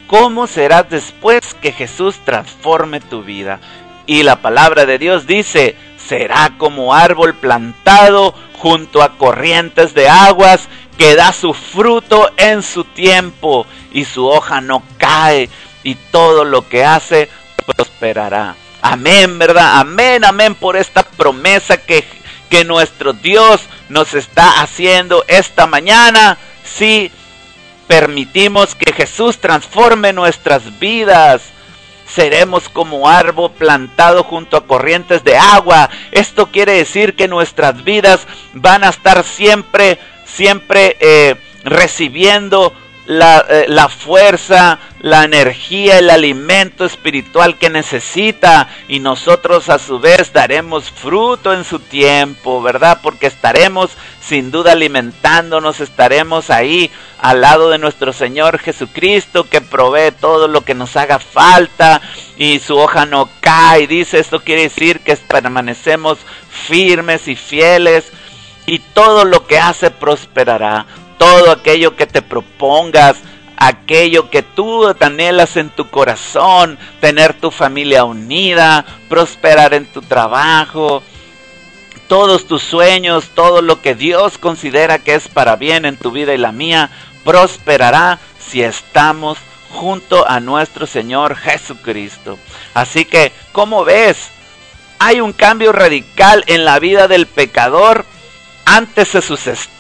¿Cómo 0.08 0.48
serás 0.48 0.90
después 0.90 1.54
que 1.56 1.74
Jesús 1.74 2.18
transforme 2.24 3.02
tu 3.02 3.24
vida? 3.24 3.60
Y 4.06 4.24
la 4.24 4.38
palabra 4.38 4.86
de 4.86 4.98
Dios 4.98 5.28
dice, 5.28 5.76
será 5.98 6.54
como 6.58 6.96
árbol 6.96 7.36
plantado 7.36 8.34
junto 8.58 9.04
a 9.04 9.18
corrientes 9.18 9.94
de 9.94 10.08
aguas 10.08 10.70
que 10.98 11.16
da 11.16 11.34
su 11.34 11.54
fruto 11.54 12.32
en 12.38 12.64
su 12.64 12.86
tiempo 12.86 13.68
y 13.92 14.06
su 14.06 14.26
hoja 14.28 14.62
no 14.62 14.82
cae 14.98 15.50
y 15.84 15.96
todo 15.96 16.46
lo 16.46 16.68
que 16.68 16.86
hace 16.86 17.30
prosperará. 17.66 18.56
Amén, 18.82 19.38
¿verdad? 19.38 19.80
Amén, 19.80 20.24
amén 20.24 20.56
por 20.56 20.78
esta 20.78 21.04
promesa 21.04 21.78
que, 21.78 22.04
que 22.50 22.66
nuestro 22.66 23.14
Dios 23.14 23.62
nos 23.90 24.14
está 24.14 24.62
haciendo 24.62 25.24
esta 25.28 25.68
mañana. 25.68 26.38
Si 26.64 27.12
permitimos 27.88 28.76
que 28.76 28.94
Jesús 28.94 29.40
transforme 29.40 30.14
nuestras 30.14 30.80
vidas, 30.80 31.42
seremos 32.08 32.70
como 32.70 33.08
árbol 33.08 33.52
plantado 33.52 34.24
junto 34.24 34.58
a 34.58 34.66
corrientes 34.66 35.24
de 35.24 35.38
agua. 35.38 35.90
Esto 36.12 36.48
quiere 36.52 36.74
decir 36.74 37.16
que 37.16 37.28
nuestras 37.28 37.84
vidas 37.84 38.22
van 38.54 38.84
a 38.84 38.90
estar 38.90 39.24
siempre, 39.24 40.00
siempre 40.26 40.98
eh, 41.00 41.36
recibiendo 41.64 42.74
la, 43.10 43.44
eh, 43.50 43.66
la, 43.68 43.90
fuerza, 43.90 44.78
la 45.02 45.24
energía, 45.24 45.98
el 45.98 46.12
alimento 46.12 46.86
espiritual 46.86 47.58
que 47.58 47.72
necesita 47.72 48.70
y 48.88 49.00
nosotros 49.00 49.68
a 49.70 49.80
su 49.80 50.00
vez 50.00 50.32
daremos 50.32 50.92
fruto 50.92 51.52
en 51.52 51.64
su 51.64 51.80
tiempo, 51.80 52.62
¿verdad? 52.62 53.00
Porque 53.02 53.26
estaremos 53.26 53.90
sin 54.22 54.52
duda 54.52 54.74
alimentándonos, 54.74 55.80
estaremos 55.80 56.52
ahí 56.52 56.92
al 57.20 57.42
lado 57.42 57.72
de 57.72 57.80
nuestro 57.80 58.14
Señor 58.14 58.60
Jesucristo 58.60 59.50
que 59.50 59.60
provee 59.60 60.12
todo 60.12 60.48
lo 60.48 60.62
que 60.62 60.76
nos 60.76 60.96
haga 60.96 61.18
falta 61.18 62.02
y 62.38 62.60
su 62.60 62.78
hoja 62.78 63.08
no 63.08 63.28
cae. 63.40 63.88
Dice, 63.88 64.20
esto 64.20 64.42
quiere 64.42 64.62
decir 64.62 65.00
que 65.00 65.16
permanecemos 65.16 66.20
firmes 66.52 67.28
y 67.28 67.36
fieles 67.36 68.12
y 68.68 68.78
todo 68.78 69.26
lo 69.26 69.48
que 69.48 69.58
hace 69.58 69.90
prosperará 69.90 70.86
todo 71.30 71.52
aquello 71.52 71.96
que 71.96 72.08
te 72.08 72.24
propongas, 72.24 73.18
aquello 73.56 74.32
que 74.32 74.42
tú 74.42 74.88
anhelas 75.00 75.58
en 75.58 75.70
tu 75.70 75.90
corazón, 75.90 76.80
tener 77.02 77.34
tu 77.36 77.52
familia 77.52 78.04
unida, 78.04 78.84
prosperar 79.08 79.76
en 79.76 79.86
tu 79.86 80.02
trabajo, 80.02 81.04
todos 82.08 82.48
tus 82.48 82.64
sueños, 82.64 83.30
todo 83.36 83.62
lo 83.62 83.80
que 83.80 83.94
Dios 83.94 84.40
considera 84.40 84.98
que 84.98 85.14
es 85.14 85.28
para 85.28 85.56
bien 85.56 85.86
en 85.86 85.98
tu 85.98 86.10
vida 86.10 86.34
y 86.34 86.40
la 86.40 86.52
mía, 86.52 86.90
prosperará 87.24 88.18
si 88.40 88.64
estamos 88.64 89.38
junto 89.70 90.28
a 90.28 90.40
nuestro 90.40 90.88
Señor 90.88 91.36
Jesucristo. 91.36 92.40
Así 92.74 93.06
que, 93.06 93.32
¿cómo 93.52 93.86
ves? 93.86 94.32
Hay 94.98 95.22
un 95.22 95.32
cambio 95.32 95.74
radical 95.74 96.44
en 96.48 96.66
la 96.66 96.80
vida 96.80 97.08
del 97.08 97.28
pecador. 97.28 98.04
Antes 98.66 99.10
se, 99.10 99.22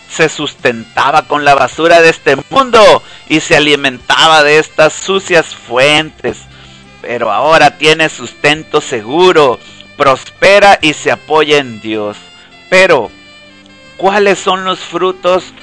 se 0.09 0.27
sustentaba 0.29 1.23
con 1.23 1.45
la 1.45 1.55
basura 1.55 2.01
de 2.01 2.09
este 2.09 2.35
mundo 2.49 3.03
y 3.27 3.39
se 3.39 3.55
alimentaba 3.55 4.43
de 4.43 4.59
estas 4.59 4.93
sucias 4.93 5.55
fuentes. 5.55 6.39
Pero 7.01 7.31
ahora 7.31 7.77
tiene 7.77 8.09
sustento 8.09 8.81
seguro, 8.81 9.59
prospera 9.95 10.79
y 10.81 10.93
se 10.93 11.11
apoya 11.11 11.57
en 11.59 11.79
Dios. 11.79 12.17
Pero, 12.69 13.09
¿cuáles 13.97 14.39
son 14.39 14.65
los 14.65 14.79
frutos 14.79 15.53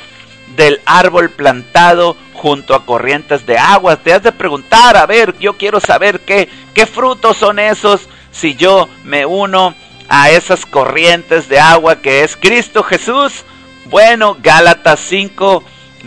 del 0.56 0.80
árbol 0.86 1.30
plantado 1.30 2.16
junto 2.32 2.74
a 2.74 2.86
corrientes 2.86 3.46
de 3.46 3.58
agua? 3.58 3.96
Te 3.96 4.12
has 4.12 4.22
de 4.22 4.32
preguntar, 4.32 4.96
a 4.96 5.06
ver, 5.06 5.36
yo 5.38 5.54
quiero 5.54 5.80
saber 5.80 6.20
qué, 6.20 6.48
qué 6.72 6.86
frutos 6.86 7.36
son 7.36 7.58
esos 7.58 8.08
si 8.30 8.54
yo 8.54 8.88
me 9.04 9.26
uno 9.26 9.74
a 10.08 10.30
esas 10.30 10.64
corrientes 10.66 11.48
de 11.48 11.58
agua 11.58 11.96
que 11.96 12.22
es 12.22 12.36
Cristo 12.36 12.82
Jesús 12.82 13.44
bueno, 13.88 14.36
Gálatas 14.42 15.00
5, 15.00 15.62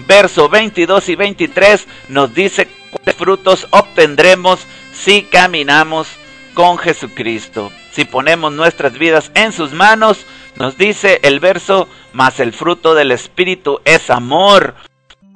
verso 0.07 0.49
22 0.49 1.09
y 1.09 1.15
23 1.15 1.87
nos 2.09 2.33
dice 2.33 2.67
cuáles 2.91 3.15
frutos 3.15 3.67
obtendremos 3.71 4.59
si 4.93 5.23
caminamos 5.23 6.07
con 6.53 6.77
Jesucristo. 6.77 7.71
Si 7.91 8.05
ponemos 8.05 8.51
nuestras 8.51 8.93
vidas 8.93 9.31
en 9.33 9.51
sus 9.51 9.73
manos, 9.73 10.25
nos 10.55 10.77
dice 10.77 11.19
el 11.23 11.39
verso, 11.39 11.87
mas 12.13 12.39
el 12.39 12.53
fruto 12.53 12.93
del 12.95 13.11
Espíritu 13.11 13.79
es 13.85 14.09
amor, 14.09 14.75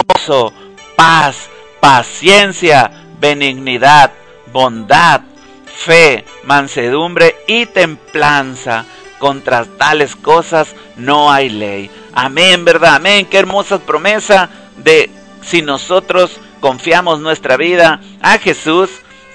gozo, 0.07 0.53
paz, 0.95 1.49
paciencia, 1.79 2.91
benignidad, 3.19 4.11
bondad, 4.51 5.21
fe, 5.65 6.25
mansedumbre 6.43 7.35
y 7.47 7.65
templanza. 7.65 8.85
Contra 9.23 9.63
tales 9.63 10.17
cosas 10.17 10.75
no 10.97 11.31
hay 11.31 11.47
ley. 11.47 11.89
Amén, 12.13 12.65
¿verdad? 12.65 12.95
Amén. 12.95 13.25
Qué 13.25 13.37
hermosa 13.37 13.79
promesa 13.79 14.49
de 14.75 15.09
si 15.41 15.61
nosotros 15.61 16.41
confiamos 16.59 17.21
nuestra 17.21 17.55
vida 17.55 18.01
a 18.21 18.37
Jesús, 18.37 18.89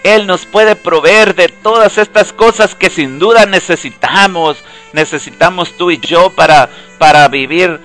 Él 0.05 0.27
nos 0.27 0.45
puede 0.45 0.77
proveer 0.77 1.35
de 1.35 1.49
todas 1.49 1.97
estas 1.97 2.35
cosas 2.35 2.75
que 2.75 2.91
sin 2.91 3.19
duda 3.19 3.47
necesitamos. 3.47 4.59
Necesitamos 4.93 5.75
tú 5.79 5.91
y 5.91 5.99
yo 6.01 6.29
para, 6.37 6.69
para 6.99 7.27
vivir 7.29 7.81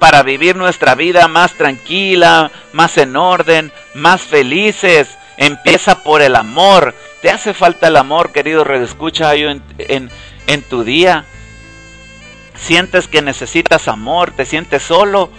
para 0.00 0.24
vivir 0.24 0.56
nuestra 0.56 0.96
vida 0.96 1.28
más 1.28 1.52
tranquila, 1.52 2.50
más 2.72 2.98
en 2.98 3.14
orden, 3.14 3.70
más 3.94 4.22
felices. 4.22 5.16
Empieza 5.36 6.02
por 6.02 6.20
el 6.20 6.34
amor. 6.34 6.96
¿Te 7.22 7.30
hace 7.30 7.54
falta 7.54 7.86
el 7.86 7.96
amor, 7.96 8.32
querido 8.32 8.64
redescucha 8.64 9.32
en, 9.36 9.62
en, 9.78 10.10
en 10.48 10.62
tu 10.62 10.82
día? 10.82 11.26
Sientes 12.64 13.08
que 13.08 13.22
necesitas 13.22 13.88
amor, 13.88 14.32
te 14.32 14.44
sientes 14.44 14.82
solo, 14.82 15.30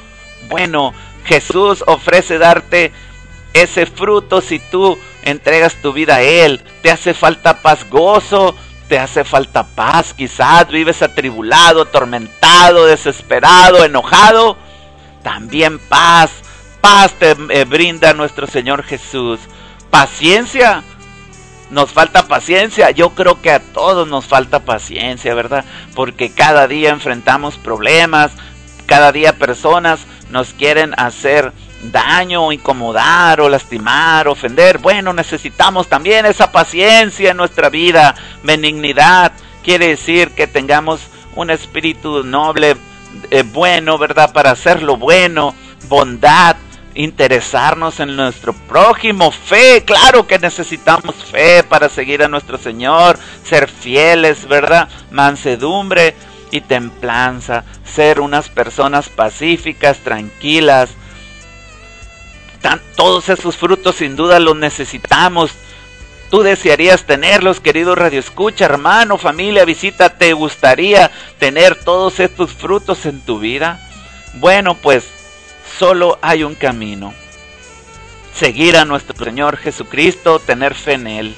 bueno, 0.47 0.93
Jesús 1.25 1.83
ofrece 1.87 2.37
darte 2.37 2.91
ese 3.53 3.85
fruto 3.85 4.41
si 4.41 4.59
tú 4.59 4.97
entregas 5.23 5.75
tu 5.81 5.91
vida 5.93 6.17
a 6.17 6.21
Él. 6.21 6.61
Te 6.81 6.91
hace 6.91 7.13
falta 7.13 7.61
paz, 7.61 7.89
gozo, 7.89 8.55
te 8.87 8.99
hace 8.99 9.23
falta 9.23 9.63
paz, 9.63 10.13
quizás 10.13 10.67
vives 10.69 11.01
atribulado, 11.01 11.81
atormentado, 11.81 12.85
desesperado, 12.85 13.83
enojado, 13.83 14.57
también 15.23 15.79
paz, 15.79 16.31
paz 16.81 17.13
te 17.13 17.35
eh, 17.49 17.65
brinda 17.65 18.13
nuestro 18.13 18.45
Señor 18.45 18.83
Jesús. 18.83 19.39
Paciencia, 19.89 20.83
nos 21.69 21.91
falta 21.91 22.27
paciencia. 22.27 22.91
Yo 22.91 23.11
creo 23.11 23.41
que 23.41 23.51
a 23.51 23.59
todos 23.59 24.07
nos 24.07 24.25
falta 24.25 24.59
paciencia, 24.59 25.33
¿verdad? 25.33 25.65
Porque 25.93 26.31
cada 26.31 26.67
día 26.67 26.89
enfrentamos 26.89 27.57
problemas, 27.57 28.31
cada 28.85 29.11
día 29.11 29.37
personas 29.37 30.05
nos 30.29 30.53
quieren 30.53 30.93
hacer 30.97 31.51
daño, 31.91 32.51
incomodar 32.51 33.41
o 33.41 33.49
lastimar, 33.49 34.27
ofender. 34.27 34.77
Bueno, 34.79 35.13
necesitamos 35.13 35.87
también 35.87 36.25
esa 36.25 36.51
paciencia 36.51 37.31
en 37.31 37.37
nuestra 37.37 37.69
vida. 37.69 38.15
Benignidad 38.43 39.31
quiere 39.63 39.89
decir 39.89 40.31
que 40.31 40.47
tengamos 40.47 41.01
un 41.35 41.49
espíritu 41.49 42.23
noble, 42.23 42.77
eh, 43.31 43.43
bueno, 43.43 43.97
¿verdad? 43.97 44.31
Para 44.33 44.51
hacer 44.51 44.81
lo 44.81 44.97
bueno. 44.97 45.55
Bondad, 45.87 46.55
interesarnos 46.95 47.99
en 47.99 48.15
nuestro 48.15 48.53
prójimo. 48.53 49.31
Fe, 49.31 49.83
claro 49.85 50.25
que 50.25 50.39
necesitamos 50.39 51.15
fe 51.15 51.63
para 51.63 51.89
seguir 51.89 52.23
a 52.23 52.27
nuestro 52.27 52.57
Señor. 52.57 53.19
Ser 53.43 53.69
fieles, 53.69 54.47
¿verdad? 54.47 54.89
Mansedumbre 55.11 56.15
y 56.51 56.61
templanza. 56.61 57.63
Ser 57.83 58.19
unas 58.19 58.49
personas 58.49 59.09
pacíficas, 59.09 59.99
tranquilas 59.99 60.89
todos 62.95 63.29
esos 63.29 63.55
frutos 63.57 63.95
sin 63.95 64.15
duda 64.15 64.39
los 64.39 64.55
necesitamos. 64.55 65.51
Tú 66.29 66.41
desearías 66.41 67.03
tenerlos, 67.03 67.59
querido 67.59 67.95
Radio 67.95 68.19
Escucha, 68.19 68.65
hermano, 68.65 69.17
familia, 69.17 69.63
visita, 69.63 70.09
¿te 70.09 70.33
gustaría 70.33 71.11
tener 71.39 71.75
todos 71.75 72.19
estos 72.19 72.51
frutos 72.51 73.05
en 73.05 73.21
tu 73.21 73.39
vida? 73.39 73.79
Bueno, 74.33 74.75
pues 74.75 75.05
solo 75.77 76.17
hay 76.21 76.43
un 76.43 76.55
camino. 76.55 77.13
Seguir 78.33 78.77
a 78.77 78.85
nuestro 78.85 79.23
Señor 79.23 79.57
Jesucristo, 79.57 80.39
tener 80.39 80.75
fe 80.75 80.93
en 80.93 81.07
Él. 81.07 81.35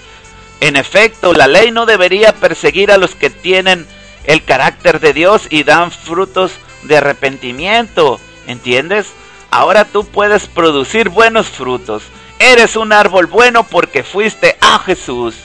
En 0.60 0.76
efecto, 0.76 1.34
la 1.34 1.48
ley 1.48 1.72
no 1.72 1.86
debería 1.86 2.34
perseguir 2.34 2.92
a 2.92 2.98
los 2.98 3.14
que 3.16 3.30
tienen 3.30 3.86
el 4.24 4.44
carácter 4.44 5.00
de 5.00 5.14
Dios 5.14 5.48
y 5.50 5.64
dan 5.64 5.92
frutos 5.92 6.52
de 6.84 6.98
arrepentimiento. 6.98 8.20
¿Entiendes? 8.48 9.08
Ahora 9.52 9.86
tú 9.86 10.06
puedes 10.06 10.48
producir 10.48 11.10
buenos 11.10 11.48
frutos. 11.48 12.04
Eres 12.40 12.76
un 12.76 12.94
árbol 12.94 13.28
bueno 13.28 13.64
porque 13.64 14.04
fuiste 14.04 14.58
a 14.62 14.80
Jesús. 14.80 15.36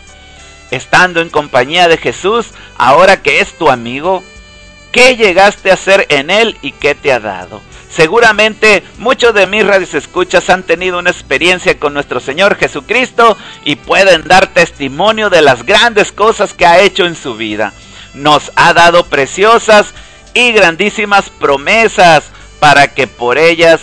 Estando 0.70 1.20
en 1.20 1.28
compañía 1.28 1.88
de 1.88 1.99
Jesús, 1.99 2.49
ahora 2.78 3.22
que 3.22 3.40
es 3.40 3.53
tu 3.59 3.70
amigo, 3.70 4.22
¿qué 4.90 5.16
llegaste 5.16 5.70
a 5.70 5.74
hacer 5.74 6.07
en 6.09 6.30
él 6.30 6.57
y 6.62 6.72
qué 6.72 6.95
te 6.95 7.12
ha 7.12 7.20
dado? 7.20 7.61
Seguramente 7.95 8.82
muchos 8.97 9.34
de 9.34 9.47
mis 9.47 9.64
escuchas 9.93 10.49
han 10.49 10.62
tenido 10.62 10.99
una 10.99 11.11
experiencia 11.11 11.78
con 11.78 11.93
nuestro 11.93 12.20
Señor 12.20 12.57
Jesucristo 12.57 13.36
y 13.66 13.76
pueden 13.76 14.26
dar 14.26 14.47
testimonio 14.47 15.28
de 15.28 15.43
las 15.43 15.66
grandes 15.66 16.11
cosas 16.11 16.55
que 16.55 16.64
ha 16.64 16.80
hecho 16.80 17.05
en 17.05 17.14
su 17.14 17.36
vida. 17.36 17.74
Nos 18.14 18.51
ha 18.57 18.72
dado 18.72 19.05
preciosas 19.05 19.93
y 20.32 20.53
grandísimas 20.53 21.28
promesas 21.28 22.30
para 22.61 22.88
que 22.88 23.07
por 23.07 23.36
ellas 23.36 23.80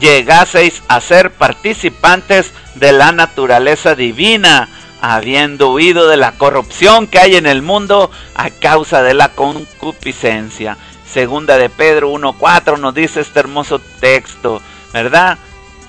llegaseis 0.00 0.82
a 0.88 1.00
ser 1.02 1.30
participantes 1.30 2.52
de 2.76 2.92
la 2.92 3.12
naturaleza 3.12 3.94
divina, 3.94 4.70
habiendo 5.02 5.72
huido 5.72 6.08
de 6.08 6.16
la 6.16 6.32
corrupción 6.32 7.06
que 7.06 7.18
hay 7.18 7.36
en 7.36 7.46
el 7.46 7.60
mundo 7.60 8.10
a 8.34 8.48
causa 8.48 9.02
de 9.02 9.12
la 9.12 9.28
concupiscencia. 9.30 10.78
Segunda 11.12 11.56
de 11.56 11.70
Pedro 11.70 12.12
1.4 12.12 12.78
nos 12.78 12.94
dice 12.94 13.20
este 13.20 13.40
hermoso 13.40 13.80
texto, 14.00 14.60
¿verdad? 14.92 15.38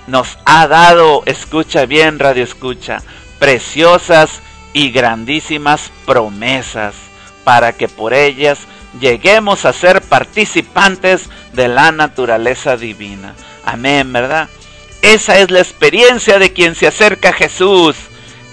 Nos 0.08 0.38
ha 0.46 0.68
dado, 0.68 1.24
escucha 1.26 1.86
bien, 1.86 2.20
radio 2.20 2.44
escucha, 2.44 3.04
preciosas 3.38 4.42
y 4.74 4.92
grandísimas 4.92 5.92
promesas 6.06 6.96
para 7.44 7.74
que 7.74 7.88
por 7.88 8.14
ellas 8.14 8.60
lleguemos 9.00 9.66
a 9.66 9.74
ser 9.74 10.02
participantes 10.02 11.30
de 11.54 11.68
la 11.68 11.92
naturaleza 11.92 12.78
divina. 12.78 13.36
Amén, 13.66 14.12
¿verdad? 14.14 14.48
Esa 15.02 15.40
es 15.40 15.52
la 15.52 15.60
experiencia 15.60 16.40
de 16.40 16.54
quien 16.54 16.76
se 16.76 16.88
acerca 16.88 17.30
a 17.30 17.34
Jesús. 17.34 17.96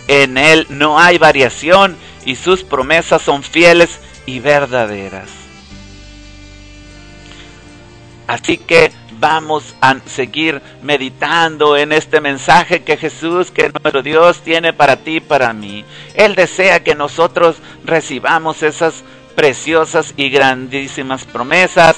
En 0.09 0.37
Él 0.37 0.67
no 0.69 0.99
hay 0.99 1.19
variación 1.19 1.97
y 2.25 2.37
sus 2.37 2.65
promesas 2.65 3.23
son 3.23 3.43
fieles 3.43 4.01
y 4.27 4.41
verdaderas. 4.41 5.46
Así 8.27 8.59
que 8.59 8.91
vamos 9.19 9.75
a 9.81 9.97
seguir 10.07 10.61
meditando 10.83 11.77
en 11.77 11.93
este 11.93 12.21
mensaje 12.21 12.83
que 12.83 12.97
Jesús, 12.97 13.51
que 13.51 13.71
nuestro 13.71 14.03
Dios 14.03 14.41
tiene 14.41 14.73
para 14.73 14.97
ti 14.97 15.17
y 15.17 15.21
para 15.21 15.53
mí. 15.53 15.85
Él 16.15 16.35
desea 16.35 16.83
que 16.83 16.95
nosotros 16.95 17.57
recibamos 17.85 18.63
esas 18.63 19.05
preciosas 19.35 20.15
y 20.17 20.31
grandísimas 20.31 21.25
promesas 21.25 21.97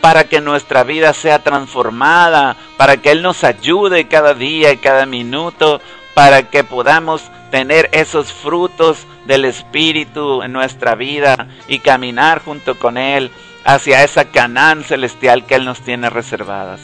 para 0.00 0.24
que 0.24 0.40
nuestra 0.40 0.84
vida 0.84 1.12
sea 1.12 1.40
transformada, 1.40 2.56
para 2.76 2.98
que 2.98 3.10
Él 3.10 3.22
nos 3.22 3.44
ayude 3.44 4.08
cada 4.08 4.34
día 4.34 4.72
y 4.72 4.76
cada 4.76 5.06
minuto, 5.06 5.80
para 6.14 6.44
que 6.44 6.64
podamos 6.64 7.22
tener 7.50 7.88
esos 7.92 8.32
frutos 8.32 9.06
del 9.26 9.44
Espíritu 9.44 10.42
en 10.42 10.52
nuestra 10.52 10.94
vida 10.94 11.48
y 11.66 11.80
caminar 11.80 12.42
junto 12.44 12.78
con 12.78 12.96
Él 12.96 13.30
hacia 13.68 14.02
esa 14.02 14.24
Canaán 14.24 14.82
celestial 14.82 15.44
que 15.44 15.54
Él 15.54 15.66
nos 15.66 15.82
tiene 15.82 16.08
reservadas. 16.08 16.80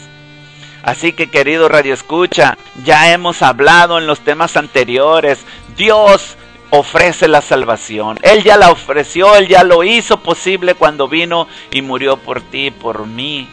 Así 0.82 1.14
que 1.14 1.30
querido 1.30 1.70
Radio 1.70 1.95
Escucha, 1.95 2.59
ya 2.85 3.11
hemos 3.11 3.41
hablado 3.41 3.97
en 3.97 4.07
los 4.07 4.20
temas 4.20 4.59
anteriores, 4.59 5.47
Dios 5.78 6.37
ofrece 6.68 7.26
la 7.26 7.41
salvación. 7.41 8.18
Él 8.20 8.43
ya 8.43 8.59
la 8.59 8.70
ofreció, 8.70 9.35
Él 9.35 9.49
ya 9.49 9.64
lo 9.64 9.82
hizo 9.82 10.18
posible 10.18 10.74
cuando 10.74 11.09
vino 11.09 11.49
y 11.70 11.80
murió 11.80 12.18
por 12.18 12.43
ti 12.43 12.66
y 12.66 12.70
por 12.70 13.07
mí. 13.07 13.49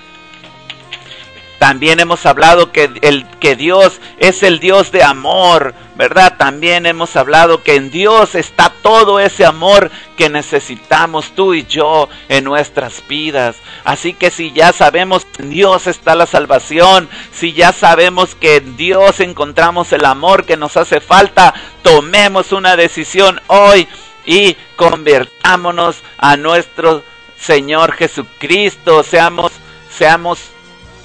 También 1.57 2.01
hemos 2.01 2.25
hablado 2.25 2.73
que, 2.73 2.89
el, 3.01 3.25
que 3.39 3.55
Dios 3.55 4.01
es 4.17 4.43
el 4.43 4.59
Dios 4.59 4.91
de 4.91 5.03
amor, 5.03 5.73
¿verdad? 5.95 6.35
También 6.37 6.85
hemos 6.85 7.15
hablado 7.15 7.63
que 7.63 7.75
en 7.75 7.91
Dios 7.91 8.35
está 8.35 8.70
todo 8.81 9.19
ese 9.19 9.45
amor 9.45 9.91
que 10.17 10.29
necesitamos 10.29 11.31
tú 11.35 11.53
y 11.53 11.65
yo 11.65 12.09
en 12.29 12.43
nuestras 12.43 13.05
vidas. 13.07 13.57
Así 13.83 14.13
que 14.13 14.31
si 14.31 14.51
ya 14.51 14.73
sabemos 14.73 15.25
que 15.25 15.43
en 15.43 15.49
Dios 15.49 15.87
está 15.87 16.15
la 16.15 16.25
salvación, 16.25 17.09
si 17.31 17.53
ya 17.53 17.71
sabemos 17.71 18.35
que 18.35 18.57
en 18.57 18.77
Dios 18.77 19.19
encontramos 19.19 19.91
el 19.93 20.05
amor 20.05 20.45
que 20.45 20.57
nos 20.57 20.77
hace 20.77 20.99
falta, 20.99 21.53
tomemos 21.81 22.51
una 22.51 22.75
decisión 22.75 23.41
hoy 23.47 23.87
y 24.25 24.55
convertámonos 24.75 25.97
a 26.17 26.37
nuestro 26.37 27.03
Señor 27.37 27.93
Jesucristo, 27.93 29.03
seamos 29.03 29.51
seamos 29.89 30.39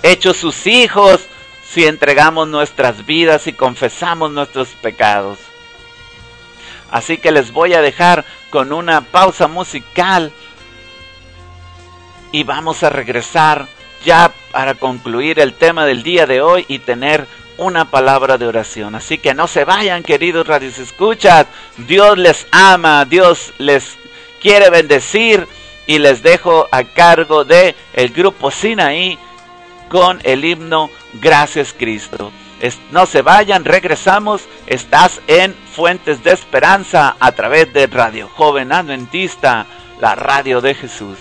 hechos 0.03 0.37
sus 0.37 0.67
hijos 0.67 1.21
si 1.69 1.85
entregamos 1.85 2.49
nuestras 2.49 3.05
vidas 3.05 3.47
y 3.47 3.53
confesamos 3.53 4.31
nuestros 4.31 4.69
pecados. 4.69 5.39
Así 6.91 7.19
que 7.19 7.33
les 7.33 7.53
voy 7.53 7.75
a 7.75 7.81
dejar 7.81 8.25
con 8.51 8.73
una 8.73 9.01
pausa 9.01 9.49
musical 9.49 10.33
y 12.33 12.45
vamos 12.45 12.83
a 12.83 12.91
regresar 12.91 13.67
ya 14.05 14.33
para 14.53 14.75
concluir 14.75 15.41
el 15.41 15.55
tema 15.55 15.85
del 15.85 16.03
día 16.03 16.27
de 16.27 16.41
hoy 16.41 16.65
y 16.69 16.79
tener 16.79 17.27
una 17.59 17.91
palabra 17.91 18.39
de 18.39 18.47
oración. 18.47 18.95
Así 18.95 19.19
que 19.19 19.35
no 19.35 19.47
se 19.49 19.65
vayan, 19.65 20.03
queridos 20.03 20.47
radios 20.47 20.79
escuchas. 20.79 21.47
Dios 21.77 22.19
les 22.19 22.47
ama, 22.51 23.05
Dios 23.05 23.53
les 23.59 23.97
quiere 24.41 24.71
bendecir 24.71 25.47
y 25.87 25.99
les 25.99 26.23
dejo 26.23 26.69
a 26.71 26.85
cargo 26.85 27.45
de 27.45 27.75
el 27.95 28.11
grupo 28.11 28.51
Sinaí 28.51 29.19
con 29.89 30.21
el 30.25 30.45
himno 30.45 30.91
Gracias 31.15 31.75
Cristo. 31.77 32.31
No 32.91 33.07
se 33.07 33.23
vayan, 33.23 33.65
regresamos. 33.65 34.49
Estás 34.67 35.21
en 35.27 35.55
Fuentes 35.75 36.25
de 36.25 36.33
Esperanza 36.33 37.17
a 37.21 37.33
través 37.33 37.73
de 37.73 37.87
Radio 37.87 38.29
Joven 38.29 38.73
Adventista, 38.73 39.67
la 40.01 40.15
radio 40.15 40.61
de 40.61 40.75
Jesús. 40.75 41.19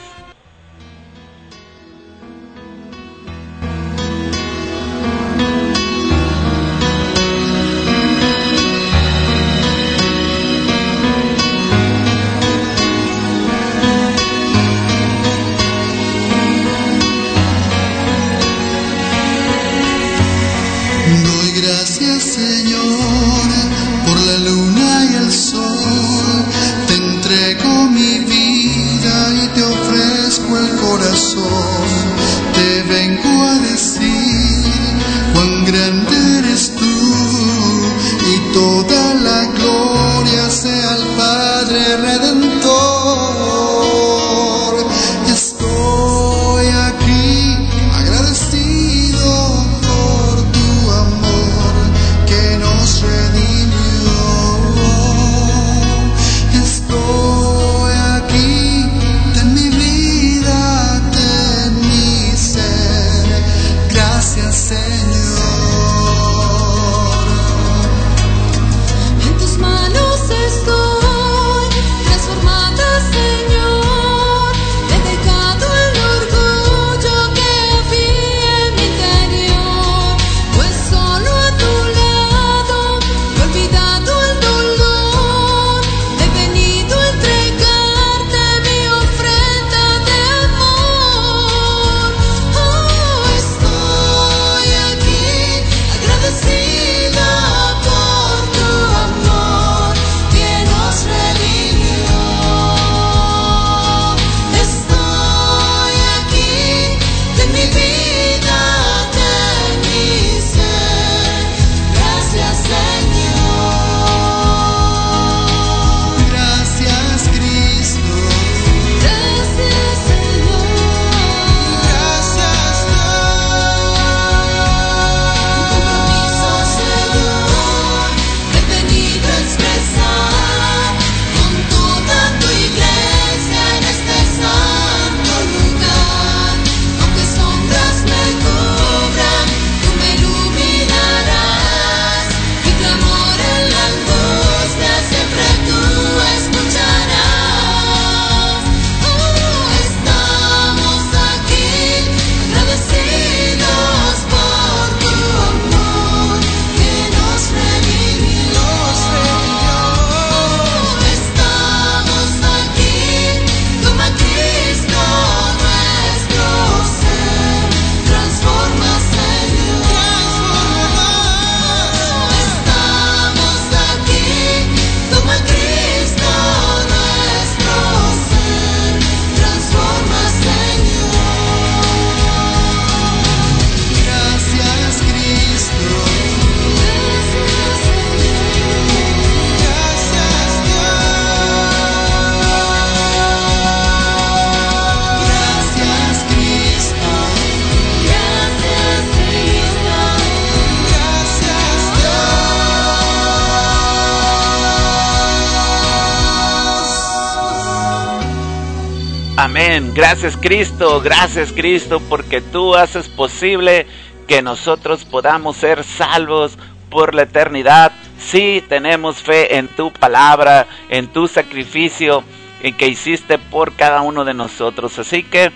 Gracias 209.78 210.38
Cristo, 210.38 211.02
gracias 211.02 211.52
Cristo, 211.52 212.02
porque 212.08 212.40
tú 212.40 212.76
haces 212.76 213.10
posible 213.10 213.86
que 214.26 214.42
nosotros 214.42 215.04
podamos 215.04 215.58
ser 215.58 215.84
salvos 215.84 216.58
por 216.90 217.14
la 217.14 217.24
eternidad. 217.24 217.92
Si 218.18 218.64
tenemos 218.70 219.18
fe 219.18 219.58
en 219.58 219.68
tu 219.68 219.92
palabra, 219.92 220.66
en 220.88 221.08
tu 221.08 221.28
sacrificio 221.28 222.24
en 222.64 222.78
que 222.78 222.88
hiciste 222.88 223.38
por 223.38 223.74
cada 223.74 224.00
uno 224.00 224.24
de 224.24 224.34
nosotros. 224.34 224.98
Así 224.98 225.24
que, 225.24 225.52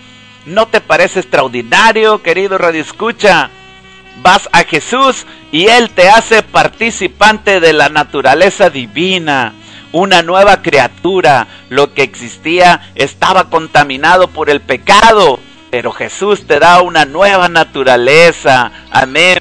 ¿no 0.46 0.68
te 0.68 0.82
parece 0.82 1.22
extraordinario, 1.22 2.22
querido 2.22 2.58
Radio 2.58 2.82
Escucha? 2.82 3.50
Vas 4.22 4.50
a 4.52 4.66
Jesús 4.66 5.26
y 5.54 5.68
Él 5.68 5.92
te 5.92 6.10
hace 6.10 6.44
participante 6.44 7.62
de 7.62 7.72
la 7.72 7.88
naturaleza 7.88 8.70
divina 8.70 9.54
una 9.92 10.22
nueva 10.22 10.62
criatura. 10.62 11.48
Lo 11.70 11.94
que 11.94 12.04
existía 12.04 12.82
estaba 12.96 13.50
contaminado 13.50 14.28
por 14.28 14.50
el 14.50 14.62
pecado, 14.62 15.40
pero 15.72 15.92
Jesús 15.92 16.46
te 16.48 16.60
da 16.60 16.82
una 16.82 17.06
nueva 17.06 17.50
naturaleza. 17.50 18.72
Amén. 18.92 19.40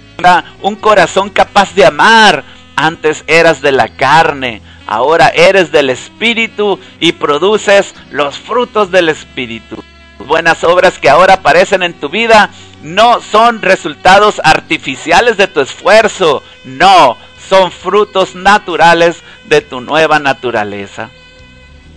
Un 0.62 0.76
corazón 0.76 1.30
capaz 1.30 1.74
de 1.74 1.86
amar. 1.86 2.44
Antes 2.76 3.24
eras 3.26 3.60
de 3.60 3.72
la 3.72 3.88
carne, 3.88 4.62
ahora 4.86 5.30
eres 5.30 5.72
del 5.72 5.90
Espíritu 5.90 6.78
y 7.00 7.10
produces 7.10 7.92
los 8.12 8.38
frutos 8.38 8.92
del 8.92 9.08
Espíritu. 9.08 9.82
Buenas 10.20 10.62
obras 10.62 10.98
que 10.98 11.10
ahora 11.10 11.34
aparecen 11.34 11.82
en 11.82 11.94
tu 11.94 12.08
vida 12.08 12.50
no 12.82 13.20
son 13.20 13.62
resultados 13.62 14.40
artificiales 14.44 15.36
de 15.36 15.48
tu 15.48 15.60
esfuerzo, 15.60 16.42
no, 16.64 17.16
son 17.48 17.72
frutos 17.72 18.34
naturales 18.34 19.22
de 19.48 19.60
tu 19.60 19.80
nueva 19.80 20.18
naturaleza. 20.18 21.10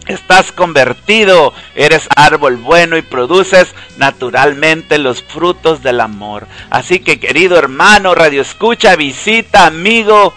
Estás 0.08 0.52
convertido, 0.52 1.54
eres 1.76 2.08
árbol 2.16 2.58
bueno 2.58 2.98
y 2.98 3.02
produces 3.02 3.74
naturalmente 3.98 4.98
los 4.98 5.22
frutos 5.22 5.84
del 5.84 6.02
amor. 6.02 6.48
Así 6.70 7.00
que 7.00 7.20
querido 7.20 7.58
hermano, 7.58 8.16
radio 8.16 8.42
escucha, 8.42 8.96
visita, 8.96 9.68
amigo, 9.68 10.34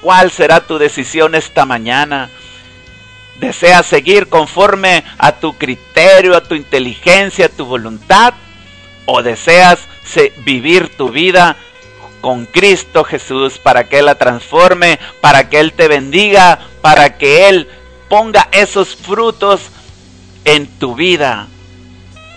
¿cuál 0.00 0.30
será 0.30 0.60
tu 0.60 0.78
decisión 0.78 1.34
esta 1.34 1.66
mañana? 1.66 2.30
¿Deseas 3.38 3.86
seguir 3.86 4.28
conforme 4.28 5.04
a 5.18 5.32
tu 5.32 5.58
criterio, 5.58 6.36
a 6.36 6.42
tu 6.42 6.54
inteligencia, 6.54 7.46
a 7.46 7.50
tu 7.50 7.66
voluntad? 7.66 8.34
¿O 9.04 9.22
deseas 9.22 9.88
vivir 10.44 10.88
tu 10.96 11.10
vida 11.10 11.56
con 12.22 12.46
Cristo 12.46 13.04
Jesús 13.04 13.58
para 13.58 13.88
que 13.88 13.98
Él 13.98 14.06
la 14.06 14.14
transforme, 14.14 14.98
para 15.20 15.50
que 15.50 15.60
Él 15.60 15.74
te 15.74 15.88
bendiga, 15.88 16.60
para 16.80 17.18
que 17.18 17.50
Él 17.50 17.68
ponga 18.08 18.48
esos 18.52 18.96
frutos 18.96 19.70
en 20.46 20.66
tu 20.78 20.94
vida, 20.94 21.48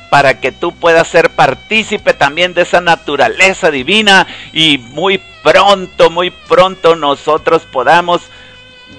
para 0.10 0.42
que 0.42 0.52
tú 0.52 0.74
puedas 0.74 1.08
ser 1.08 1.30
partícipe 1.30 2.14
también 2.14 2.54
de 2.54 2.64
esa 2.64 2.82
naturaleza 2.82 3.72
divina 3.72 4.28
y 4.52 4.78
muy 4.78 5.22
pronto, 5.44 6.10
muy 6.10 6.32
pronto 6.32 6.96
nosotros 6.96 7.64
podamos 7.72 8.24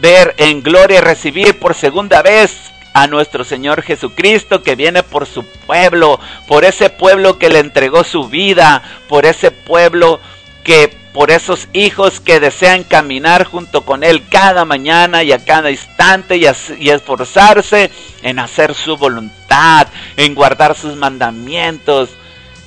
ver 0.01 0.35
en 0.39 0.63
gloria 0.63 0.99
y 0.99 1.01
recibir 1.01 1.59
por 1.59 1.75
segunda 1.75 2.23
vez 2.23 2.73
a 2.95 3.07
nuestro 3.07 3.45
Señor 3.45 3.83
Jesucristo 3.83 4.63
que 4.63 4.75
viene 4.75 5.03
por 5.03 5.27
su 5.27 5.45
pueblo, 5.67 6.19
por 6.49 6.65
ese 6.65 6.89
pueblo 6.89 7.39
que 7.39 7.51
le 7.51 7.59
entregó 7.59 8.05
su 8.05 8.29
vida, 8.29 8.83
por 9.09 9.27
ese 9.27 9.51
pueblo 9.51 10.21
que 10.67 10.89
por 11.13 11.31
esos 11.31 11.69
hijos 11.73 12.19
que 12.19 12.41
desean 12.41 12.83
caminar 12.83 13.45
junto 13.45 13.83
con 13.85 14.03
Él 14.03 14.25
cada 14.29 14.65
mañana 14.65 15.23
y 15.23 15.31
a 15.31 15.39
cada 15.39 15.71
instante 15.71 16.39
y, 16.39 16.91
esforzarse 16.91 17.93
en 18.23 18.41
hacer 18.41 18.75
su 18.75 18.97
voluntad, 18.97 19.87
en 20.17 20.35
guardar 20.35 20.75
sus 20.75 20.97
mandamientos, 20.97 22.11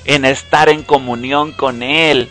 en 0.05 0.23
estar 0.23 0.69
en 0.69 0.83
comunión 0.83 1.51
con 1.51 1.83
Él, 1.83 2.29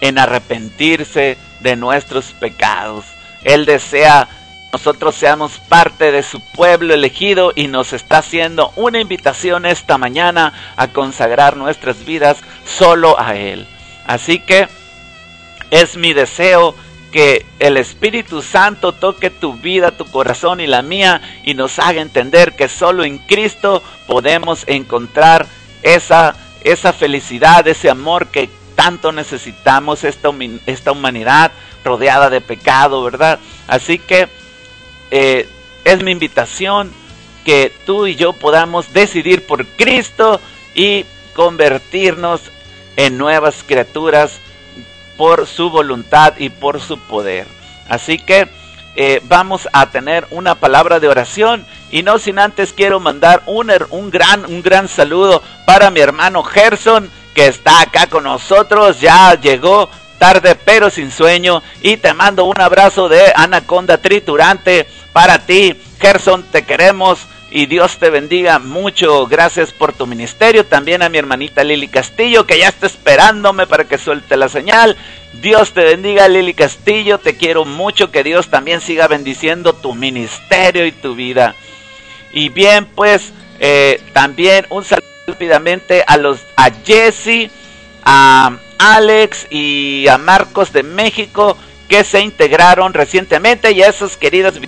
en 0.00 0.18
arrepentirse 0.18 1.36
de 1.60 1.76
nuestros 1.76 2.32
pecados. 2.32 3.04
Él 3.44 3.66
desea 3.66 4.28
nosotros 4.72 5.14
seamos 5.14 5.58
parte 5.68 6.10
de 6.10 6.22
su 6.22 6.40
pueblo 6.40 6.94
elegido 6.94 7.52
y 7.54 7.66
nos 7.66 7.92
está 7.92 8.18
haciendo 8.18 8.72
una 8.76 9.00
invitación 9.00 9.66
esta 9.66 9.98
mañana 9.98 10.54
a 10.76 10.88
consagrar 10.88 11.58
nuestras 11.58 12.06
vidas 12.06 12.38
solo 12.64 13.20
a 13.20 13.36
Él. 13.36 13.66
Así 14.10 14.40
que 14.40 14.66
es 15.70 15.96
mi 15.96 16.12
deseo 16.12 16.74
que 17.12 17.46
el 17.60 17.76
Espíritu 17.76 18.42
Santo 18.42 18.90
toque 18.90 19.30
tu 19.30 19.54
vida, 19.54 19.92
tu 19.92 20.04
corazón 20.04 20.60
y 20.60 20.66
la 20.66 20.82
mía 20.82 21.20
y 21.44 21.54
nos 21.54 21.78
haga 21.78 22.02
entender 22.02 22.56
que 22.56 22.68
solo 22.68 23.04
en 23.04 23.18
Cristo 23.18 23.84
podemos 24.08 24.64
encontrar 24.66 25.46
esa, 25.84 26.34
esa 26.64 26.92
felicidad, 26.92 27.68
ese 27.68 27.88
amor 27.88 28.26
que 28.26 28.50
tanto 28.74 29.12
necesitamos 29.12 30.02
esta, 30.02 30.30
esta 30.66 30.90
humanidad 30.90 31.52
rodeada 31.84 32.30
de 32.30 32.40
pecado, 32.40 33.04
¿verdad? 33.04 33.38
Así 33.68 34.00
que 34.00 34.28
eh, 35.12 35.48
es 35.84 36.02
mi 36.02 36.10
invitación 36.10 36.90
que 37.44 37.72
tú 37.86 38.08
y 38.08 38.16
yo 38.16 38.32
podamos 38.32 38.92
decidir 38.92 39.46
por 39.46 39.64
Cristo 39.66 40.40
y 40.74 41.04
convertirnos 41.32 42.40
en 43.06 43.16
nuevas 43.16 43.64
criaturas 43.66 44.40
por 45.16 45.46
su 45.46 45.70
voluntad 45.70 46.34
y 46.36 46.50
por 46.50 46.80
su 46.82 46.98
poder. 46.98 47.46
Así 47.88 48.18
que 48.18 48.46
eh, 48.94 49.22
vamos 49.24 49.68
a 49.72 49.86
tener 49.86 50.26
una 50.30 50.56
palabra 50.56 51.00
de 51.00 51.08
oración 51.08 51.64
y 51.90 52.02
no 52.02 52.18
sin 52.18 52.38
antes 52.38 52.74
quiero 52.74 53.00
mandar 53.00 53.42
un, 53.46 53.72
un, 53.88 54.10
gran, 54.10 54.44
un 54.44 54.60
gran 54.60 54.86
saludo 54.86 55.42
para 55.64 55.90
mi 55.90 56.00
hermano 56.00 56.42
Gerson 56.42 57.10
que 57.34 57.46
está 57.46 57.80
acá 57.80 58.06
con 58.06 58.24
nosotros, 58.24 59.00
ya 59.00 59.34
llegó 59.40 59.88
tarde 60.18 60.54
pero 60.54 60.90
sin 60.90 61.10
sueño 61.10 61.62
y 61.80 61.96
te 61.96 62.12
mando 62.12 62.44
un 62.44 62.60
abrazo 62.60 63.08
de 63.08 63.32
anaconda 63.34 63.96
triturante 63.96 64.86
para 65.14 65.38
ti. 65.38 65.80
Gerson, 65.98 66.42
te 66.42 66.66
queremos 66.66 67.20
y 67.50 67.66
Dios 67.66 67.98
te 67.98 68.10
bendiga 68.10 68.58
mucho. 68.60 69.26
Gracias 69.26 69.72
por 69.72 69.92
tu 69.92 70.06
ministerio. 70.06 70.64
También 70.64 71.02
a 71.02 71.08
mi 71.08 71.18
hermanita 71.18 71.64
Lili 71.64 71.88
Castillo, 71.88 72.46
que 72.46 72.58
ya 72.58 72.68
está 72.68 72.86
esperándome 72.86 73.66
para 73.66 73.84
que 73.84 73.98
suelte 73.98 74.36
la 74.36 74.48
señal. 74.48 74.96
Dios 75.42 75.72
te 75.72 75.82
bendiga, 75.82 76.28
Lili 76.28 76.54
Castillo. 76.54 77.18
Te 77.18 77.36
quiero 77.36 77.64
mucho. 77.64 78.12
Que 78.12 78.22
Dios 78.22 78.48
también 78.48 78.80
siga 78.80 79.08
bendiciendo 79.08 79.72
tu 79.72 79.94
ministerio 79.94 80.86
y 80.86 80.92
tu 80.92 81.16
vida. 81.16 81.56
Y 82.32 82.50
bien, 82.50 82.86
pues 82.86 83.32
eh, 83.58 84.00
también 84.12 84.66
un 84.70 84.84
saludo 84.84 85.08
rápidamente 85.26 86.04
a 86.06 86.16
los 86.16 86.40
a 86.56 86.70
Jesse, 86.70 87.50
a 88.04 88.52
Alex 88.78 89.48
y 89.50 90.06
a 90.08 90.18
Marcos 90.18 90.72
de 90.72 90.84
México 90.84 91.56
que 91.88 92.04
se 92.04 92.20
integraron 92.20 92.94
recientemente 92.94 93.72
y 93.72 93.82
a 93.82 93.88
esos 93.88 94.16
queridos 94.16 94.60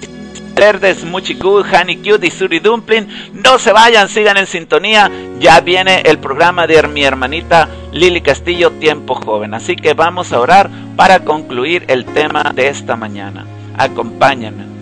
verdes, 0.54 1.04
Muchiku, 1.04 1.62
Cute 1.62 2.26
y 2.26 2.30
Suri 2.30 2.58
Dumpling. 2.58 3.08
No 3.32 3.58
se 3.58 3.72
vayan, 3.72 4.08
sigan 4.08 4.36
en 4.36 4.46
sintonía. 4.46 5.10
Ya 5.38 5.60
viene 5.60 6.02
el 6.04 6.18
programa 6.18 6.66
de 6.66 6.86
mi 6.88 7.04
hermanita 7.04 7.68
Lili 7.92 8.20
Castillo, 8.20 8.70
Tiempo 8.72 9.14
Joven. 9.14 9.54
Así 9.54 9.76
que 9.76 9.94
vamos 9.94 10.32
a 10.32 10.40
orar 10.40 10.70
para 10.96 11.20
concluir 11.20 11.84
el 11.88 12.04
tema 12.04 12.52
de 12.54 12.68
esta 12.68 12.96
mañana. 12.96 13.46
Acompáñame. 13.76 14.72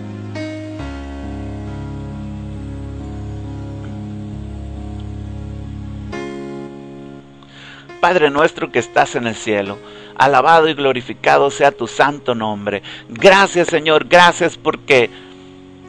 Padre 8.01 8.31
nuestro 8.31 8.71
que 8.71 8.79
estás 8.79 9.15
en 9.15 9.27
el 9.27 9.35
cielo, 9.35 9.77
alabado 10.17 10.67
y 10.67 10.73
glorificado 10.73 11.51
sea 11.51 11.71
tu 11.71 11.85
santo 11.85 12.33
nombre. 12.33 12.81
Gracias 13.09 13.67
Señor, 13.67 14.07
gracias 14.09 14.57
porque 14.57 15.11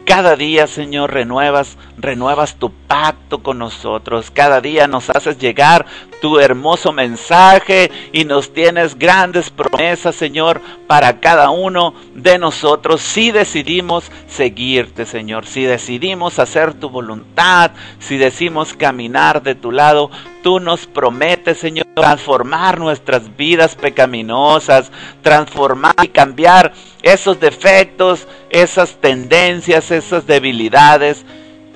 cada 0.04 0.36
día, 0.36 0.66
Señor, 0.66 1.12
renuevas, 1.12 1.76
renuevas 1.96 2.56
tu 2.56 2.70
pacto 2.70 3.42
con 3.42 3.58
nosotros. 3.58 4.30
Cada 4.30 4.60
día 4.60 4.86
nos 4.86 5.10
haces 5.10 5.38
llegar 5.38 5.86
tu 6.20 6.38
hermoso 6.38 6.92
mensaje 6.92 7.90
y 8.12 8.24
nos 8.24 8.52
tienes 8.52 8.98
grandes 8.98 9.50
promesas, 9.50 10.14
Señor, 10.14 10.60
para 10.86 11.20
cada 11.20 11.50
uno 11.50 11.94
de 12.14 12.38
nosotros. 12.38 13.00
Si 13.00 13.30
decidimos 13.30 14.10
seguirte, 14.28 15.06
Señor, 15.06 15.46
si 15.46 15.64
decidimos 15.64 16.38
hacer 16.38 16.74
tu 16.74 16.90
voluntad, 16.90 17.72
si 17.98 18.18
decimos 18.18 18.74
caminar 18.74 19.42
de 19.42 19.54
tu 19.54 19.72
lado, 19.72 20.10
tú 20.42 20.60
nos 20.60 20.86
prometes, 20.86 21.58
Señor, 21.58 21.86
transformar 21.94 22.78
nuestras 22.78 23.36
vidas 23.36 23.74
pecaminosas, 23.74 24.92
transformar 25.22 25.94
y 26.02 26.08
cambiar 26.08 26.72
esos 27.02 27.40
defectos, 27.40 28.26
esas 28.50 28.96
tendencias, 29.00 29.90
esas 29.90 30.26
debilidades 30.26 31.24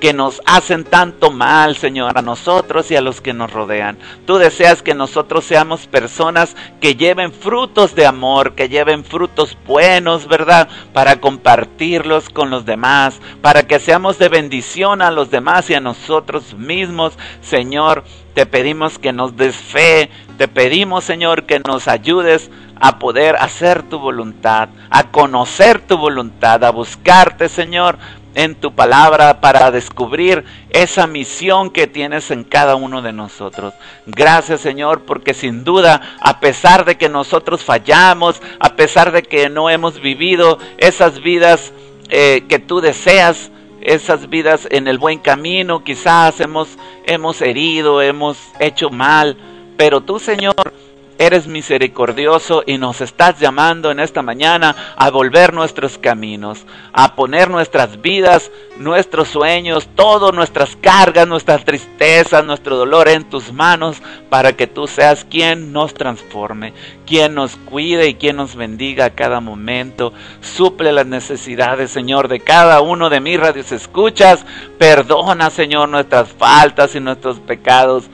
que 0.01 0.13
nos 0.13 0.43
hacen 0.45 0.85
tanto 0.85 1.31
mal, 1.31 1.77
Señor, 1.77 2.19
a 2.19 2.23
nosotros 2.23 2.91
y 2.91 2.97
a 2.97 3.01
los 3.01 3.21
que 3.21 3.33
nos 3.33 3.53
rodean. 3.53 3.97
Tú 4.27 4.37
deseas 4.37 4.83
que 4.83 4.95
nosotros 4.95 5.45
seamos 5.45 5.87
personas 5.87 6.55
que 6.81 6.97
lleven 6.97 7.33
frutos 7.33 7.95
de 7.95 8.07
amor, 8.07 8.55
que 8.55 8.69
lleven 8.69 9.05
frutos 9.05 9.57
buenos, 9.67 10.29
¿verdad? 10.29 10.69
Para 10.93 11.21
compartirlos 11.21 12.29
con 12.29 12.51
los 12.51 12.67
demás, 12.67 13.21
para 13.41 13.67
que 13.67 13.79
seamos 13.79 14.19
de 14.19 14.29
bendición 14.29 15.03
a 15.03 15.11
los 15.11 15.31
demás 15.31 15.71
y 15.71 15.75
a 15.75 15.81
nosotros 15.81 16.55
mismos, 16.55 17.19
Señor. 17.41 18.05
Te 18.35 18.45
pedimos 18.45 18.99
que 18.99 19.15
nos 19.15 19.35
des 19.35 19.57
fe, 19.57 20.11
te 20.37 20.47
pedimos, 20.47 21.05
Señor, 21.05 21.45
que 21.47 21.59
nos 21.61 21.89
ayudes 21.89 22.51
a 22.81 22.99
poder 22.99 23.37
hacer 23.37 23.83
tu 23.83 23.99
voluntad, 23.99 24.69
a 24.91 25.05
conocer 25.11 25.81
tu 25.81 25.97
voluntad, 25.97 26.63
a 26.65 26.71
buscarte, 26.71 27.49
Señor, 27.49 27.99
en 28.37 28.55
tu 28.55 28.75
palabra 28.75 29.41
para 29.41 29.71
descubrir 29.71 30.45
esa 30.69 31.07
misión 31.07 31.71
que 31.71 31.87
tienes 31.87 32.31
en 32.31 32.45
cada 32.45 32.77
uno 32.77 33.01
de 33.01 33.15
nosotros. 33.15 33.73
Gracias 34.05 34.61
Señor 34.61 35.03
porque 35.07 35.33
sin 35.33 35.65
duda, 35.65 36.03
a 36.21 36.39
pesar 36.39 36.85
de 36.85 36.97
que 36.99 37.09
nosotros 37.09 37.65
fallamos, 37.65 38.43
a 38.61 38.77
pesar 38.77 39.11
de 39.11 39.23
que 39.23 39.49
no 39.49 39.71
hemos 39.71 40.03
vivido 40.03 40.59
esas 40.77 41.23
vidas 41.23 41.73
eh, 42.11 42.45
que 42.47 42.59
tú 42.59 42.83
deseas, 42.83 43.51
esas 43.81 44.29
vidas 44.29 44.69
en 44.71 44.87
el 44.87 44.99
buen 44.99 45.19
camino, 45.19 45.83
quizás 45.83 46.39
hemos, 46.41 46.77
hemos 47.07 47.41
herido, 47.41 48.03
hemos 48.03 48.37
hecho 48.61 48.91
mal, 48.91 49.39
pero 49.79 50.03
tú 50.03 50.19
Señor, 50.19 50.75
Eres 51.19 51.47
misericordioso 51.47 52.63
y 52.67 52.77
nos 52.77 53.01
estás 53.01 53.41
llamando 53.41 53.91
en 53.91 54.01
esta 54.01 54.21
mañana 54.21 54.77
a 54.97 55.11
volver 55.11 55.55
nuestros 55.55 55.97
caminos, 55.97 56.67
a 56.93 57.15
poner 57.15 57.49
nuestras 57.49 58.03
vidas, 58.03 58.51
nuestros 58.79 59.29
sueños, 59.29 59.89
todas 59.95 60.35
nuestras 60.35 60.77
cargas, 60.77 61.27
nuestras 61.27 61.65
tristezas, 61.65 62.45
nuestro 62.45 62.77
dolor 62.77 63.09
en 63.09 63.25
tus 63.25 63.51
manos 63.51 64.03
para 64.29 64.53
que 64.53 64.67
tú 64.67 64.87
seas 64.87 65.25
quien 65.25 65.73
nos 65.73 65.95
transforme, 65.95 66.75
quien 67.07 67.35
nos 67.35 67.57
cuide 67.57 68.09
y 68.09 68.15
quien 68.17 68.37
nos 68.37 68.55
bendiga 68.55 69.07
a 69.07 69.15
cada 69.15 69.41
momento. 69.41 70.13
Suple 70.43 70.93
las 70.93 71.07
necesidades, 71.07 71.91
Señor, 71.91 72.29
de 72.29 72.41
cada 72.41 72.83
uno 72.83 73.09
de 73.09 73.21
mis 73.21 73.41
radios 73.41 73.73
escuchas. 73.73 74.45
Perdona, 74.77 75.49
Señor, 75.49 75.89
nuestras 75.89 76.29
faltas 76.29 76.95
y 76.95 77.01
nuestros 77.01 77.41
pecados. 77.41 78.05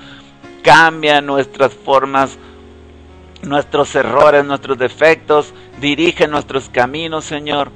Cambia 0.63 1.21
nuestras 1.21 1.75
formas 1.75 2.39
nuestros 3.43 3.95
errores, 3.95 4.45
nuestros 4.45 4.79
defectos, 4.79 5.53
dirige 5.81 6.29
nuestros 6.29 6.69
caminos, 6.69 7.25
Señor. 7.25 7.71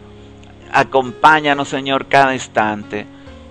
Acompáñanos, 0.72 1.68
Señor, 1.68 2.06
cada 2.06 2.34
instante. 2.34 3.06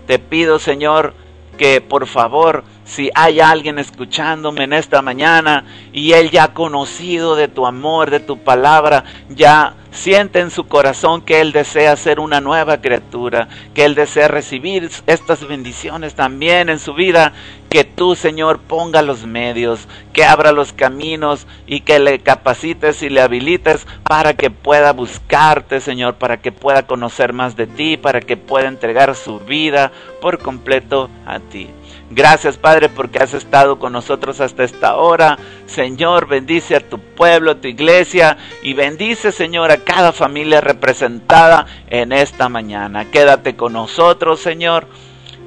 Te 0.07 0.20
pido, 0.20 0.59
Señor, 0.59 1.13
que 1.57 1.82
por 1.82 2.07
favor, 2.07 2.63
si 2.84 3.09
hay 3.16 3.39
alguien 3.39 3.80
escuchándome 3.80 4.66
en 4.66 4.74
esta 4.74 5.01
mañana 5.01 5.66
y 5.93 6.13
él 6.13 6.30
ya 6.30 6.45
ha 6.45 6.53
conocido 6.53 7.36
de 7.36 7.47
tu 7.47 7.66
amor, 7.66 8.11
de 8.11 8.20
tu 8.20 8.38
palabra, 8.38 9.05
ya 9.30 9.76
siente 9.95 10.39
en 10.39 10.51
su 10.51 10.67
corazón 10.67 11.21
que 11.21 11.41
Él 11.41 11.51
desea 11.51 11.95
ser 11.95 12.19
una 12.19 12.41
nueva 12.41 12.81
criatura, 12.81 13.47
que 13.73 13.85
Él 13.85 13.95
desea 13.95 14.27
recibir 14.27 14.89
estas 15.07 15.47
bendiciones 15.47 16.15
también 16.15 16.69
en 16.69 16.79
su 16.79 16.93
vida, 16.93 17.33
que 17.69 17.83
tú, 17.83 18.15
Señor, 18.15 18.59
ponga 18.59 19.01
los 19.01 19.25
medios, 19.25 19.87
que 20.13 20.23
abra 20.23 20.51
los 20.51 20.73
caminos 20.73 21.47
y 21.65 21.81
que 21.81 21.99
le 21.99 22.19
capacites 22.19 23.01
y 23.01 23.09
le 23.09 23.21
habilites 23.21 23.87
para 24.03 24.33
que 24.33 24.49
pueda 24.49 24.93
buscarte, 24.93 25.79
Señor, 25.79 26.15
para 26.15 26.37
que 26.37 26.51
pueda 26.51 26.85
conocer 26.85 27.33
más 27.33 27.55
de 27.55 27.67
ti, 27.67 27.97
para 27.97 28.21
que 28.21 28.37
pueda 28.37 28.67
entregar 28.67 29.15
su 29.15 29.39
vida 29.39 29.91
por 30.21 30.39
completo 30.39 31.09
a 31.25 31.39
ti. 31.39 31.69
Gracias 32.11 32.57
Padre 32.57 32.89
porque 32.89 33.17
has 33.17 33.33
estado 33.33 33.79
con 33.79 33.93
nosotros 33.93 34.39
hasta 34.39 34.63
esta 34.63 34.95
hora. 34.95 35.37
Señor, 35.65 36.27
bendice 36.27 36.75
a 36.75 36.79
tu 36.79 36.99
pueblo, 36.99 37.51
a 37.51 37.55
tu 37.55 37.67
iglesia 37.67 38.37
y 38.61 38.73
bendice 38.73 39.31
Señor 39.31 39.71
a 39.71 39.77
cada 39.77 40.11
familia 40.11 40.61
representada 40.61 41.65
en 41.89 42.11
esta 42.11 42.47
mañana. 42.47 43.05
Quédate 43.05 43.55
con 43.55 43.73
nosotros 43.73 44.39
Señor 44.39 44.87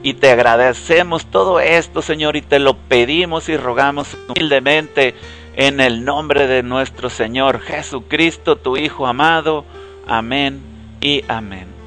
y 0.02 0.14
te 0.14 0.30
agradecemos 0.30 1.26
todo 1.26 1.61
esto 1.61 2.02
Señor 2.02 2.36
y 2.36 2.42
te 2.42 2.59
lo 2.59 2.76
pedimos 2.76 3.48
y 3.48 3.56
rogamos 3.56 4.16
humildemente 4.28 5.14
en 5.54 5.80
el 5.80 6.04
nombre 6.04 6.48
de 6.48 6.62
nuestro 6.64 7.09
Señor 7.09 7.61
Jesucristo, 7.61 8.56
tu 8.56 8.76
Hijo 8.76 9.06
amado. 9.06 9.64
Amén 10.09 10.61
y 11.00 11.24
amén. 11.28 11.78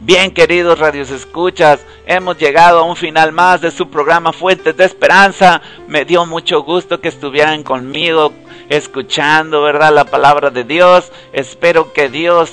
Bien, 0.00 0.30
queridos 0.30 0.78
radios 0.78 1.10
escuchas, 1.10 1.84
hemos 2.06 2.38
llegado 2.38 2.78
a 2.78 2.82
un 2.84 2.94
final 2.94 3.32
más 3.32 3.60
de 3.60 3.72
su 3.72 3.90
programa 3.90 4.32
Fuentes 4.32 4.76
de 4.76 4.84
Esperanza. 4.84 5.60
Me 5.88 6.04
dio 6.04 6.24
mucho 6.24 6.62
gusto 6.62 7.00
que 7.00 7.08
estuvieran 7.08 7.64
conmigo 7.64 8.32
escuchando, 8.68 9.60
¿verdad? 9.62 9.92
La 9.92 10.04
palabra 10.04 10.50
de 10.50 10.62
Dios. 10.62 11.10
Espero 11.32 11.92
que 11.92 12.08
Dios 12.08 12.52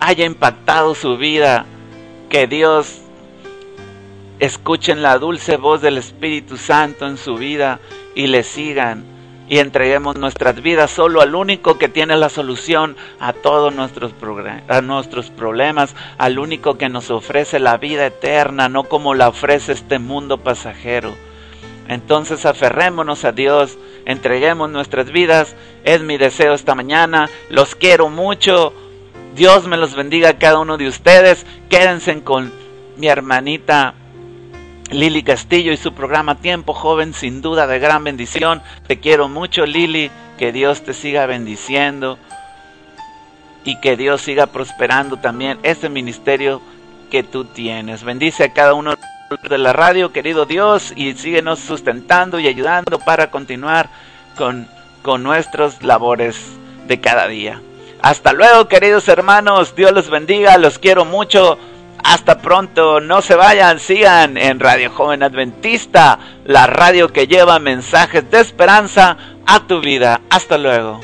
haya 0.00 0.26
impactado 0.26 0.94
su 0.94 1.16
vida, 1.16 1.64
que 2.28 2.46
Dios 2.46 2.98
escuchen 4.38 5.00
la 5.00 5.18
dulce 5.18 5.56
voz 5.56 5.80
del 5.80 5.96
Espíritu 5.96 6.58
Santo 6.58 7.06
en 7.06 7.16
su 7.16 7.36
vida 7.36 7.80
y 8.14 8.26
le 8.26 8.42
sigan 8.42 9.11
y 9.52 9.58
entreguemos 9.58 10.16
nuestras 10.16 10.62
vidas 10.62 10.90
solo 10.90 11.20
al 11.20 11.34
único 11.34 11.76
que 11.76 11.90
tiene 11.90 12.16
la 12.16 12.30
solución 12.30 12.96
a 13.20 13.34
todos 13.34 13.74
nuestros, 13.74 14.14
a 14.66 14.80
nuestros 14.80 15.28
problemas, 15.28 15.94
al 16.16 16.38
único 16.38 16.78
que 16.78 16.88
nos 16.88 17.10
ofrece 17.10 17.58
la 17.58 17.76
vida 17.76 18.06
eterna, 18.06 18.70
no 18.70 18.84
como 18.84 19.12
la 19.12 19.28
ofrece 19.28 19.72
este 19.72 19.98
mundo 19.98 20.38
pasajero. 20.38 21.14
Entonces 21.86 22.46
aferrémonos 22.46 23.26
a 23.26 23.32
Dios, 23.32 23.76
entreguemos 24.06 24.70
nuestras 24.70 25.12
vidas, 25.12 25.54
es 25.84 26.00
mi 26.00 26.16
deseo 26.16 26.54
esta 26.54 26.74
mañana, 26.74 27.28
los 27.50 27.74
quiero 27.74 28.08
mucho, 28.08 28.72
Dios 29.34 29.66
me 29.66 29.76
los 29.76 29.94
bendiga 29.94 30.30
a 30.30 30.38
cada 30.38 30.60
uno 30.60 30.78
de 30.78 30.88
ustedes, 30.88 31.44
quédense 31.68 32.22
con 32.22 32.50
mi 32.96 33.08
hermanita 33.08 33.96
Lili 34.92 35.22
Castillo 35.22 35.72
y 35.72 35.76
su 35.76 35.94
programa 35.94 36.34
Tiempo 36.36 36.74
Joven, 36.74 37.14
sin 37.14 37.40
duda 37.40 37.66
de 37.66 37.78
gran 37.78 38.04
bendición. 38.04 38.62
Te 38.86 39.00
quiero 39.00 39.28
mucho, 39.28 39.64
Lili. 39.64 40.10
Que 40.38 40.52
Dios 40.52 40.82
te 40.82 40.92
siga 40.92 41.26
bendiciendo 41.26 42.18
y 43.64 43.76
que 43.76 43.96
Dios 43.96 44.20
siga 44.22 44.46
prosperando 44.46 45.18
también 45.18 45.58
ese 45.62 45.88
ministerio 45.88 46.60
que 47.10 47.22
tú 47.22 47.44
tienes. 47.44 48.02
Bendice 48.02 48.44
a 48.44 48.52
cada 48.52 48.74
uno 48.74 48.94
de 49.48 49.58
la 49.58 49.72
radio, 49.72 50.12
querido 50.12 50.46
Dios, 50.46 50.92
y 50.96 51.12
síguenos 51.14 51.60
sustentando 51.60 52.40
y 52.40 52.48
ayudando 52.48 52.98
para 52.98 53.30
continuar 53.30 53.88
con, 54.36 54.68
con 55.02 55.22
nuestras 55.22 55.82
labores 55.82 56.36
de 56.86 57.00
cada 57.00 57.28
día. 57.28 57.62
Hasta 58.02 58.32
luego, 58.32 58.66
queridos 58.66 59.06
hermanos. 59.08 59.76
Dios 59.76 59.92
los 59.92 60.10
bendiga. 60.10 60.58
Los 60.58 60.78
quiero 60.78 61.04
mucho. 61.04 61.56
Hasta 62.04 62.40
pronto, 62.40 63.00
no 63.00 63.22
se 63.22 63.34
vayan, 63.34 63.78
sigan 63.78 64.36
en 64.36 64.60
Radio 64.60 64.90
Joven 64.90 65.22
Adventista, 65.22 66.18
la 66.44 66.66
radio 66.66 67.12
que 67.12 67.26
lleva 67.26 67.58
mensajes 67.58 68.28
de 68.30 68.40
esperanza 68.40 69.16
a 69.46 69.66
tu 69.66 69.80
vida. 69.80 70.20
Hasta 70.28 70.58
luego. 70.58 71.00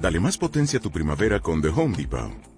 Dale 0.00 0.20
más 0.20 0.38
potencia 0.38 0.78
a 0.78 0.82
tu 0.82 0.90
primavera 0.90 1.40
con 1.40 1.60
The 1.60 1.68
Home 1.68 1.96
Depot. 1.96 2.57